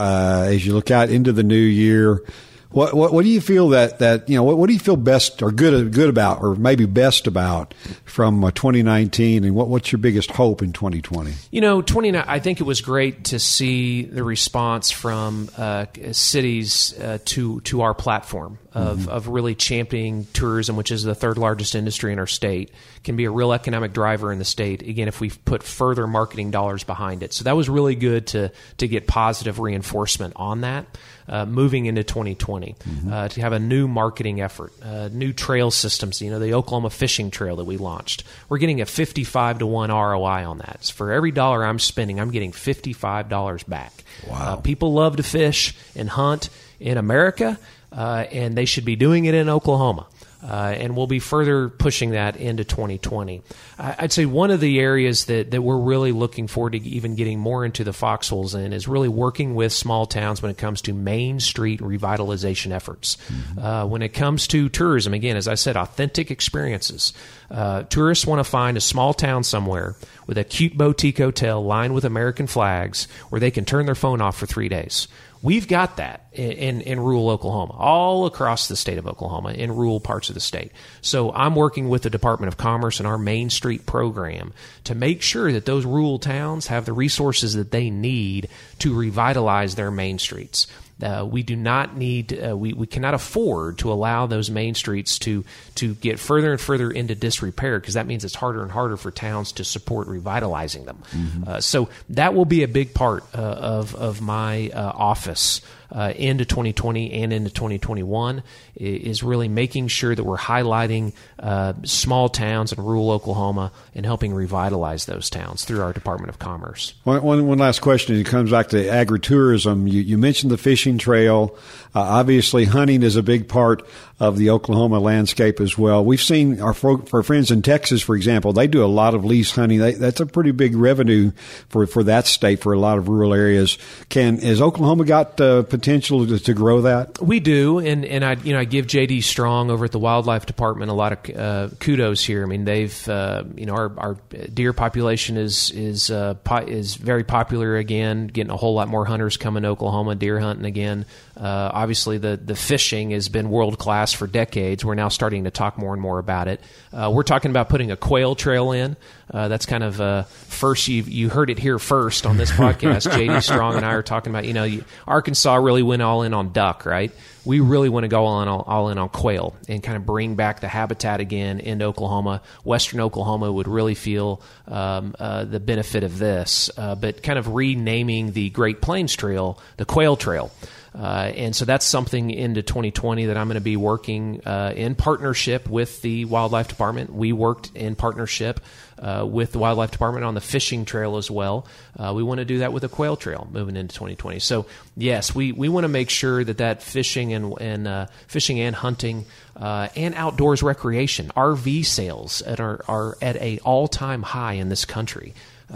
as 0.44 0.66
you 0.66 0.74
look 0.74 0.92
out 0.92 1.10
into 1.10 1.32
the 1.32 1.44
new 1.44 1.56
year, 1.56 2.22
what, 2.70 2.94
what, 2.94 3.14
what 3.14 3.24
do 3.24 3.30
you 3.30 3.42
feel 3.42 3.70
that 3.70 4.00
that 4.00 4.28
you 4.30 4.36
know 4.36 4.44
what, 4.44 4.58
what 4.58 4.68
do 4.68 4.74
you 4.74 4.80
feel 4.80 4.98
best 4.98 5.42
or 5.42 5.52
good 5.52 5.94
good 5.94 6.10
about 6.10 6.42
or 6.42 6.56
maybe 6.56 6.86
best 6.86 7.28
about 7.28 7.74
from 8.06 8.44
uh, 8.44 8.52
2019 8.52 9.44
and 9.44 9.56
what 9.56 9.68
what's 9.70 9.92
your 9.92 10.00
biggest 10.00 10.32
hope 10.32 10.62
in 10.62 10.74
2020? 10.74 11.34
You 11.52 11.62
know, 11.62 11.82
20 11.82 12.16
I 12.18 12.40
think 12.40 12.60
it 12.60 12.64
was 12.64 12.82
great 12.82 13.26
to 13.26 13.40
see 13.40 14.04
the 14.04 14.24
response 14.24 14.92
from 14.92 15.50
uh, 15.58 15.86
cities 16.12 16.98
uh, 17.00 17.20
to 17.26 17.62
to 17.62 17.82
our 17.82 17.94
platform. 17.94 18.60
Of, 18.78 18.98
Mm-hmm. 19.00 19.10
of 19.10 19.28
really 19.28 19.56
championing 19.56 20.28
tourism, 20.34 20.76
which 20.76 20.92
is 20.92 21.04
the 21.04 21.16
third 21.16 21.38
largest 21.38 21.76
industry 21.76 22.14
in 22.14 22.20
our 22.20 22.28
state, 22.28 22.72
can 23.04 23.16
be 23.16 23.26
a 23.26 23.32
real 23.32 23.52
economic 23.54 23.94
driver 23.94 24.32
in 24.32 24.40
the 24.40 24.46
state. 24.46 24.82
Again, 24.82 25.08
if 25.08 25.20
we 25.22 25.30
put 25.30 25.64
further 25.64 26.06
marketing 26.08 26.52
dollars 26.52 26.84
behind 26.84 27.24
it, 27.24 27.34
so 27.34 27.44
that 27.46 27.56
was 27.56 27.70
really 27.70 27.96
good 27.96 28.28
to 28.28 28.52
to 28.78 28.88
get 28.88 29.08
positive 29.08 29.60
reinforcement 29.60 30.34
on 30.36 30.62
that. 30.62 30.86
Uh, 31.30 31.46
moving 31.46 31.88
into 31.88 32.06
2020, 32.06 32.74
Mm-hmm. 32.74 33.12
uh, 33.12 33.28
to 33.28 33.42
have 33.42 33.52
a 33.52 33.60
new 33.60 33.86
marketing 33.86 34.40
effort, 34.40 34.72
uh, 34.82 35.10
new 35.12 35.34
trail 35.34 35.72
systems. 35.72 36.22
You 36.22 36.30
know, 36.32 36.40
the 36.40 36.54
Oklahoma 36.54 36.90
Fishing 36.90 37.32
Trail 37.32 37.58
that 37.58 37.66
we 37.66 37.76
launched. 37.76 38.24
We're 38.48 38.60
getting 38.60 38.80
a 38.80 38.86
55 38.86 39.60
to 39.60 39.66
one 39.68 39.90
ROI 39.92 40.46
on 40.50 40.60
that. 40.60 40.86
So 40.86 40.94
for 40.94 41.12
every 41.12 41.32
dollar 41.32 41.66
I'm 41.66 41.80
spending, 41.80 42.22
I'm 42.22 42.32
getting 42.32 42.54
55 42.54 43.28
dollars 43.28 43.64
back. 43.64 43.92
Wow. 44.30 44.36
Uh, 44.40 44.56
people 44.62 44.94
love 44.94 45.18
to 45.18 45.24
fish 45.24 45.76
and 45.98 46.10
hunt 46.10 46.50
in 46.80 46.98
America, 46.98 47.60
uh, 47.98 48.26
and 48.32 48.56
they 48.56 48.66
should 48.66 48.86
be 48.86 48.96
doing 48.96 49.26
it 49.26 49.34
in 49.34 49.50
Oklahoma. 49.50 50.06
Uh, 50.44 50.76
and 50.78 50.96
we'll 50.96 51.08
be 51.08 51.18
further 51.18 51.68
pushing 51.68 52.12
that 52.12 52.36
into 52.38 52.64
2020. 52.64 53.42
I- 53.80 53.96
I'd 53.98 54.12
say 54.14 54.28
one 54.28 54.52
of 54.52 54.60
the 54.60 54.80
areas 54.80 55.26
that, 55.26 55.50
that 55.50 55.64
we're 55.64 55.80
really 55.80 56.12
looking 56.12 56.46
forward 56.46 56.74
to 56.74 56.78
even 56.88 57.16
getting 57.16 57.40
more 57.40 57.66
into 57.66 57.84
the 57.84 57.92
foxholes 57.92 58.54
in 58.54 58.72
is 58.72 58.88
really 58.88 59.08
working 59.08 59.56
with 59.56 59.74
small 59.74 60.06
towns 60.06 60.40
when 60.44 60.52
it 60.52 60.58
comes 60.58 60.84
to 60.84 60.94
Main 60.94 61.40
Street 61.40 61.80
revitalization 61.80 62.70
efforts. 62.72 63.18
Uh, 63.60 63.88
when 63.88 64.04
it 64.04 64.10
comes 64.10 64.48
to 64.50 64.70
tourism, 64.70 65.16
again, 65.16 65.36
as 65.38 65.48
I 65.48 65.56
said, 65.56 65.76
authentic 65.76 66.30
experiences. 66.30 67.14
Uh, 67.50 67.84
tourists 67.84 68.28
want 68.28 68.40
to 68.40 68.44
find 68.44 68.78
a 68.78 68.82
small 68.82 69.16
town 69.16 69.44
somewhere 69.44 69.96
with 70.28 70.38
a 70.38 70.44
cute 70.44 70.78
boutique 70.78 71.18
hotel 71.18 71.66
lined 71.66 71.96
with 71.96 72.06
American 72.06 72.46
flags 72.46 73.08
where 73.30 73.40
they 73.42 73.52
can 73.52 73.66
turn 73.66 73.88
their 73.88 73.96
phone 73.96 74.22
off 74.22 74.38
for 74.38 74.46
three 74.46 74.70
days. 74.70 75.08
We've 75.42 75.68
got 75.68 75.98
that 75.98 76.27
in, 76.38 76.82
in, 76.82 77.00
rural 77.00 77.30
Oklahoma, 77.30 77.74
all 77.74 78.26
across 78.26 78.68
the 78.68 78.76
state 78.76 78.98
of 78.98 79.08
Oklahoma, 79.08 79.52
in 79.52 79.76
rural 79.76 80.00
parts 80.00 80.30
of 80.30 80.36
the 80.36 80.40
state. 80.40 80.72
So 81.02 81.32
I'm 81.34 81.56
working 81.56 81.90
with 81.90 82.04
the 82.04 82.10
Department 82.10 82.48
of 82.48 82.58
Commerce 82.58 83.00
and 83.00 83.08
our 83.08 83.18
Main 83.18 83.50
Street 83.50 83.86
program 83.86 84.54
to 84.86 84.96
make 84.96 85.22
sure 85.22 85.52
that 85.52 85.66
those 85.66 85.86
rural 85.86 86.20
towns 86.20 86.68
have 86.68 86.86
the 86.86 86.94
resources 86.94 87.54
that 87.56 87.72
they 87.72 87.90
need 87.90 88.50
to 88.80 88.94
revitalize 88.94 89.76
their 89.76 89.92
main 89.92 90.20
streets. 90.20 90.68
Uh, 91.02 91.28
we 91.30 91.44
do 91.44 91.56
not 91.56 91.96
need, 91.96 92.34
uh, 92.34 92.58
we, 92.58 92.74
we 92.74 92.88
cannot 92.88 93.14
afford 93.14 93.78
to 93.78 93.92
allow 93.92 94.26
those 94.26 94.50
main 94.50 94.74
streets 94.74 95.20
to, 95.20 95.46
to 95.76 95.94
get 95.96 96.20
further 96.20 96.52
and 96.52 96.60
further 96.60 96.90
into 96.90 97.14
disrepair 97.14 97.80
because 97.80 97.94
that 97.94 98.08
means 98.08 98.26
it's 98.26 98.34
harder 98.34 98.64
and 98.64 98.72
harder 98.72 98.98
for 98.98 99.12
towns 99.12 99.52
to 99.52 99.64
support 99.64 100.08
revitalizing 100.08 100.86
them. 100.86 101.04
Mm-hmm. 101.12 101.44
Uh, 101.48 101.62
so 101.62 101.90
that 102.10 102.34
will 102.34 102.46
be 102.46 102.64
a 102.64 102.68
big 102.68 102.96
part 102.96 103.24
uh, 103.36 103.42
of, 103.42 103.94
of 103.94 104.22
my 104.22 104.72
uh, 104.74 104.92
office. 104.96 105.62
Uh, 105.90 106.12
into 106.16 106.44
2020 106.44 107.14
and 107.14 107.32
into 107.32 107.50
2021 107.50 108.44
is 108.76 109.24
really 109.24 109.48
making 109.48 109.88
sure 109.88 110.14
that 110.14 110.24
we're 110.24 110.38
highlighting 110.38 111.14
uh, 111.40 111.74
small 111.84 112.28
towns 112.28 112.74
in 112.74 112.84
rural 112.84 113.10
Oklahoma 113.12 113.72
and 113.96 114.06
helping 114.06 114.34
revitalize 114.34 115.06
those 115.06 115.30
towns 115.30 115.64
through 115.64 115.82
our 115.82 115.94
Department 115.94 116.30
of 116.30 116.40
Commerce. 116.40 116.94
One, 117.04 117.24
one, 117.24 117.48
one 117.48 117.58
last 117.58 117.80
question. 117.80 118.16
It 118.18 118.26
comes 118.26 118.52
back 118.52 118.68
to 118.70 118.78
agritourism. 118.84 119.90
You, 119.90 120.02
you 120.02 120.18
mentioned 120.18 120.52
the 120.52 120.58
fishing 120.58 120.98
trail. 120.98 121.56
Uh, 121.96 122.02
obviously, 122.02 122.66
hunting 122.66 123.02
is 123.02 123.16
a 123.16 123.24
big 123.24 123.48
part 123.48 123.88
of 124.20 124.38
the 124.38 124.50
Oklahoma 124.50 125.00
landscape 125.00 125.62
as 125.62 125.78
well. 125.78 126.04
We've 126.04 126.22
seen 126.22 126.60
our, 126.60 126.76
our 127.14 127.24
friends 127.24 127.52
in 127.52 127.62
Texas, 127.62 128.02
for 128.02 128.16
example, 128.16 128.52
they 128.52 128.66
do 128.66 128.84
a 128.84 128.88
lot 128.88 129.14
of 129.14 129.24
lease 129.24 129.52
hunting. 129.52 129.78
They, 129.78 129.92
that's 129.92 130.20
a 130.20 130.26
pretty 130.26 130.50
big 130.52 130.76
revenue 130.76 131.32
for, 131.70 131.86
for 131.86 132.04
that 132.04 132.26
state 132.26 132.62
for 132.62 132.74
a 132.74 132.80
lot 132.80 132.98
of 132.98 133.10
rural 133.10 133.32
areas. 133.32 133.78
Can 134.10 134.40
has 134.40 134.60
Oklahoma 134.60 135.06
got 135.06 135.40
uh, 135.40 135.62
potential 135.64 136.26
to, 136.26 136.40
to, 136.40 136.54
grow 136.56 136.82
that? 136.82 137.22
We 137.22 137.40
do, 137.40 137.78
and 137.78 138.06
and 138.06 138.26
I 138.26 138.34
you 138.34 138.54
know 138.54 138.60
I 138.60 138.66
give 138.66 138.88
JD 138.88 139.24
Strong 139.24 139.70
over 139.70 139.86
at 139.86 139.92
the 139.92 140.00
Wildlife 140.00 140.48
Department 140.48 140.90
a 140.90 140.96
lot 140.96 141.30
of 141.30 141.38
uh, 141.38 141.76
kudos 141.80 142.24
here. 142.24 142.44
I 142.44 142.48
mean 142.48 142.66
they've 142.66 143.08
uh, 143.08 143.44
you 143.56 143.68
know 143.68 143.74
our, 143.74 143.92
our 143.98 144.18
deer 144.52 144.74
population 144.74 145.38
is 145.38 145.70
is 145.72 146.10
uh, 146.10 146.34
po- 146.36 146.66
is 146.66 146.96
very 146.96 147.24
popular 147.24 147.78
again, 147.78 148.28
getting 148.28 148.52
a 148.52 148.58
whole 148.58 148.74
lot 148.74 148.88
more 148.88 149.06
hunters 149.06 149.38
coming 149.38 149.62
to 149.64 149.70
Oklahoma 149.70 150.16
deer 150.16 150.40
hunting 150.40 150.66
again. 150.66 151.06
Uh, 151.36 151.70
obviously 151.72 152.18
the 152.18 152.36
the 152.38 152.56
fishing 152.56 153.12
has 153.12 153.30
been 153.30 153.52
world 153.52 153.78
class 153.78 154.07
for 154.14 154.28
decades. 154.28 154.84
We're 154.84 154.96
now 154.96 155.10
starting 155.10 155.46
to 155.46 155.52
talk 155.52 155.78
more 155.78 155.94
and 155.94 156.02
more 156.02 156.20
about 156.20 156.48
it. 156.48 156.62
Uh, 156.94 157.12
we're 157.14 157.24
talking 157.24 157.52
about 157.52 157.70
putting 157.70 157.92
a 157.92 157.98
quail 157.98 158.36
trail 158.36 158.72
in. 158.72 158.96
Uh, 159.32 159.48
that's 159.50 159.66
kind 159.66 159.84
of 159.84 160.00
uh, 160.00 160.24
first 160.24 160.88
you 160.88 161.04
you 161.04 161.30
heard 161.30 161.50
it 161.50 161.60
here 161.60 161.80
first 161.80 162.26
on 162.26 162.38
this 162.38 162.52
podcast. 162.54 163.12
JD 163.12 163.44
Strong 163.44 163.76
and 163.76 163.86
I 163.86 163.94
are 163.94 164.04
talking 164.04 164.32
about 164.32 164.46
you 164.46 164.54
know 164.54 164.64
you, 164.64 164.86
Arkansas 165.06 165.56
really 165.56 165.84
went 165.84 166.02
all 166.02 166.24
in 166.24 166.34
on 166.34 166.54
duck, 166.54 166.86
right? 166.86 167.12
We 167.46 167.62
really 167.62 167.88
want 167.88 168.04
to 168.04 168.10
go 168.10 168.26
all 168.26 168.42
in, 168.42 168.50
all, 168.50 168.62
all 168.68 168.90
in 168.90 168.98
on 168.98 169.08
quail 169.08 169.56
and 169.70 169.82
kind 169.82 169.96
of 169.96 170.06
bring 170.06 170.36
back 170.36 170.60
the 170.60 170.68
habitat 170.68 171.22
again 171.22 171.62
into 171.62 171.86
Oklahoma. 171.86 172.42
Western 172.66 173.00
Oklahoma 173.00 173.50
would 173.50 173.70
really 173.70 173.96
feel 173.96 174.42
um, 174.68 175.16
uh, 175.18 175.46
the 175.46 175.62
benefit 175.62 176.04
of 176.04 176.20
this, 176.20 176.70
uh, 176.78 176.96
but 176.96 177.24
kind 177.24 177.40
of 177.40 177.54
renaming 177.54 178.34
the 178.34 178.50
Great 178.50 178.82
Plains 178.82 179.16
Trail 179.16 179.60
the 179.78 179.86
Quail 179.86 180.18
Trail. 180.18 180.52
Uh, 180.96 181.32
and 181.36 181.56
so 181.56 181.66
that's 181.66 181.86
something 181.86 182.32
into 182.32 182.64
2020 182.64 183.26
that 183.26 183.38
I'm 183.38 183.48
going 183.48 183.56
to 183.56 183.62
be 183.62 183.78
working 183.78 184.42
uh, 184.46 184.74
in 184.76 184.96
partnership 184.96 185.70
with 185.70 186.02
the 186.02 186.26
Wildlife 186.26 186.68
Department. 186.68 187.14
We 187.14 187.34
worked 187.34 187.72
in 187.76 187.96
partnership 187.96 188.60
uh, 189.00 189.26
with 189.30 189.52
the 189.52 189.60
Wildlife 189.60 189.92
Department 189.92 190.26
on 190.26 190.34
the 190.34 190.42
fishing 190.42 190.86
trail 190.86 191.18
as 191.18 191.30
well. 191.30 191.68
Uh, 191.98 192.14
we 192.16 192.24
want 192.24 192.40
to 192.40 192.46
do 192.46 192.60
that 192.60 192.74
with 192.74 192.84
a 192.84 192.90
quail 192.90 193.16
trail 193.16 193.48
moving 193.52 193.76
into 193.76 193.94
2020. 193.94 194.40
So 194.40 194.66
yes, 194.96 195.36
we, 195.36 195.52
we 195.52 195.70
want 195.70 195.84
to 195.84 195.90
make 195.90 196.10
sure 196.10 196.44
that 196.44 196.58
that 196.58 196.82
fishing 196.82 197.34
and, 197.34 197.54
and 197.62 197.88
uh, 197.88 198.08
fishing 198.28 198.60
and 198.60 198.76
hunting 198.76 199.26
uh, 199.56 199.90
and 199.96 200.16
outdoors 200.16 200.64
recreation, 200.64 201.30
RV 201.36 201.86
sales 201.86 202.42
at 202.42 202.60
our, 202.60 202.84
are 202.88 203.18
at 203.22 203.36
a 203.38 203.60
all 203.60 203.88
time 203.88 204.24
high 204.24 204.54
in 204.54 204.70
this 204.70 204.86
country. 204.86 205.34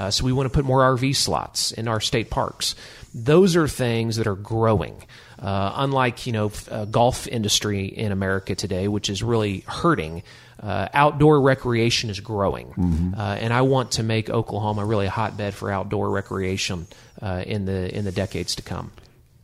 so 0.09 0.23
we 0.23 0.31
want 0.31 0.47
to 0.47 0.53
put 0.53 0.65
more 0.65 0.81
RV 0.81 1.15
slots 1.15 1.71
in 1.71 1.87
our 1.87 1.99
state 1.99 2.29
parks 2.29 2.75
those 3.13 3.55
are 3.55 3.67
things 3.67 4.17
that 4.17 4.27
are 4.27 4.35
growing. 4.35 5.03
Uh, 5.39 5.73
unlike 5.77 6.27
you 6.27 6.33
know 6.33 6.51
uh, 6.69 6.85
golf 6.85 7.27
industry 7.27 7.85
in 7.85 8.11
America 8.11 8.53
today, 8.53 8.87
which 8.87 9.09
is 9.09 9.23
really 9.23 9.63
hurting, 9.67 10.21
uh, 10.61 10.87
outdoor 10.93 11.41
recreation 11.41 12.11
is 12.11 12.19
growing, 12.19 12.67
mm-hmm. 12.67 13.13
and 13.15 13.51
I 13.51 13.61
want 13.63 13.93
to 13.93 14.03
make 14.03 14.29
Oklahoma 14.29 14.85
really 14.85 15.07
a 15.07 15.09
hotbed 15.09 15.55
for 15.55 15.71
outdoor 15.71 16.11
recreation 16.11 16.85
in 17.21 17.65
the 17.65 17.95
in 17.95 18.05
the 18.05 18.11
decades 18.11 18.55
to 18.55 18.61
come 18.61 18.91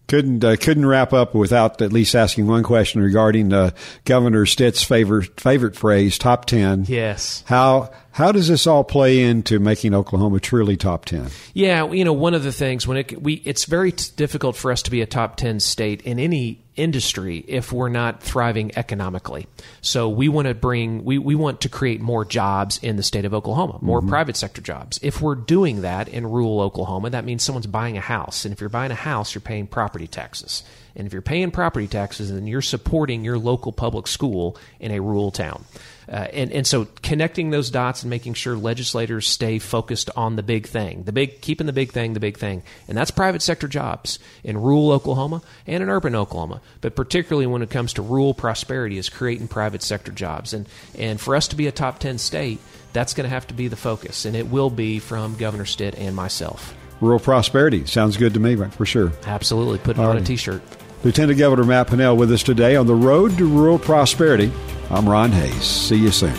couldn't 0.08 0.44
uh, 0.44 0.56
couldn't 0.56 0.86
wrap 0.86 1.14
up 1.14 1.36
without 1.36 1.82
at 1.82 1.92
least 1.92 2.16
asking 2.16 2.48
one 2.48 2.64
question 2.64 3.02
regarding 3.02 3.52
uh, 3.54 3.72
Governor 4.06 4.46
Stitt's 4.46 4.84
favorite 4.84 5.40
favorite 5.40 5.76
phrase, 5.76 6.18
top 6.18 6.46
ten. 6.46 6.86
Yes. 6.88 7.44
How 7.46 7.92
how 8.18 8.32
does 8.32 8.48
this 8.48 8.66
all 8.66 8.84
play 8.84 9.22
into 9.22 9.60
making 9.60 9.94
Oklahoma 9.94 10.40
truly 10.40 10.76
top 10.76 11.06
ten? 11.06 11.28
Yeah, 11.54 11.92
you 11.92 12.04
know, 12.04 12.14
one 12.14 12.34
of 12.34 12.42
the 12.42 12.52
things 12.52 12.88
when 12.88 12.98
it 12.98 13.22
we 13.22 13.36
it's 13.46 13.66
very 13.66 13.92
t- 13.92 14.12
difficult 14.16 14.56
for 14.56 14.72
us 14.72 14.82
to 14.82 14.92
be 14.92 15.04
a 15.04 15.06
top 15.06 15.36
ten 15.36 15.60
state 15.60 16.02
in 16.02 16.18
any 16.18 16.64
industry 16.76 17.46
if 17.48 17.72
we're 17.72 17.90
not 17.90 18.24
thriving 18.24 18.76
economically. 18.76 19.46
So 19.82 20.10
we 20.10 20.30
want 20.30 20.48
to 20.48 20.56
bring 20.56 21.06
we, 21.06 21.20
we 21.20 21.36
want 21.36 21.62
to 21.62 21.70
create 21.70 22.02
more 22.02 22.26
jobs 22.26 22.80
in 22.82 22.96
the 22.96 23.04
state 23.04 23.24
of 23.24 23.36
Oklahoma, 23.36 23.78
more 23.82 24.00
mm-hmm. 24.00 24.10
private 24.10 24.36
sector 24.36 24.64
jobs. 24.64 25.00
If 25.04 25.22
we're 25.22 25.36
doing 25.36 25.82
that 25.82 26.08
in 26.08 26.26
rural 26.26 26.60
Oklahoma, 26.60 27.12
that 27.12 27.24
means 27.24 27.44
someone's 27.44 27.68
buying 27.68 27.98
a 27.98 28.02
house. 28.02 28.46
And 28.46 28.52
if 28.52 28.60
you're 28.60 28.70
buying 28.72 28.92
a 28.92 28.96
house, 28.96 29.36
you're 29.36 29.42
paying 29.42 29.68
property 29.68 30.08
taxes. 30.08 30.64
And 30.96 31.06
if 31.06 31.14
you're 31.14 31.22
paying 31.22 31.52
property 31.52 31.88
taxes, 31.88 32.34
then 32.34 32.48
you're 32.48 32.64
supporting 32.64 33.24
your 33.24 33.38
local 33.38 33.72
public 33.72 34.08
school 34.08 34.58
in 34.80 34.90
a 34.90 35.00
rural 35.00 35.30
town. 35.30 35.64
Uh, 36.10 36.28
and, 36.32 36.52
and 36.52 36.66
so 36.66 36.88
connecting 37.02 37.50
those 37.50 37.70
dots 37.70 38.04
and 38.04 38.10
making 38.10 38.34
sure 38.34 38.56
legislators 38.56 39.28
stay 39.28 39.60
focused 39.60 40.10
on 40.16 40.36
the 40.38 40.44
big 40.44 40.66
thing, 40.66 41.04
the 41.04 41.12
big, 41.12 41.42
keeping 41.42 41.68
the 41.68 41.74
big 41.74 41.92
thing 41.92 42.14
the 42.14 42.20
big 42.20 42.38
thing. 42.38 42.64
And 42.88 42.98
that's 42.98 43.12
private 43.12 43.42
sector 43.42 43.68
jobs 43.68 44.20
in 44.44 44.58
rural 44.58 44.92
Oklahoma 44.92 45.42
and 45.66 45.84
in 45.84 45.90
urban 45.90 46.16
Oklahoma. 46.16 46.62
But 46.82 46.96
particularly 46.96 47.48
when 47.48 47.62
it 47.62 47.70
comes 47.70 47.94
to 47.94 48.02
rural 48.02 48.34
prosperity 48.34 48.98
is 48.98 49.10
creating 49.10 49.50
private 49.50 49.84
sector 49.84 50.12
jobs. 50.12 50.54
And, 50.54 50.68
and 50.98 51.20
for 51.20 51.36
us 51.36 51.50
to 51.50 51.56
be 51.56 51.68
a 51.68 51.72
top 51.72 52.00
10 52.00 52.18
state, 52.18 52.60
that's 52.94 53.14
going 53.14 53.26
to 53.26 53.34
have 53.34 53.48
to 53.48 53.54
be 53.54 53.68
the 53.68 53.76
focus. 53.76 54.26
And 54.26 54.36
it 54.36 54.48
will 54.48 54.70
be 54.70 55.00
from 55.00 55.36
Governor 55.36 55.66
Stitt 55.66 55.96
and 55.96 56.16
myself. 56.16 56.74
Rural 57.02 57.20
prosperity. 57.20 57.86
Sounds 57.86 58.18
good 58.18 58.34
to 58.34 58.40
me, 58.40 58.56
for 58.56 58.86
sure. 58.86 59.12
Absolutely. 59.26 59.78
Put 59.78 59.98
it 59.98 60.00
All 60.00 60.10
on 60.10 60.16
right. 60.16 60.24
a 60.24 60.26
t 60.26 60.36
shirt. 60.36 60.64
Lieutenant 61.04 61.38
Governor 61.38 61.64
Matt 61.64 61.88
Pinnell 61.88 62.18
with 62.18 62.32
us 62.32 62.42
today 62.42 62.76
on 62.76 62.88
the 62.88 62.96
road 62.96 63.38
to 63.38 63.46
rural 63.46 63.78
prosperity. 63.78 64.52
I'm 64.90 65.08
Ron 65.08 65.32
Hayes. 65.32 65.64
See 65.64 65.98
you 65.98 66.12
soon. 66.12 66.34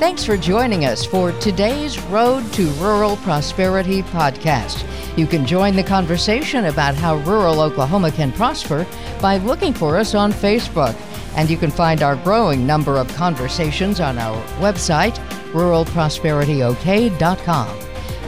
Thanks 0.00 0.24
for 0.24 0.36
joining 0.36 0.86
us 0.86 1.04
for 1.04 1.30
today's 1.40 2.00
Road 2.04 2.50
to 2.54 2.66
Rural 2.72 3.16
Prosperity 3.18 4.02
podcast. 4.02 4.84
You 5.16 5.26
can 5.26 5.46
join 5.46 5.76
the 5.76 5.84
conversation 5.84 6.64
about 6.66 6.94
how 6.94 7.16
rural 7.18 7.60
Oklahoma 7.60 8.10
can 8.10 8.32
prosper 8.32 8.86
by 9.20 9.36
looking 9.38 9.72
for 9.72 9.96
us 9.96 10.14
on 10.14 10.32
Facebook. 10.32 10.94
And 11.36 11.48
you 11.50 11.56
can 11.56 11.70
find 11.70 12.02
our 12.02 12.16
growing 12.16 12.66
number 12.66 12.96
of 12.96 13.06
conversations 13.14 14.00
on 14.00 14.18
our 14.18 14.36
website, 14.58 15.16
ruralprosperityok.com. 15.52 17.78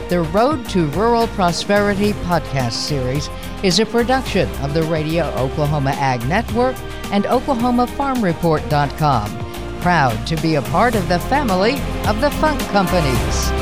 The 0.09 0.21
Road 0.21 0.69
to 0.69 0.87
Rural 0.91 1.27
Prosperity 1.27 2.13
podcast 2.13 2.71
series 2.73 3.29
is 3.63 3.79
a 3.79 3.85
production 3.85 4.49
of 4.63 4.73
the 4.73 4.83
Radio 4.83 5.25
Oklahoma 5.35 5.91
Ag 5.91 6.27
Network 6.27 6.75
and 7.11 7.23
OklahomaFarmReport.com. 7.25 9.81
Proud 9.81 10.27
to 10.27 10.35
be 10.37 10.55
a 10.55 10.61
part 10.63 10.95
of 10.95 11.07
the 11.07 11.19
family 11.19 11.73
of 12.07 12.19
the 12.21 12.31
Funk 12.31 12.59
Companies. 12.69 13.56